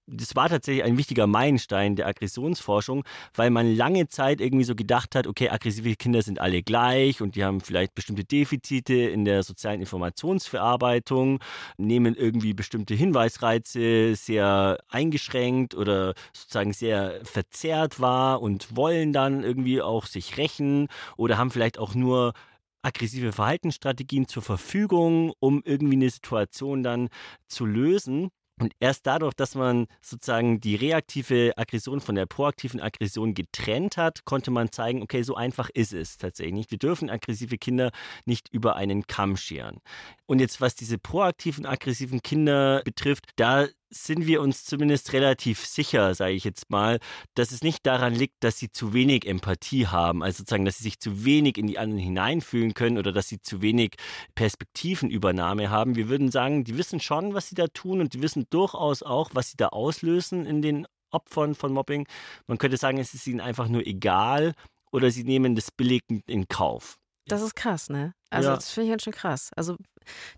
Das 0.07 0.37
war 0.37 0.49
tatsächlich 0.49 0.85
ein 0.85 0.99
wichtiger 0.99 1.27
Meilenstein 1.27 1.97
der 1.97 2.07
Aggressionsforschung, 2.07 3.05
weil 3.35 3.51
man 3.51 3.75
lange 3.75 4.09
Zeit 4.09 4.41
irgendwie 4.41 4.65
so 4.65 4.75
gedacht 4.75 5.15
hat, 5.15 5.27
okay, 5.27 5.49
aggressive 5.49 5.95
Kinder 5.97 6.23
sind 6.23 6.41
alle 6.41 6.63
gleich 6.63 7.21
und 7.21 7.35
die 7.35 7.45
haben 7.45 7.61
vielleicht 7.61 7.95
bestimmte 7.95 8.25
Defizite 8.25 8.95
in 8.95 9.25
der 9.25 9.43
sozialen 9.43 9.81
Informationsverarbeitung, 9.81 11.41
nehmen 11.79 12.15
irgendwie 12.15 12.53
bestimmte 12.53 12.95
Hinweisreize 12.95 14.15
sehr 14.15 14.79
eingeschränkt 14.89 15.75
oder 15.75 16.15
sozusagen 16.33 16.73
sehr 16.73 17.21
verzerrt 17.25 17.99
wahr 17.99 18.43
und 18.43 18.77
wollen 18.77 19.13
dann 19.13 19.43
irgendwie 19.43 19.83
auch 19.83 20.07
sich 20.07 20.37
rächen 20.37 20.89
oder 21.17 21.39
haben 21.39 21.51
vielleicht 21.51 21.79
auch 21.79 21.95
nur 21.95 22.35
aggressive 22.83 23.33
Verhaltensstrategien 23.33 24.29
zur 24.29 24.43
Verfügung, 24.43 25.33
um 25.41 25.63
irgendwie 25.65 25.97
eine 25.97 26.11
Situation 26.11 26.83
dann 26.83 27.09
zu 27.49 27.65
lösen. 27.65 28.31
Und 28.61 28.75
erst 28.81 29.07
dadurch, 29.07 29.35
dass 29.35 29.55
man 29.55 29.87
sozusagen 30.03 30.61
die 30.61 30.77
reaktive 30.77 31.53
Aggression 31.57 32.01
von 32.01 32.15
der 32.15 32.27
proaktiven 32.27 32.81
Aggression 32.81 33.35
getrennt 33.35 33.97
hat, 33.97 34.25
konnte 34.25 34.51
man 34.51 34.71
zeigen, 34.71 35.03
okay, 35.03 35.23
so 35.23 35.35
einfach 35.35 35.69
ist 35.71 35.93
es 35.93 36.19
tatsächlich 36.19 36.55
nicht. 36.55 36.71
Wir 36.71 36.79
dürfen 36.79 37.11
aggressive 37.11 37.59
Kinder 37.59 37.91
nicht 38.25 38.49
über 38.53 38.77
einen 38.77 39.07
Kamm 39.07 39.37
scheren. 39.37 39.79
Und 40.27 40.41
jetzt, 40.41 40.61
was 40.61 40.75
diese 40.75 40.99
proaktiven, 40.99 41.67
aggressiven 41.67 42.23
Kinder 42.23 42.83
betrifft, 42.85 43.31
da 43.37 43.67
sind 43.93 44.27
wir 44.27 44.41
uns 44.41 44.65
zumindest 44.65 45.13
relativ 45.13 45.65
sicher, 45.65 46.15
sage 46.15 46.33
ich 46.33 46.45
jetzt 46.45 46.71
mal, 46.71 46.99
dass 47.35 47.53
es 47.53 47.63
nicht 47.63 47.87
daran 47.87 48.15
liegt, 48.15 48.43
dass 48.43 48.59
sie 48.59 48.71
zu 48.71 48.93
wenig 48.95 49.27
Empathie 49.27 49.87
haben, 49.87 50.23
also 50.23 50.39
sozusagen, 50.39 50.65
dass 50.65 50.79
sie 50.79 50.85
sich 50.85 50.99
zu 50.99 51.25
wenig 51.25 51.59
in 51.59 51.67
die 51.67 51.79
anderen 51.79 52.03
hineinfühlen 52.03 52.75
können 52.75 52.99
oder 52.99 53.13
dass 53.13 53.29
sie 53.29 53.41
zu 53.41 53.63
wenig 53.63 53.97
Perspektivenübernahme 54.35 55.71
haben. 55.71 55.97
Wir 55.97 56.09
würden 56.09 56.31
sagen, 56.31 56.65
die 56.65 56.79
wissen 56.79 57.01
schon, 57.01 57.35
was 57.35 57.49
sie 57.49 57.55
da 57.55 57.67
tun 57.69 58.01
und 58.01 58.15
die 58.15 58.23
wissen 58.23 58.47
durchaus 58.51 59.03
auch, 59.03 59.31
was 59.35 59.51
sie 59.51 59.57
da 59.57 59.69
auslösen 59.69 60.47
in 60.47 60.63
den 60.63 60.87
Opfern 61.11 61.55
von 61.55 61.73
Mobbing. 61.73 62.07
Man 62.47 62.59
könnte 62.59 62.79
sagen, 62.79 62.99
es 62.99 63.15
ist 63.15 63.27
ihnen 63.27 63.41
einfach 63.41 63.69
nur 63.69 63.87
egal 63.87 64.55
oder 64.91 65.11
sie 65.11 65.25
nehmen 65.25 65.55
das 65.55 65.71
billig 65.71 66.03
in 66.27 66.49
Kauf. 66.49 66.99
Das 67.27 67.43
ist 67.43 67.55
krass, 67.55 67.89
ne? 67.89 68.15
Also 68.31 68.49
ja. 68.49 68.55
das 68.57 68.71
finde 68.71 68.87
ich 68.87 68.93
ganz 68.93 69.03
schön 69.03 69.13
krass. 69.13 69.51
Also 69.57 69.77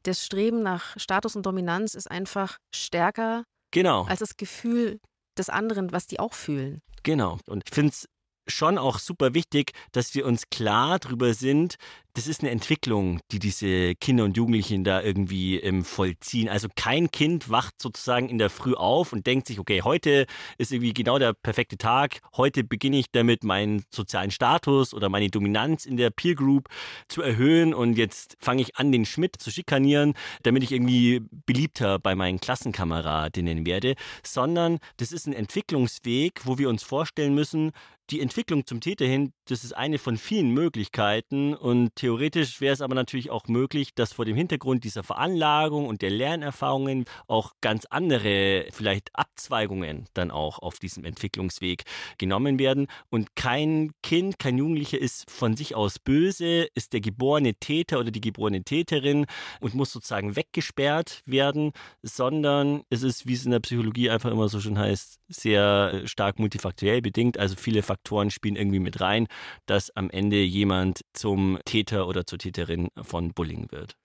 das 0.02 0.24
Streben 0.24 0.62
nach 0.62 0.98
Status 0.98 1.36
und 1.36 1.46
Dominanz 1.46 1.94
ist 1.94 2.10
einfach 2.10 2.58
stärker 2.74 3.44
genau. 3.70 4.04
als 4.04 4.20
das 4.20 4.36
Gefühl 4.36 5.00
des 5.38 5.48
anderen, 5.48 5.92
was 5.92 6.06
die 6.06 6.20
auch 6.20 6.34
fühlen. 6.34 6.80
Genau. 7.02 7.38
Und 7.46 7.64
ich 7.66 7.74
finde 7.74 7.92
es 7.92 8.08
schon 8.46 8.78
auch 8.78 8.98
super 8.98 9.34
wichtig, 9.34 9.72
dass 9.92 10.14
wir 10.14 10.26
uns 10.26 10.50
klar 10.50 10.98
darüber 10.98 11.34
sind, 11.34 11.76
das 12.14 12.28
ist 12.28 12.42
eine 12.42 12.50
Entwicklung, 12.50 13.20
die 13.32 13.40
diese 13.40 13.96
Kinder 13.96 14.22
und 14.24 14.36
Jugendlichen 14.36 14.84
da 14.84 15.02
irgendwie 15.02 15.58
ähm, 15.58 15.84
vollziehen. 15.84 16.48
Also 16.48 16.68
kein 16.76 17.10
Kind 17.10 17.50
wacht 17.50 17.74
sozusagen 17.82 18.28
in 18.28 18.38
der 18.38 18.50
Früh 18.50 18.74
auf 18.74 19.12
und 19.12 19.26
denkt 19.26 19.48
sich, 19.48 19.58
okay, 19.58 19.82
heute 19.82 20.26
ist 20.56 20.70
irgendwie 20.70 20.94
genau 20.94 21.18
der 21.18 21.32
perfekte 21.32 21.76
Tag. 21.76 22.20
Heute 22.36 22.62
beginne 22.62 22.98
ich 22.98 23.06
damit, 23.10 23.42
meinen 23.42 23.82
sozialen 23.90 24.30
Status 24.30 24.94
oder 24.94 25.08
meine 25.08 25.28
Dominanz 25.28 25.86
in 25.86 25.96
der 25.96 26.10
Peer 26.10 26.36
Group 26.36 26.68
zu 27.08 27.20
erhöhen 27.20 27.74
und 27.74 27.98
jetzt 27.98 28.36
fange 28.38 28.62
ich 28.62 28.76
an, 28.76 28.92
den 28.92 29.06
Schmidt 29.06 29.34
zu 29.40 29.50
schikanieren, 29.50 30.14
damit 30.44 30.62
ich 30.62 30.70
irgendwie 30.70 31.20
beliebter 31.46 31.98
bei 31.98 32.14
meinen 32.14 32.38
Klassenkameradinnen 32.38 33.66
werde, 33.66 33.96
sondern 34.24 34.78
das 34.98 35.10
ist 35.10 35.26
ein 35.26 35.32
Entwicklungsweg, 35.32 36.42
wo 36.44 36.58
wir 36.58 36.68
uns 36.68 36.84
vorstellen 36.84 37.34
müssen, 37.34 37.72
die 38.10 38.20
Entwicklung 38.20 38.66
zum 38.66 38.80
Täter 38.80 39.06
hin, 39.06 39.32
das 39.46 39.64
ist 39.64 39.72
eine 39.72 39.98
von 39.98 40.16
vielen 40.16 40.50
Möglichkeiten 40.50 41.54
und 41.54 41.94
Theoretisch 42.04 42.60
wäre 42.60 42.74
es 42.74 42.82
aber 42.82 42.94
natürlich 42.94 43.30
auch 43.30 43.48
möglich, 43.48 43.94
dass 43.94 44.12
vor 44.12 44.26
dem 44.26 44.36
Hintergrund 44.36 44.84
dieser 44.84 45.02
Veranlagung 45.02 45.86
und 45.86 46.02
der 46.02 46.10
Lernerfahrungen 46.10 47.06
auch 47.28 47.52
ganz 47.62 47.86
andere, 47.86 48.66
vielleicht 48.72 49.08
Abzweigungen 49.14 50.04
dann 50.12 50.30
auch 50.30 50.58
auf 50.58 50.78
diesem 50.78 51.06
Entwicklungsweg 51.06 51.84
genommen 52.18 52.58
werden. 52.58 52.88
Und 53.08 53.34
kein 53.36 53.92
Kind, 54.02 54.38
kein 54.38 54.58
Jugendlicher 54.58 54.98
ist 54.98 55.30
von 55.30 55.56
sich 55.56 55.74
aus 55.74 55.98
böse, 55.98 56.68
ist 56.74 56.92
der 56.92 57.00
geborene 57.00 57.54
Täter 57.54 58.00
oder 58.00 58.10
die 58.10 58.20
geborene 58.20 58.64
Täterin 58.64 59.24
und 59.60 59.72
muss 59.72 59.90
sozusagen 59.90 60.36
weggesperrt 60.36 61.22
werden, 61.24 61.72
sondern 62.02 62.82
es 62.90 63.02
ist, 63.02 63.26
wie 63.26 63.32
es 63.32 63.46
in 63.46 63.52
der 63.52 63.60
Psychologie 63.60 64.10
einfach 64.10 64.30
immer 64.30 64.50
so 64.50 64.60
schön 64.60 64.78
heißt, 64.78 65.20
sehr 65.28 66.02
stark 66.04 66.38
multifaktoriell 66.38 67.00
bedingt. 67.00 67.38
Also 67.38 67.56
viele 67.56 67.82
Faktoren 67.82 68.30
spielen 68.30 68.56
irgendwie 68.56 68.78
mit 68.78 69.00
rein, 69.00 69.26
dass 69.64 69.90
am 69.96 70.10
Ende 70.10 70.42
jemand 70.42 71.00
zum 71.14 71.58
Täter 71.64 71.93
oder 72.02 72.26
zur 72.26 72.38
Täterin 72.38 72.88
von 73.00 73.32
Bullying 73.32 73.70
wird. 73.70 73.96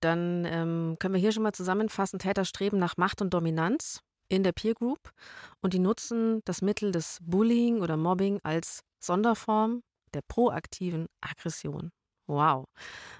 Dann 0.00 0.44
ähm, 0.44 0.96
können 0.98 1.14
wir 1.14 1.20
hier 1.20 1.32
schon 1.32 1.42
mal 1.42 1.52
zusammenfassen, 1.52 2.18
Täter 2.18 2.44
streben 2.44 2.78
nach 2.78 2.96
Macht 2.96 3.22
und 3.22 3.32
Dominanz 3.32 4.00
in 4.28 4.42
der 4.42 4.52
Peer 4.52 4.74
Group 4.74 5.12
und 5.60 5.72
die 5.72 5.78
nutzen 5.78 6.40
das 6.44 6.62
Mittel 6.62 6.92
des 6.92 7.18
Bullying 7.22 7.80
oder 7.80 7.96
Mobbing 7.96 8.40
als 8.42 8.80
Sonderform 8.98 9.82
der 10.14 10.22
proaktiven 10.26 11.06
Aggression. 11.20 11.90
Wow. 12.28 12.66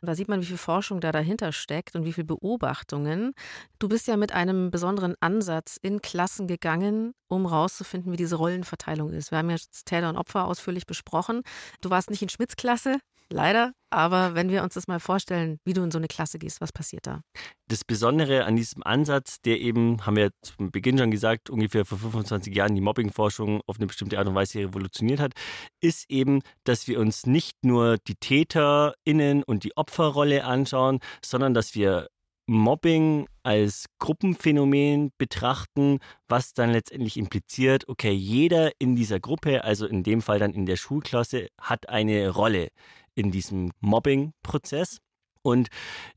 Da 0.03 0.17
sieht 0.17 0.27
man, 0.27 0.41
wie 0.41 0.47
viel 0.47 0.57
Forschung 0.57 1.01
da 1.01 1.12
dahinter 1.12 1.53
steckt 1.53 1.95
und 1.95 2.05
wie 2.05 2.12
viel 2.12 2.25
Beobachtungen. 2.25 3.35
Du 3.79 3.89
bist 3.89 4.09
ja 4.09 4.17
mit 4.17 4.33
einem 4.33 4.73
besonderen 4.73 5.14
Ansatz 5.21 5.79
in 5.81 6.03
Klassen 6.03 6.49
gegangen, 6.49 7.12
um 7.29 7.47
rauszufinden, 7.47 8.12
wie 8.12 8.17
diese 8.17 8.35
Rollenverteilung 8.35 9.12
ist. 9.12 9.31
Wir 9.31 9.39
haben 9.39 9.51
ja 9.51 9.57
Täter 9.85 10.09
und 10.09 10.17
Opfer 10.17 10.47
ausführlich 10.47 10.87
besprochen. 10.87 11.43
Du 11.81 11.91
warst 11.91 12.11
nicht 12.11 12.23
in 12.23 12.29
Schmitz-Klasse, 12.29 12.99
leider. 13.33 13.72
Aber 13.91 14.35
wenn 14.35 14.51
wir 14.51 14.62
uns 14.62 14.74
das 14.74 14.89
mal 14.89 15.01
vorstellen, 15.01 15.59
wie 15.64 15.72
du 15.72 15.83
in 15.83 15.91
so 15.91 15.99
eine 15.99 16.09
Klasse 16.09 16.39
gehst, 16.39 16.61
was 16.61 16.72
passiert 16.72 17.07
da? 17.07 17.22
Das 17.68 17.85
Besondere 17.85 18.45
an 18.45 18.57
diesem 18.57 18.83
Ansatz, 18.83 19.41
der 19.41 19.61
eben, 19.61 20.05
haben 20.05 20.16
wir 20.16 20.31
zum 20.43 20.70
Beginn 20.70 20.99
schon 20.99 21.11
gesagt, 21.11 21.49
ungefähr 21.49 21.85
vor 21.85 21.99
25 21.99 22.55
Jahren 22.55 22.74
die 22.74 22.81
Mobbingforschung 22.81 23.61
auf 23.66 23.77
eine 23.77 23.87
bestimmte 23.87 24.18
Art 24.18 24.29
und 24.29 24.35
Weise 24.35 24.59
revolutioniert 24.59 25.20
hat, 25.20 25.33
ist 25.81 26.11
eben, 26.11 26.43
dass 26.64 26.89
wir 26.89 27.01
uns 27.01 27.27
nicht 27.27 27.57
nur 27.64 27.97
die 28.07 28.16
TäterInnen 28.16 29.43
und 29.43 29.64
die 29.64 29.77
Opferrolle 29.77 30.45
anschauen, 30.45 30.99
sondern 31.24 31.55
dass 31.55 31.74
wir 31.74 32.09
Mobbing 32.49 33.27
als 33.43 33.87
Gruppenphänomen 33.99 35.11
betrachten, 35.18 35.99
was 36.29 36.53
dann 36.55 36.70
letztendlich 36.70 37.16
impliziert, 37.16 37.89
okay, 37.89 38.12
jeder 38.12 38.70
in 38.79 38.95
dieser 38.95 39.18
Gruppe, 39.18 39.64
also 39.64 39.87
in 39.87 40.05
dem 40.05 40.22
Fall 40.22 40.39
dann 40.39 40.53
in 40.53 40.64
der 40.64 40.77
Schulklasse, 40.77 41.49
hat 41.61 41.89
eine 41.89 42.31
Rolle 42.31 42.68
in 43.17 43.33
diesem 43.33 43.73
Mobbing-Prozess. 43.81 44.99
Und 45.43 45.69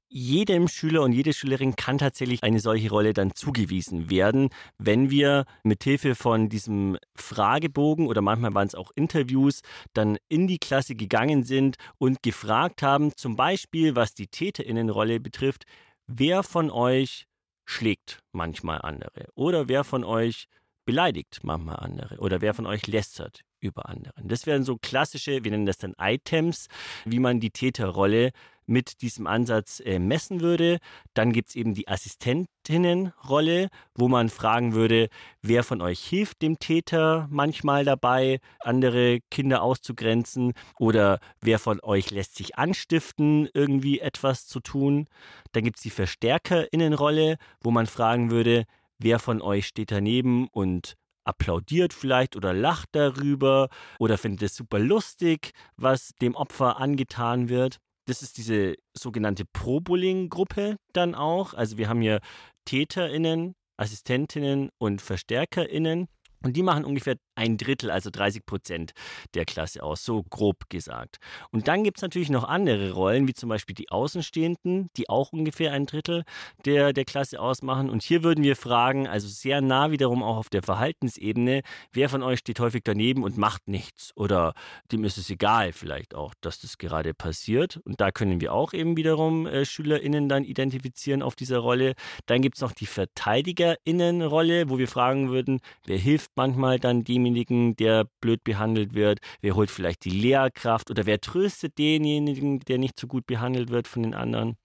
jedem 0.07 0.67
Schüler 0.67 1.03
und 1.03 1.13
jede 1.13 1.33
Schülerin 1.33 1.75
kann 1.75 1.99
tatsächlich 1.99 2.43
eine 2.43 2.59
solche 2.59 2.89
Rolle 2.89 3.13
dann 3.13 3.35
zugewiesen 3.35 4.09
werden, 4.09 4.49
wenn 4.79 5.11
wir 5.11 5.45
mithilfe 5.63 6.15
von 6.15 6.49
diesem 6.49 6.97
Fragebogen 7.15 8.07
oder 8.07 8.21
manchmal 8.21 8.55
waren 8.55 8.65
es 8.65 8.73
auch 8.73 8.91
Interviews 8.95 9.61
dann 9.93 10.17
in 10.29 10.47
die 10.47 10.57
Klasse 10.57 10.95
gegangen 10.95 11.43
sind 11.43 11.77
und 11.99 12.23
gefragt 12.23 12.81
haben, 12.81 13.15
zum 13.15 13.35
Beispiel 13.35 13.95
was 13.95 14.15
die 14.15 14.27
Täterinnenrolle 14.27 15.19
betrifft, 15.19 15.65
wer 16.07 16.41
von 16.41 16.71
euch 16.71 17.27
schlägt 17.65 18.23
manchmal 18.31 18.81
andere 18.81 19.27
oder 19.35 19.69
wer 19.69 19.83
von 19.83 20.03
euch 20.03 20.47
beleidigt 20.85 21.41
manchmal 21.43 21.75
andere 21.75 22.17
oder 22.17 22.41
wer 22.41 22.55
von 22.55 22.65
euch 22.65 22.87
lästert 22.87 23.43
über 23.59 23.89
anderen. 23.89 24.27
Das 24.27 24.45
wären 24.45 24.63
so 24.63 24.77
klassische, 24.77 25.43
wir 25.43 25.51
nennen 25.51 25.65
das 25.65 25.77
dann 25.77 25.95
Items, 25.99 26.67
wie 27.05 27.19
man 27.19 27.39
die 27.39 27.51
Täterrolle 27.51 28.31
mit 28.69 29.01
diesem 29.01 29.27
Ansatz 29.27 29.81
äh, 29.83 29.99
messen 29.99 30.41
würde. 30.41 30.77
Dann 31.13 31.33
gibt 31.33 31.49
es 31.49 31.55
eben 31.55 31.73
die 31.73 31.87
Assistentinnenrolle, 31.87 33.69
wo 33.95 34.07
man 34.07 34.29
fragen 34.29 34.73
würde, 34.73 35.09
wer 35.41 35.63
von 35.63 35.81
euch 35.81 35.99
hilft 35.99 36.41
dem 36.41 36.59
Täter 36.59 37.27
manchmal 37.31 37.83
dabei, 37.83 38.39
andere 38.59 39.19
Kinder 39.31 39.63
auszugrenzen 39.63 40.53
oder 40.77 41.19
wer 41.41 41.57
von 41.57 41.79
euch 41.81 42.11
lässt 42.11 42.35
sich 42.35 42.57
anstiften, 42.57 43.49
irgendwie 43.53 43.99
etwas 43.99 44.45
zu 44.45 44.59
tun. 44.59 45.07
Dann 45.51 45.63
gibt 45.63 45.77
es 45.77 45.83
die 45.83 45.89
Verstärkerinnenrolle, 45.89 47.37
wo 47.61 47.71
man 47.71 47.87
fragen 47.87 48.29
würde, 48.29 48.65
wer 48.99 49.17
von 49.17 49.41
euch 49.41 49.65
steht 49.65 49.91
daneben 49.91 50.47
und 50.47 50.95
applaudiert 51.23 51.93
vielleicht 51.93 52.35
oder 52.35 52.53
lacht 52.53 52.89
darüber 52.93 53.69
oder 53.99 54.17
findet 54.17 54.43
es 54.43 54.55
super 54.55 54.79
lustig, 54.79 55.51
was 55.75 56.11
dem 56.21 56.35
Opfer 56.35 56.77
angetan 56.77 57.49
wird. 57.49 57.77
Das 58.05 58.21
ist 58.21 58.37
diese 58.37 58.75
sogenannte 58.97 59.45
Pro-Bullying-Gruppe 59.45 60.77
dann 60.93 61.13
auch. 61.13 61.53
Also 61.53 61.77
wir 61.77 61.89
haben 61.89 62.01
hier 62.01 62.19
TäterInnen, 62.65 63.55
Assistentinnen 63.77 64.69
und 64.79 65.01
VerstärkerInnen. 65.01 66.07
Und 66.41 66.55
die 66.55 66.63
machen 66.63 66.85
ungefähr 66.85 67.17
ein 67.39 67.57
Drittel, 67.57 67.89
also 67.89 68.09
30 68.09 68.45
Prozent 68.45 68.91
der 69.33 69.45
Klasse 69.45 69.81
aus, 69.81 70.03
so 70.03 70.23
grob 70.23 70.69
gesagt. 70.69 71.17
Und 71.51 71.69
dann 71.69 71.83
gibt 71.83 71.97
es 71.97 72.01
natürlich 72.01 72.29
noch 72.29 72.43
andere 72.43 72.91
Rollen, 72.91 73.27
wie 73.27 73.33
zum 73.33 73.47
Beispiel 73.47 73.75
die 73.75 73.89
Außenstehenden, 73.89 74.89
die 74.97 75.09
auch 75.09 75.31
ungefähr 75.31 75.71
ein 75.71 75.85
Drittel 75.85 76.23
der, 76.65 76.91
der 76.91 77.05
Klasse 77.05 77.39
ausmachen. 77.39 77.89
Und 77.89 78.03
hier 78.03 78.23
würden 78.23 78.43
wir 78.43 78.57
fragen, 78.57 79.07
also 79.07 79.27
sehr 79.27 79.61
nah 79.61 79.91
wiederum 79.91 80.21
auch 80.21 80.35
auf 80.35 80.49
der 80.49 80.63
Verhaltensebene, 80.63 81.61
wer 81.93 82.09
von 82.09 82.23
euch 82.23 82.39
steht 82.39 82.59
häufig 82.59 82.83
daneben 82.83 83.23
und 83.23 83.37
macht 83.37 83.67
nichts? 83.67 84.11
Oder 84.15 84.53
dem 84.91 85.05
ist 85.05 85.17
es 85.17 85.29
egal 85.29 85.71
vielleicht 85.71 86.15
auch, 86.15 86.33
dass 86.41 86.59
das 86.59 86.77
gerade 86.77 87.13
passiert. 87.13 87.77
Und 87.85 88.01
da 88.01 88.11
können 88.11 88.41
wir 88.41 88.53
auch 88.53 88.73
eben 88.73 88.97
wiederum 88.97 89.47
äh, 89.47 89.63
SchülerInnen 89.63 90.27
dann 90.27 90.43
identifizieren 90.43 91.21
auf 91.21 91.35
dieser 91.35 91.59
Rolle. 91.59 91.93
Dann 92.25 92.41
gibt 92.41 92.57
es 92.57 92.61
noch 92.61 92.73
die 92.73 92.85
VerteidigerInnen-Rolle, 92.85 94.69
wo 94.69 94.77
wir 94.77 94.89
fragen 94.89 95.29
würden, 95.29 95.61
wer 95.85 95.97
hilft 95.97 96.31
manchmal 96.35 96.79
dann 96.79 97.05
demjenigen, 97.29 97.75
der 97.75 98.05
blöd 98.21 98.43
behandelt 98.43 98.93
wird? 98.93 99.19
Wer 99.41 99.55
holt 99.55 99.71
vielleicht 99.71 100.05
die 100.05 100.09
Lehrkraft 100.09 100.89
oder 100.89 101.05
wer 101.05 101.21
tröstet 101.21 101.77
denjenigen, 101.77 102.59
der 102.61 102.77
nicht 102.77 102.99
so 102.99 103.07
gut 103.07 103.25
behandelt 103.27 103.69
wird 103.69 103.87
von 103.87 104.03
den 104.03 104.13
anderen? 104.13 104.57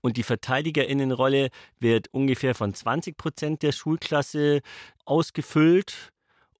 Und 0.00 0.16
die 0.16 0.24
Verteidigerinnenrolle 0.24 1.50
wird 1.78 2.08
ungefähr 2.12 2.54
von 2.54 2.74
20 2.74 3.16
Prozent 3.16 3.62
der 3.62 3.72
Schulklasse 3.72 4.60
ausgefüllt. 5.04 6.12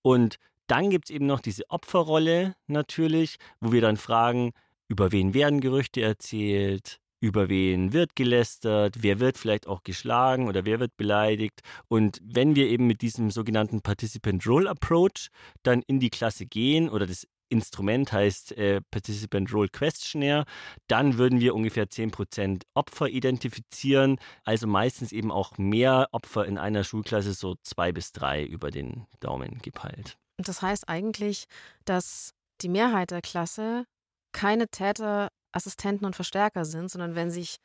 Und 0.03 0.37
dann 0.69 0.91
gibt 0.91 1.07
es 1.07 1.11
eben 1.11 1.27
noch 1.27 1.41
diese 1.41 1.69
Opferrolle 1.69 2.55
natürlich, 2.69 3.39
wo 3.61 3.73
wir 3.73 3.81
dann 3.81 3.97
fragen, 3.97 4.53
über 4.89 5.11
wen 5.11 5.35
werden 5.35 5.61
Gerüchte 5.61 6.01
erzählt, 6.01 7.01
über 7.23 7.49
wen 7.49 7.93
wird 7.93 8.17
gelästert, 8.17 8.97
wer 8.99 9.21
wird 9.21 9.39
vielleicht 9.39 9.69
auch 9.69 9.85
geschlagen 9.85 10.49
oder 10.49 10.65
wer 10.65 10.81
wird 10.81 10.97
beleidigt. 10.97 11.61
Und 11.89 12.19
wenn 12.23 12.57
wir 12.57 12.67
eben 12.67 12.89
mit 12.89 13.01
diesem 13.01 13.31
sogenannten 13.31 13.81
Participant 13.81 14.45
Role 14.47 14.69
Approach 14.69 15.29
dann 15.63 15.83
in 15.87 16.01
die 16.01 16.11
Klasse 16.11 16.47
gehen 16.47 16.91
oder 16.91 17.07
das 17.07 17.27
Instrument 17.49 18.13
heißt 18.13 18.53
äh, 18.53 18.81
Participant 18.91 19.53
Role 19.53 19.69
Questionnaire, 19.69 20.47
dann 20.89 21.19
würden 21.19 21.39
wir 21.39 21.55
ungefähr 21.55 21.85
10% 21.85 22.63
Opfer 22.75 23.09
identifizieren, 23.09 24.19
also 24.43 24.67
meistens 24.67 25.13
eben 25.13 25.31
auch 25.31 25.59
mehr 25.59 26.09
Opfer 26.13 26.47
in 26.47 26.59
einer 26.59 26.83
Schulklasse, 26.83 27.35
so 27.35 27.55
zwei 27.63 27.93
bis 27.93 28.11
drei 28.11 28.43
über 28.43 28.71
den 28.71 29.07
Daumen 29.21 29.61
gepeilt. 29.63 30.17
Und 30.39 30.49
das 30.49 30.63
heißt 30.63 30.89
eigentlich, 30.89 31.45
dass 31.85 32.33
die 32.63 32.69
Mehrheit 32.69 33.11
der 33.11 33.21
Klasse 33.21 33.85
keine 34.33 34.67
Täter 34.69 35.29
Assistenten 35.53 36.05
und 36.05 36.17
Verstärker 36.17 36.65
sind, 36.65 36.91
sondern 36.91 37.15
wenn 37.15 37.31
sich, 37.31 37.59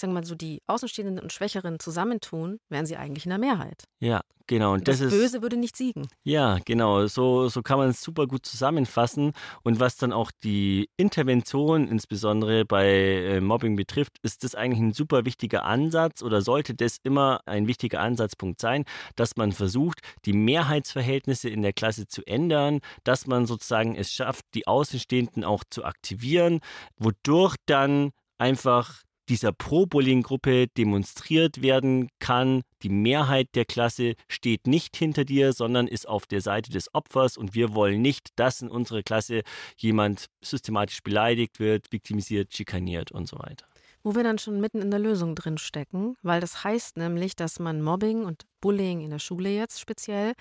ich 0.00 0.02
sage 0.02 0.14
mal 0.14 0.24
so, 0.24 0.34
die 0.34 0.62
Außenstehenden 0.66 1.18
und 1.18 1.30
Schwächeren 1.30 1.78
zusammentun, 1.78 2.58
wären 2.70 2.86
sie 2.86 2.96
eigentlich 2.96 3.26
in 3.26 3.30
der 3.30 3.38
Mehrheit. 3.38 3.84
Ja, 3.98 4.22
genau. 4.46 4.72
Und 4.72 4.88
das, 4.88 5.00
das 5.00 5.10
Böse 5.10 5.36
ist, 5.36 5.42
würde 5.42 5.58
nicht 5.58 5.76
siegen. 5.76 6.08
Ja, 6.24 6.58
genau. 6.64 7.06
So, 7.06 7.48
so 7.50 7.60
kann 7.60 7.76
man 7.76 7.90
es 7.90 8.00
super 8.00 8.26
gut 8.26 8.46
zusammenfassen. 8.46 9.32
Und 9.62 9.78
was 9.78 9.98
dann 9.98 10.14
auch 10.14 10.30
die 10.42 10.88
Intervention 10.96 11.86
insbesondere 11.86 12.64
bei 12.64 12.86
äh, 12.86 13.40
Mobbing 13.42 13.76
betrifft, 13.76 14.16
ist 14.22 14.42
das 14.42 14.54
eigentlich 14.54 14.80
ein 14.80 14.94
super 14.94 15.26
wichtiger 15.26 15.66
Ansatz 15.66 16.22
oder 16.22 16.40
sollte 16.40 16.74
das 16.74 16.96
immer 17.02 17.42
ein 17.44 17.66
wichtiger 17.66 18.00
Ansatzpunkt 18.00 18.58
sein, 18.58 18.86
dass 19.16 19.36
man 19.36 19.52
versucht, 19.52 19.98
die 20.24 20.32
Mehrheitsverhältnisse 20.32 21.50
in 21.50 21.60
der 21.60 21.74
Klasse 21.74 22.06
zu 22.06 22.26
ändern, 22.26 22.80
dass 23.04 23.26
man 23.26 23.44
sozusagen 23.44 23.96
es 23.96 24.10
schafft, 24.10 24.46
die 24.54 24.66
Außenstehenden 24.66 25.44
auch 25.44 25.62
zu 25.68 25.84
aktivieren, 25.84 26.60
wodurch 26.96 27.56
dann 27.66 28.12
einfach 28.38 29.02
dieser 29.30 29.52
Pro-Bullying-Gruppe 29.52 30.66
demonstriert 30.76 31.62
werden 31.62 32.08
kann, 32.18 32.62
die 32.82 32.88
Mehrheit 32.88 33.48
der 33.54 33.64
Klasse 33.64 34.14
steht 34.28 34.66
nicht 34.66 34.96
hinter 34.96 35.24
dir, 35.24 35.52
sondern 35.52 35.86
ist 35.86 36.08
auf 36.08 36.26
der 36.26 36.40
Seite 36.40 36.70
des 36.70 36.92
Opfers 36.94 37.36
und 37.36 37.54
wir 37.54 37.74
wollen 37.74 38.02
nicht, 38.02 38.30
dass 38.36 38.60
in 38.60 38.68
unserer 38.68 39.02
Klasse 39.02 39.42
jemand 39.76 40.26
systematisch 40.42 41.02
beleidigt 41.02 41.60
wird, 41.60 41.92
viktimisiert, 41.92 42.52
schikaniert 42.52 43.12
und 43.12 43.28
so 43.28 43.38
weiter. 43.38 43.66
Wo 44.02 44.14
wir 44.14 44.24
dann 44.24 44.38
schon 44.38 44.60
mitten 44.60 44.82
in 44.82 44.90
der 44.90 44.98
Lösung 44.98 45.34
drin 45.34 45.58
stecken, 45.58 46.16
weil 46.22 46.40
das 46.40 46.64
heißt 46.64 46.96
nämlich, 46.96 47.36
dass 47.36 47.60
man 47.60 47.82
Mobbing 47.82 48.24
und 48.24 48.46
Bullying 48.60 49.00
in 49.00 49.10
der 49.10 49.18
Schule 49.18 49.50
jetzt 49.50 49.78
speziell 49.78 50.32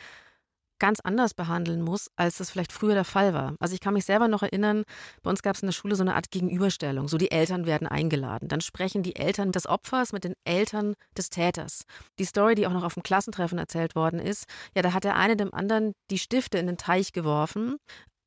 ganz 0.79 0.99
anders 0.99 1.33
behandeln 1.33 1.81
muss, 1.81 2.09
als 2.15 2.37
das 2.37 2.49
vielleicht 2.49 2.71
früher 2.71 2.93
der 2.93 3.05
Fall 3.05 3.33
war. 3.33 3.55
Also 3.59 3.73
ich 3.73 3.81
kann 3.81 3.93
mich 3.93 4.05
selber 4.05 4.27
noch 4.27 4.43
erinnern, 4.43 4.83
bei 5.21 5.29
uns 5.29 5.41
gab 5.41 5.55
es 5.55 5.61
in 5.61 5.67
der 5.67 5.73
Schule 5.73 5.95
so 5.95 6.03
eine 6.03 6.15
Art 6.15 6.31
Gegenüberstellung. 6.31 7.07
So 7.07 7.17
die 7.17 7.31
Eltern 7.31 7.65
werden 7.65 7.87
eingeladen. 7.87 8.47
Dann 8.47 8.61
sprechen 8.61 9.03
die 9.03 9.15
Eltern 9.15 9.51
des 9.51 9.67
Opfers 9.67 10.13
mit 10.13 10.23
den 10.23 10.33
Eltern 10.45 10.95
des 11.17 11.29
Täters. 11.29 11.83
Die 12.17 12.25
Story, 12.25 12.55
die 12.55 12.67
auch 12.67 12.73
noch 12.73 12.83
auf 12.83 12.93
dem 12.93 13.03
Klassentreffen 13.03 13.57
erzählt 13.57 13.95
worden 13.95 14.19
ist, 14.19 14.45
ja, 14.75 14.81
da 14.81 14.93
hat 14.93 15.03
der 15.03 15.15
eine 15.15 15.35
dem 15.35 15.53
anderen 15.53 15.93
die 16.09 16.19
Stifte 16.19 16.57
in 16.57 16.67
den 16.67 16.77
Teich 16.77 17.11
geworfen 17.13 17.77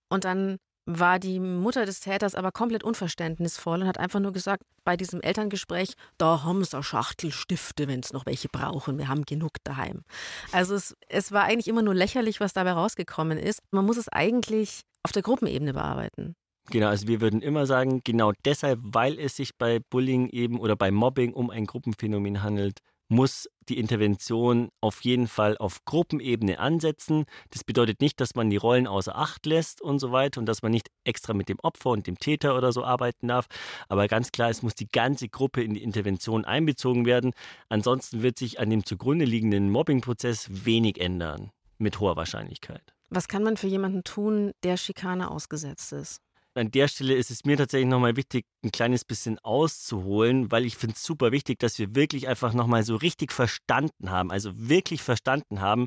und 0.09 0.25
dann 0.25 0.59
war 0.85 1.19
die 1.19 1.39
Mutter 1.39 1.87
des 1.87 2.01
Täters 2.01 2.35
aber 2.35 2.51
komplett 2.51 2.83
unverständnisvoll 2.83 3.83
und 3.83 3.87
hat 3.87 3.99
einfach 3.99 4.21
nur 4.21 4.33
gesagt, 4.33 4.65
bei 4.85 4.97
diesem 4.97 5.21
Elterngespräch, 5.21 5.95
da 6.19 6.43
haben 6.43 6.65
sie 6.65 6.83
Schachtel 6.83 7.31
Stifte, 7.31 7.87
wenn 7.89 8.01
es 8.01 8.13
noch 8.13 8.27
welche 8.27 8.49
brauchen, 8.49 8.99
wir 8.99 9.09
haben 9.09 9.25
genug 9.25 9.53
daheim. 9.65 10.03
Also 10.51 10.75
es, 10.75 10.97
es 11.09 11.33
war 11.33 11.45
eigentlich 11.45 11.69
immer 11.69 11.83
nur 11.83 11.95
lächerlich, 11.95 12.41
was 12.41 12.53
dabei 12.53 12.73
rausgekommen 12.73 13.39
ist. 13.39 13.61
Man 13.71 13.87
muss 13.87 13.97
es 13.97 14.09
eigentlich 14.09 14.83
auf 15.03 15.13
der 15.13 15.23
Gruppenebene 15.23 15.73
bearbeiten. 15.73 16.35
Genau, 16.71 16.89
also 16.89 17.09
wir 17.09 17.21
würden 17.21 17.43
immer 17.43 17.67
sagen, 17.67 18.01
genau 18.05 18.33
deshalb, 18.45 18.79
weil 18.83 19.19
es 19.19 19.37
sich 19.37 19.57
bei 19.59 19.81
Bullying 19.81 20.29
eben 20.29 20.61
oder 20.61 20.77
bei 20.77 20.91
Mobbing 20.91 21.33
um 21.33 21.51
ein 21.51 21.67
Gruppenphänomen 21.67 22.43
handelt, 22.43 22.79
muss 23.13 23.49
die 23.69 23.79
Intervention 23.79 24.71
auf 24.81 25.05
jeden 25.05 25.29
Fall 25.29 25.57
auf 25.59 25.85
Gruppenebene 25.85 26.59
ansetzen. 26.59 27.27
Das 27.51 27.63
bedeutet 27.63 28.01
nicht, 28.01 28.21
dass 28.21 28.35
man 28.35 28.51
die 28.51 28.57
Rollen 28.57 28.87
außer 28.87 29.17
Acht 29.17 29.47
lässt 29.47 29.81
und 29.81 29.99
so 30.01 30.11
weiter 30.11 30.41
und 30.41 30.47
dass 30.47 30.63
man 30.63 30.73
nicht 30.73 30.91
extra 31.05 31.33
mit 31.35 31.49
dem 31.49 31.61
Opfer 31.61 31.91
und 31.91 32.07
dem 32.07 32.19
Täter 32.19 32.57
oder 32.57 32.73
so 32.73 32.85
arbeiten 32.85 33.29
darf. 33.29 33.47
Aber 33.89 34.09
ganz 34.09 34.33
klar, 34.33 34.51
es 34.51 34.63
muss 34.63 34.75
die 34.75 34.89
ganze 34.89 35.29
Gruppe 35.29 35.63
in 35.63 35.75
die 35.75 35.83
Intervention 35.83 36.45
einbezogen 36.45 37.07
werden. 37.07 37.33
Ansonsten 37.69 38.23
wird 38.23 38.39
sich 38.39 38.59
an 38.59 38.71
dem 38.71 38.85
zugrunde 38.85 39.25
liegenden 39.25 39.71
Mobbingprozess 39.71 40.65
wenig 40.65 41.01
ändern, 41.01 41.51
mit 41.79 42.01
hoher 42.01 42.17
Wahrscheinlichkeit. 42.17 42.95
Was 43.11 43.29
kann 43.29 43.43
man 43.43 43.59
für 43.59 43.69
jemanden 43.69 44.05
tun, 44.05 44.53
der 44.63 44.79
Schikane 44.79 45.31
ausgesetzt 45.31 45.93
ist? 45.93 46.23
An 46.55 46.71
der 46.71 46.89
Stelle 46.89 47.15
ist 47.15 47.31
es 47.31 47.45
mir 47.45 47.57
tatsächlich 47.57 47.89
nochmal 47.89 48.17
wichtig, 48.17 48.45
ein 48.63 48.71
kleines 48.71 49.05
bisschen 49.05 49.39
auszuholen, 49.39 50.51
weil 50.53 50.67
ich 50.67 50.77
finde 50.77 50.97
es 50.97 51.03
super 51.03 51.33
wichtig, 51.33 51.59
dass 51.59 51.79
wir 51.79 51.95
wirklich 51.95 52.29
einfach 52.29 52.53
nochmal 52.53 52.83
so 52.83 52.97
richtig 52.97 53.33
verstanden 53.33 54.11
haben, 54.11 54.31
also 54.31 54.51
wirklich 54.55 55.03
verstanden 55.03 55.63
haben, 55.63 55.87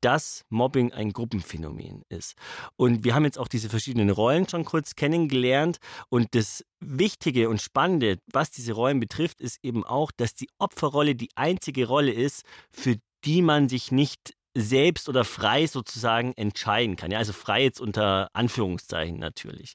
dass 0.00 0.44
Mobbing 0.48 0.92
ein 0.92 1.12
Gruppenphänomen 1.12 2.02
ist. 2.08 2.34
Und 2.76 3.04
wir 3.04 3.14
haben 3.14 3.24
jetzt 3.24 3.38
auch 3.38 3.48
diese 3.48 3.68
verschiedenen 3.68 4.10
Rollen 4.10 4.48
schon 4.48 4.64
kurz 4.64 4.94
kennengelernt. 4.94 5.78
Und 6.08 6.34
das 6.34 6.64
Wichtige 6.80 7.50
und 7.50 7.60
Spannende, 7.60 8.18
was 8.32 8.50
diese 8.50 8.72
Rollen 8.72 9.00
betrifft, 9.00 9.42
ist 9.42 9.58
eben 9.62 9.84
auch, 9.84 10.10
dass 10.10 10.34
die 10.34 10.48
Opferrolle 10.58 11.14
die 11.14 11.30
einzige 11.34 11.86
Rolle 11.86 12.12
ist, 12.12 12.44
für 12.72 12.96
die 13.24 13.42
man 13.42 13.68
sich 13.68 13.92
nicht 13.92 14.34
selbst 14.54 15.08
oder 15.08 15.24
frei 15.24 15.66
sozusagen 15.66 16.32
entscheiden 16.34 16.96
kann. 16.96 17.10
Ja, 17.10 17.18
also 17.18 17.32
frei 17.32 17.62
jetzt 17.62 17.80
unter 17.80 18.28
Anführungszeichen 18.32 19.18
natürlich. 19.18 19.74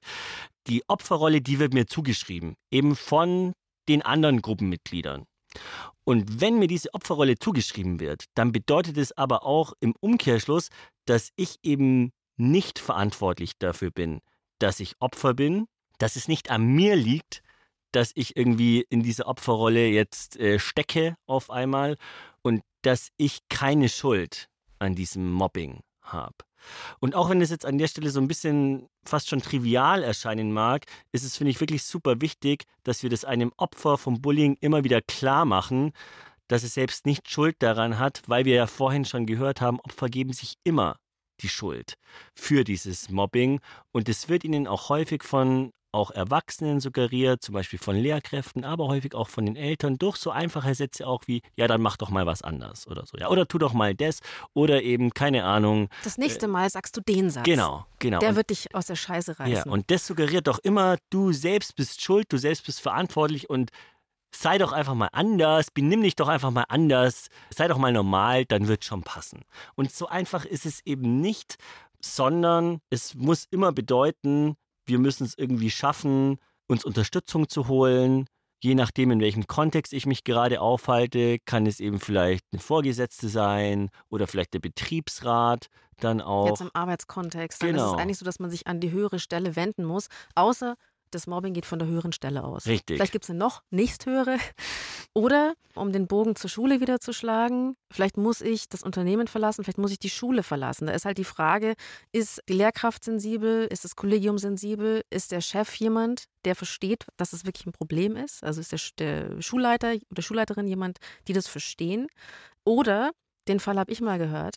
Die 0.68 0.84
Opferrolle, 0.88 1.42
die 1.42 1.60
wird 1.60 1.74
mir 1.74 1.88
zugeschrieben, 1.88 2.56
eben 2.72 2.96
von 2.96 3.54
den 3.88 4.02
anderen 4.02 4.42
Gruppenmitgliedern. 4.42 5.26
Und 6.04 6.42
wenn 6.42 6.60
mir 6.60 6.68
diese 6.68 6.94
Opferrolle 6.94 7.38
zugeschrieben 7.38 8.00
wird, 8.00 8.26
dann 8.36 8.52
bedeutet 8.52 8.98
es 8.98 9.12
aber 9.18 9.46
auch 9.46 9.74
im 9.80 9.96
Umkehrschluss, 10.00 10.70
dass 11.06 11.32
ich 11.36 11.58
eben 11.64 12.12
nicht 12.38 12.80
verantwortlich 12.80 13.54
dafür 13.58 13.92
bin, 13.92 14.22
dass 14.60 14.80
ich 14.80 14.96
Opfer 15.00 15.34
bin, 15.34 15.68
dass 15.98 16.16
es 16.16 16.28
nicht 16.28 16.52
an 16.52 16.66
mir 16.66 16.96
liegt, 16.96 17.42
dass 17.92 18.12
ich 18.16 18.36
irgendwie 18.36 18.86
in 18.90 19.04
diese 19.04 19.26
Opferrolle 19.26 19.88
jetzt 19.88 20.38
äh, 20.38 20.60
stecke 20.60 21.16
auf 21.28 21.50
einmal 21.50 21.96
und 22.42 22.62
dass 22.82 23.10
ich 23.18 23.40
keine 23.50 23.88
Schuld 23.88 24.50
an 24.86 24.96
diesem 24.96 25.32
Mobbing 25.32 25.82
habe. 26.02 26.36
Und 27.00 27.16
auch 27.16 27.30
wenn 27.30 27.42
es 27.42 27.50
jetzt 27.50 27.66
an 27.66 27.78
der 27.78 27.88
Stelle 27.88 28.10
so 28.10 28.20
ein 28.20 28.28
bisschen 28.28 28.88
fast 29.04 29.30
schon 29.30 29.42
trivial 29.42 30.04
erscheinen 30.04 30.52
mag, 30.52 30.86
ist 31.12 31.24
es, 31.24 31.38
finde 31.38 31.52
ich, 31.52 31.60
wirklich 31.60 31.84
super 31.84 32.22
wichtig, 32.22 32.64
dass 32.84 33.04
wir 33.04 33.10
das 33.10 33.26
einem 33.26 33.52
Opfer 33.58 33.98
vom 33.98 34.22
Bullying 34.22 34.58
immer 34.62 34.84
wieder 34.84 35.02
klar 35.02 35.46
machen, 35.46 35.92
dass 36.48 36.64
es 36.64 36.74
selbst 36.74 37.06
nicht 37.06 37.30
Schuld 37.30 37.56
daran 37.60 38.00
hat, 38.00 38.22
weil 38.28 38.46
wir 38.46 38.56
ja 38.56 38.68
vorhin 38.68 39.06
schon 39.06 39.26
gehört 39.26 39.62
haben, 39.62 39.80
Opfer 39.80 40.10
geben 40.10 40.34
sich 40.34 40.56
immer 40.64 40.98
die 41.42 41.50
Schuld 41.50 41.96
für 42.34 42.64
dieses 42.64 43.10
Mobbing 43.10 43.60
und 43.92 44.08
es 44.08 44.30
wird 44.30 44.44
ihnen 44.44 44.68
auch 44.68 44.90
häufig 44.90 45.24
von 45.24 45.72
auch 45.96 46.12
Erwachsenen 46.12 46.80
suggeriert, 46.80 47.42
zum 47.42 47.54
Beispiel 47.54 47.80
von 47.80 47.96
Lehrkräften, 47.96 48.64
aber 48.64 48.88
häufig 48.88 49.16
auch 49.16 49.30
von 49.30 49.46
den 49.46 49.56
Eltern, 49.56 49.98
durch 49.98 50.18
so 50.18 50.30
einfache 50.30 50.76
Sätze 50.76 51.08
auch 51.08 51.24
wie, 51.26 51.42
ja, 51.56 51.68
dann 51.68 51.82
mach 51.82 51.98
doch 51.98 52.10
mal 52.10 52.26
was 52.26 52.42
anders 52.42 52.88
oder 52.88 53.06
so, 53.06 53.18
ja, 53.18 53.30
oder 53.30 53.48
tu 53.48 53.58
doch 53.58 53.74
mal 53.74 53.96
das 53.96 54.20
oder 54.54 54.84
eben, 54.84 55.14
keine 55.14 55.46
Ahnung. 55.46 55.90
Das 56.04 56.18
nächste 56.18 56.46
äh, 56.46 56.50
Mal 56.50 56.70
sagst 56.70 56.96
du 56.98 57.02
den 57.02 57.30
Satz. 57.30 57.46
Genau, 57.46 57.86
genau. 58.00 58.20
Der 58.20 58.30
und, 58.30 58.36
wird 58.36 58.50
dich 58.50 58.76
aus 58.76 58.88
der 58.88 58.96
Scheiße 58.96 59.40
reißen. 59.40 59.54
Ja, 59.54 59.72
und 59.72 59.90
das 59.90 60.06
suggeriert 60.06 60.48
doch 60.48 60.60
immer, 60.60 60.98
du 61.10 61.32
selbst 61.32 61.76
bist 61.76 62.02
schuld, 62.02 62.32
du 62.32 62.38
selbst 62.38 62.66
bist 62.66 62.82
verantwortlich 62.82 63.50
und 63.50 63.72
sei 64.36 64.58
doch 64.58 64.74
einfach 64.74 64.96
mal 64.96 65.10
anders, 65.14 65.72
benimm 65.72 66.04
dich 66.04 66.16
doch 66.16 66.28
einfach 66.28 66.52
mal 66.52 66.66
anders, 66.68 67.28
sei 67.50 67.68
doch 67.68 67.78
mal 67.78 67.94
normal, 67.94 68.46
dann 68.46 68.68
wird 68.68 68.84
schon 68.84 69.02
passen. 69.02 69.46
Und 69.76 69.92
so 69.92 70.08
einfach 70.08 70.46
ist 70.46 70.66
es 70.66 70.86
eben 70.86 71.22
nicht, 71.22 71.58
sondern 72.02 72.82
es 72.90 73.16
muss 73.16 73.46
immer 73.50 73.72
bedeuten, 73.72 74.58
wir 74.86 75.00
müssen 75.00 75.26
es 75.26 75.38
irgendwie 75.38 75.72
schaffen, 75.72 76.38
uns 76.68 76.86
Unterstützung 76.86 77.50
zu 77.50 77.68
holen. 77.68 78.28
Je 78.62 78.74
nachdem, 78.74 79.12
in 79.12 79.20
welchem 79.20 79.48
Kontext 79.48 79.94
ich 79.94 80.06
mich 80.06 80.24
gerade 80.24 80.62
aufhalte, 80.62 81.38
kann 81.46 81.68
es 81.68 81.80
eben 81.80 82.00
vielleicht 82.00 82.46
eine 82.52 82.62
Vorgesetzte 82.62 83.28
sein 83.28 83.90
oder 84.10 84.28
vielleicht 84.28 84.54
der 84.54 84.60
Betriebsrat 84.60 85.68
dann 86.00 86.22
auch. 86.22 86.48
Jetzt 86.48 86.62
im 86.62 86.72
Arbeitskontext. 86.74 87.62
Dann 87.62 87.70
genau. 87.70 87.80
ist 87.80 87.86
es 87.86 87.92
genau. 87.92 88.02
eigentlich 88.02 88.18
so, 88.18 88.26
dass 88.26 88.40
man 88.40 88.50
sich 88.50 88.66
an 88.68 88.80
die 88.80 88.92
höhere 88.92 89.20
Stelle 89.20 89.56
wenden 89.56 89.86
muss, 89.86 90.08
außer 90.36 90.76
das 91.16 91.28
Mobbing 91.28 91.54
geht 91.54 91.66
von 91.66 91.80
der 91.80 91.88
höheren 91.88 92.12
Stelle 92.12 92.44
aus. 92.44 92.68
Richtig. 92.68 92.98
Vielleicht 92.98 93.12
gibt 93.12 93.26
es 93.26 93.30
eine 93.30 93.40
noch 93.40 93.64
nächsthöhere. 93.72 94.38
Oder, 95.14 95.54
um 95.76 95.94
den 95.94 96.08
Bogen 96.08 96.36
zur 96.36 96.50
Schule 96.50 96.82
wieder 96.82 97.00
zu 97.00 97.14
schlagen, 97.14 97.76
vielleicht 97.92 98.18
muss 98.18 98.42
ich 98.42 98.68
das 98.68 98.84
Unternehmen 98.84 99.28
verlassen, 99.28 99.64
vielleicht 99.64 99.78
muss 99.78 99.92
ich 99.92 100.00
die 100.00 100.10
Schule 100.10 100.44
verlassen. 100.44 100.88
Da 100.88 100.94
ist 100.94 101.06
halt 101.06 101.18
die 101.18 101.24
Frage, 101.24 101.76
ist 102.12 102.42
die 102.50 102.54
Lehrkraft 102.54 103.04
sensibel, 103.04 103.66
ist 103.72 103.86
das 103.86 103.96
Kollegium 103.96 104.38
sensibel, 104.38 105.04
ist 105.10 105.32
der 105.32 105.42
Chef 105.42 105.74
jemand, 105.76 106.26
der 106.44 106.56
versteht, 106.56 107.06
dass 107.18 107.34
es 107.34 107.46
wirklich 107.46 107.66
ein 107.66 107.72
Problem 107.72 108.18
ist? 108.18 108.44
Also 108.44 108.60
ist 108.60 108.74
der, 108.74 108.80
der 109.00 109.42
Schulleiter 109.42 109.96
oder 110.12 110.22
Schulleiterin 110.22 110.68
jemand, 110.68 110.98
die 111.28 111.34
das 111.34 111.48
verstehen? 111.48 112.08
Oder, 112.66 113.12
den 113.48 113.60
Fall 113.60 113.80
habe 113.80 113.92
ich 113.92 114.02
mal 114.02 114.18
gehört, 114.18 114.56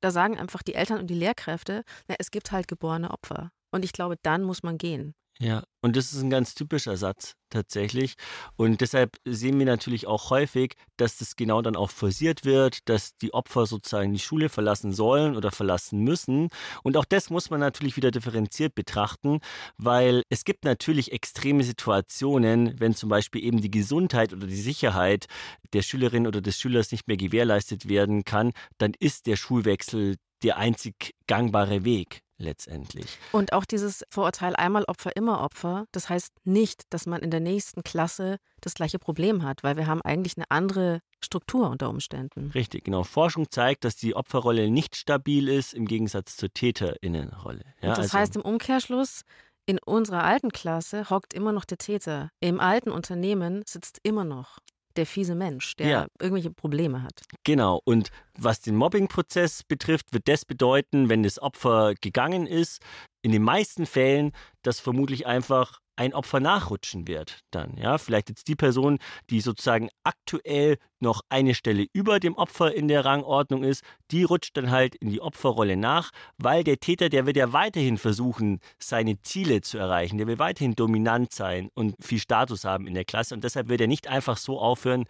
da 0.00 0.10
sagen 0.10 0.38
einfach 0.38 0.62
die 0.62 0.74
Eltern 0.74 0.98
und 0.98 1.08
die 1.08 1.14
Lehrkräfte, 1.14 1.84
na, 2.08 2.16
es 2.18 2.30
gibt 2.30 2.52
halt 2.52 2.68
geborene 2.68 3.10
Opfer. 3.10 3.50
Und 3.70 3.84
ich 3.84 3.92
glaube, 3.92 4.16
dann 4.22 4.42
muss 4.42 4.62
man 4.62 4.78
gehen. 4.78 5.14
Ja, 5.42 5.62
und 5.80 5.96
das 5.96 6.12
ist 6.12 6.20
ein 6.20 6.28
ganz 6.28 6.54
typischer 6.54 6.98
Satz 6.98 7.32
tatsächlich. 7.48 8.16
Und 8.56 8.82
deshalb 8.82 9.16
sehen 9.24 9.58
wir 9.58 9.64
natürlich 9.64 10.06
auch 10.06 10.28
häufig, 10.28 10.74
dass 10.98 11.16
das 11.16 11.34
genau 11.34 11.62
dann 11.62 11.76
auch 11.76 11.88
forciert 11.88 12.44
wird, 12.44 12.86
dass 12.90 13.16
die 13.16 13.32
Opfer 13.32 13.64
sozusagen 13.64 14.12
die 14.12 14.18
Schule 14.18 14.50
verlassen 14.50 14.92
sollen 14.92 15.36
oder 15.36 15.50
verlassen 15.50 16.00
müssen. 16.00 16.50
Und 16.82 16.98
auch 16.98 17.06
das 17.06 17.30
muss 17.30 17.48
man 17.48 17.58
natürlich 17.58 17.96
wieder 17.96 18.10
differenziert 18.10 18.74
betrachten, 18.74 19.40
weil 19.78 20.24
es 20.28 20.44
gibt 20.44 20.66
natürlich 20.66 21.10
extreme 21.10 21.64
Situationen, 21.64 22.78
wenn 22.78 22.94
zum 22.94 23.08
Beispiel 23.08 23.42
eben 23.42 23.62
die 23.62 23.70
Gesundheit 23.70 24.34
oder 24.34 24.46
die 24.46 24.60
Sicherheit 24.60 25.24
der 25.72 25.80
Schülerin 25.80 26.26
oder 26.26 26.42
des 26.42 26.60
Schülers 26.60 26.92
nicht 26.92 27.08
mehr 27.08 27.16
gewährleistet 27.16 27.88
werden 27.88 28.24
kann, 28.24 28.52
dann 28.76 28.92
ist 28.98 29.26
der 29.26 29.36
Schulwechsel 29.36 30.16
der 30.42 30.58
einzig 30.58 31.14
gangbare 31.26 31.84
Weg 31.84 32.20
letztendlich. 32.40 33.18
Und 33.32 33.52
auch 33.52 33.64
dieses 33.64 34.04
Vorurteil 34.10 34.56
einmal 34.56 34.84
Opfer, 34.84 35.14
immer 35.14 35.42
Opfer, 35.42 35.86
das 35.92 36.08
heißt 36.08 36.32
nicht, 36.44 36.82
dass 36.90 37.06
man 37.06 37.20
in 37.20 37.30
der 37.30 37.40
nächsten 37.40 37.82
Klasse 37.82 38.38
das 38.60 38.74
gleiche 38.74 38.98
Problem 38.98 39.42
hat, 39.42 39.62
weil 39.62 39.76
wir 39.76 39.86
haben 39.86 40.02
eigentlich 40.02 40.36
eine 40.36 40.46
andere 40.48 41.00
Struktur 41.22 41.70
unter 41.70 41.88
Umständen. 41.88 42.50
Richtig, 42.54 42.84
genau. 42.84 43.04
Forschung 43.04 43.50
zeigt, 43.50 43.84
dass 43.84 43.96
die 43.96 44.16
Opferrolle 44.16 44.70
nicht 44.70 44.96
stabil 44.96 45.48
ist 45.48 45.74
im 45.74 45.86
Gegensatz 45.86 46.36
zur 46.36 46.52
Täterinnenrolle. 46.52 47.64
Ja, 47.82 47.90
das 47.90 47.98
also, 47.98 48.18
heißt 48.18 48.36
im 48.36 48.42
Umkehrschluss, 48.42 49.22
in 49.66 49.78
unserer 49.78 50.24
alten 50.24 50.50
Klasse 50.50 51.10
hockt 51.10 51.34
immer 51.34 51.52
noch 51.52 51.64
der 51.64 51.78
Täter. 51.78 52.30
Im 52.40 52.58
alten 52.58 52.90
Unternehmen 52.90 53.62
sitzt 53.66 54.00
immer 54.02 54.24
noch 54.24 54.58
der 54.96 55.06
fiese 55.06 55.34
Mensch, 55.34 55.76
der 55.76 55.88
ja. 55.88 56.06
irgendwelche 56.20 56.50
Probleme 56.50 57.02
hat. 57.02 57.22
Genau. 57.44 57.80
Und 57.84 58.10
was 58.42 58.60
den 58.60 58.76
Mobbing-Prozess 58.76 59.62
betrifft, 59.64 60.12
wird 60.12 60.28
das 60.28 60.44
bedeuten, 60.44 61.08
wenn 61.08 61.22
das 61.22 61.40
Opfer 61.40 61.94
gegangen 62.00 62.46
ist, 62.46 62.80
in 63.22 63.32
den 63.32 63.42
meisten 63.42 63.86
Fällen, 63.86 64.32
dass 64.62 64.80
vermutlich 64.80 65.26
einfach 65.26 65.80
ein 66.00 66.14
Opfer 66.14 66.40
nachrutschen 66.40 67.06
wird 67.06 67.40
dann. 67.50 67.76
Ja, 67.76 67.98
vielleicht 67.98 68.30
jetzt 68.30 68.48
die 68.48 68.56
Person, 68.56 68.98
die 69.28 69.42
sozusagen 69.42 69.90
aktuell 70.02 70.78
noch 70.98 71.20
eine 71.28 71.54
Stelle 71.54 71.86
über 71.92 72.20
dem 72.20 72.36
Opfer 72.36 72.74
in 72.74 72.88
der 72.88 73.04
Rangordnung 73.04 73.62
ist, 73.62 73.84
die 74.10 74.22
rutscht 74.22 74.56
dann 74.56 74.70
halt 74.70 74.94
in 74.94 75.10
die 75.10 75.20
Opferrolle 75.20 75.76
nach, 75.76 76.10
weil 76.38 76.64
der 76.64 76.80
Täter, 76.80 77.10
der 77.10 77.26
wird 77.26 77.36
ja 77.36 77.52
weiterhin 77.52 77.98
versuchen, 77.98 78.60
seine 78.78 79.20
Ziele 79.20 79.60
zu 79.60 79.76
erreichen. 79.76 80.16
Der 80.16 80.26
will 80.26 80.38
weiterhin 80.38 80.74
dominant 80.74 81.34
sein 81.34 81.68
und 81.74 81.94
viel 82.00 82.18
Status 82.18 82.64
haben 82.64 82.86
in 82.86 82.94
der 82.94 83.04
Klasse 83.04 83.34
und 83.34 83.44
deshalb 83.44 83.68
wird 83.68 83.82
er 83.82 83.86
nicht 83.86 84.08
einfach 84.08 84.38
so 84.38 84.58
aufhören, 84.58 85.04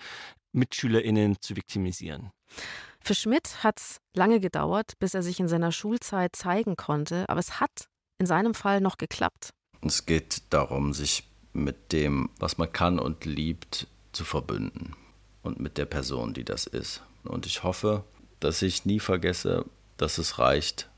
MitschülerInnen 0.53 1.41
zu 1.41 1.55
viktimisieren. 1.55 2.33
Für 3.03 3.15
Schmidt 3.15 3.65
hat 3.65 3.81
es 3.81 3.97
lange 4.15 4.41
gedauert, 4.41 4.93
bis 4.99 5.15
er 5.15 5.23
sich 5.23 5.41
in 5.41 5.49
seiner 5.49 5.73
Schulzeit 5.73 6.37
zeigen 6.37 6.77
konnte, 6.77 7.25
aber 7.29 7.41
es 7.41 7.61
hat 7.61 7.89
in 8.19 8.27
seinem 8.27 8.55
Fall 8.55 8.81
noch 8.81 8.99
geklappt. 8.99 9.51
Es 9.83 10.07
geht 10.07 10.43
darum, 10.51 10.93
sich 10.93 11.25
mit 11.53 11.93
dem, 11.93 12.31
was 12.39 12.59
man 12.59 12.73
kann 12.73 12.99
und 12.99 13.25
liebt, 13.25 13.87
zu 14.13 14.25
verbünden 14.25 14.95
und 15.43 15.61
mit 15.61 15.79
der 15.79 15.87
Person, 15.87 16.35
die 16.35 16.45
das 16.45 16.67
ist. 16.67 17.03
Und 17.25 17.47
ich 17.47 17.63
hoffe, 17.63 18.05
dass 18.41 18.63
ich 18.63 18.85
nie 18.85 19.01
vergesse, 19.01 19.65
dass 19.97 20.19
es 20.19 20.39
reicht, 20.39 20.89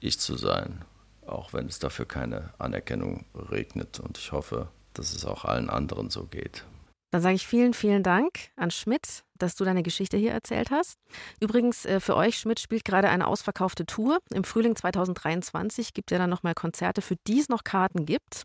ich 0.00 0.18
zu 0.18 0.36
sein, 0.36 0.84
auch 1.26 1.52
wenn 1.52 1.66
es 1.66 1.78
dafür 1.78 2.06
keine 2.06 2.52
Anerkennung 2.58 3.24
regnet. 3.34 4.00
Und 4.00 4.18
ich 4.18 4.32
hoffe, 4.32 4.68
dass 4.94 5.14
es 5.14 5.24
auch 5.24 5.44
allen 5.44 5.70
anderen 5.70 6.10
so 6.10 6.24
geht. 6.24 6.64
Dann 7.10 7.22
sage 7.22 7.34
ich 7.34 7.46
vielen, 7.46 7.74
vielen 7.74 8.02
Dank 8.02 8.50
an 8.56 8.70
Schmidt, 8.70 9.24
dass 9.36 9.56
du 9.56 9.64
deine 9.64 9.82
Geschichte 9.82 10.16
hier 10.16 10.32
erzählt 10.32 10.70
hast. 10.70 10.96
Übrigens, 11.40 11.84
äh, 11.84 12.00
für 12.00 12.16
euch, 12.16 12.38
Schmidt 12.38 12.60
spielt 12.60 12.84
gerade 12.84 13.08
eine 13.08 13.26
ausverkaufte 13.26 13.84
Tour. 13.86 14.18
Im 14.32 14.44
Frühling 14.44 14.76
2023 14.76 15.92
gibt 15.92 16.12
er 16.12 16.18
dann 16.18 16.30
nochmal 16.30 16.54
Konzerte, 16.54 17.02
für 17.02 17.16
die 17.26 17.40
es 17.40 17.48
noch 17.48 17.64
Karten 17.64 18.06
gibt. 18.06 18.44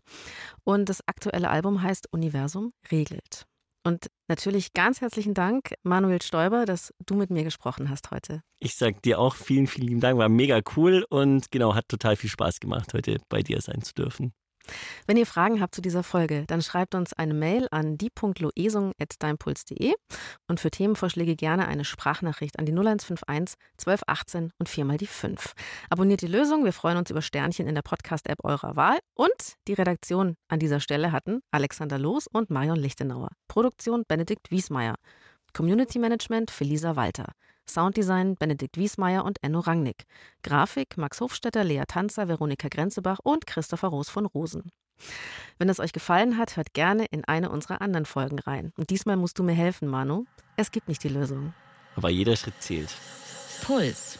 Und 0.64 0.88
das 0.88 1.00
aktuelle 1.06 1.50
Album 1.50 1.82
heißt 1.82 2.12
Universum 2.12 2.72
regelt. 2.90 3.46
Und 3.86 4.08
natürlich 4.26 4.72
ganz 4.72 5.00
herzlichen 5.00 5.32
Dank, 5.32 5.74
Manuel 5.84 6.20
Stoiber, 6.20 6.64
dass 6.64 6.92
du 7.06 7.14
mit 7.14 7.30
mir 7.30 7.44
gesprochen 7.44 7.88
hast 7.88 8.10
heute. 8.10 8.42
Ich 8.58 8.74
sage 8.74 9.00
dir 9.00 9.20
auch 9.20 9.36
vielen, 9.36 9.68
vielen 9.68 10.00
Dank. 10.00 10.18
War 10.18 10.28
mega 10.28 10.60
cool 10.76 11.06
und 11.08 11.52
genau, 11.52 11.76
hat 11.76 11.88
total 11.88 12.16
viel 12.16 12.28
Spaß 12.28 12.58
gemacht, 12.58 12.94
heute 12.94 13.18
bei 13.28 13.42
dir 13.42 13.60
sein 13.60 13.82
zu 13.82 13.94
dürfen. 13.94 14.32
Wenn 15.06 15.16
ihr 15.16 15.26
Fragen 15.26 15.60
habt 15.60 15.74
zu 15.74 15.80
dieser 15.80 16.02
Folge, 16.02 16.44
dann 16.46 16.62
schreibt 16.62 16.94
uns 16.94 17.12
eine 17.12 17.34
Mail 17.34 17.68
an 17.70 17.98
die.loesung.deimpuls.de 17.98 19.94
und 20.48 20.60
für 20.60 20.70
Themenvorschläge 20.70 21.36
gerne 21.36 21.68
eine 21.68 21.84
Sprachnachricht 21.84 22.58
an 22.58 22.66
die 22.66 22.72
0151 22.72 23.56
1218 23.78 24.52
und 24.58 24.68
viermal 24.68 24.96
die 24.96 25.06
5. 25.06 25.54
Abonniert 25.90 26.22
die 26.22 26.26
Lösung, 26.26 26.64
wir 26.64 26.72
freuen 26.72 26.96
uns 26.98 27.10
über 27.10 27.22
Sternchen 27.22 27.66
in 27.66 27.74
der 27.74 27.82
Podcast-App 27.82 28.44
eurer 28.44 28.76
Wahl 28.76 28.98
und 29.14 29.30
die 29.68 29.74
Redaktion 29.74 30.36
an 30.48 30.58
dieser 30.58 30.80
Stelle 30.80 31.12
hatten 31.12 31.40
Alexander 31.50 31.98
Loos 31.98 32.26
und 32.26 32.50
Marion 32.50 32.78
Lichtenauer. 32.78 33.30
Produktion 33.48 34.04
Benedikt 34.08 34.50
Wiesmeier. 34.50 34.96
Community 35.52 35.98
Management 35.98 36.50
für 36.50 36.64
Lisa 36.64 36.96
Walter. 36.96 37.32
Sounddesign 37.68 38.36
Benedikt 38.36 38.76
Wiesmeier 38.76 39.24
und 39.24 39.42
Enno 39.42 39.60
Rangnick. 39.60 40.04
Grafik 40.42 40.96
Max 40.96 41.20
Hofstetter, 41.20 41.64
Lea 41.64 41.84
Tanzer, 41.86 42.28
Veronika 42.28 42.68
Grenzebach 42.68 43.18
und 43.22 43.46
Christopher 43.46 43.88
Roos 43.88 44.08
von 44.08 44.26
Rosen. 44.26 44.70
Wenn 45.58 45.68
es 45.68 45.80
euch 45.80 45.92
gefallen 45.92 46.38
hat, 46.38 46.56
hört 46.56 46.74
gerne 46.74 47.06
in 47.06 47.24
eine 47.24 47.50
unserer 47.50 47.80
anderen 47.80 48.06
Folgen 48.06 48.38
rein. 48.38 48.72
Und 48.76 48.90
diesmal 48.90 49.16
musst 49.16 49.38
du 49.38 49.42
mir 49.42 49.54
helfen, 49.54 49.88
Manu. 49.88 50.24
Es 50.56 50.70
gibt 50.70 50.88
nicht 50.88 51.02
die 51.04 51.08
Lösung. 51.08 51.54
Aber 51.96 52.10
jeder 52.10 52.36
Schritt 52.36 52.60
zählt. 52.60 52.94
Puls. 53.62 54.18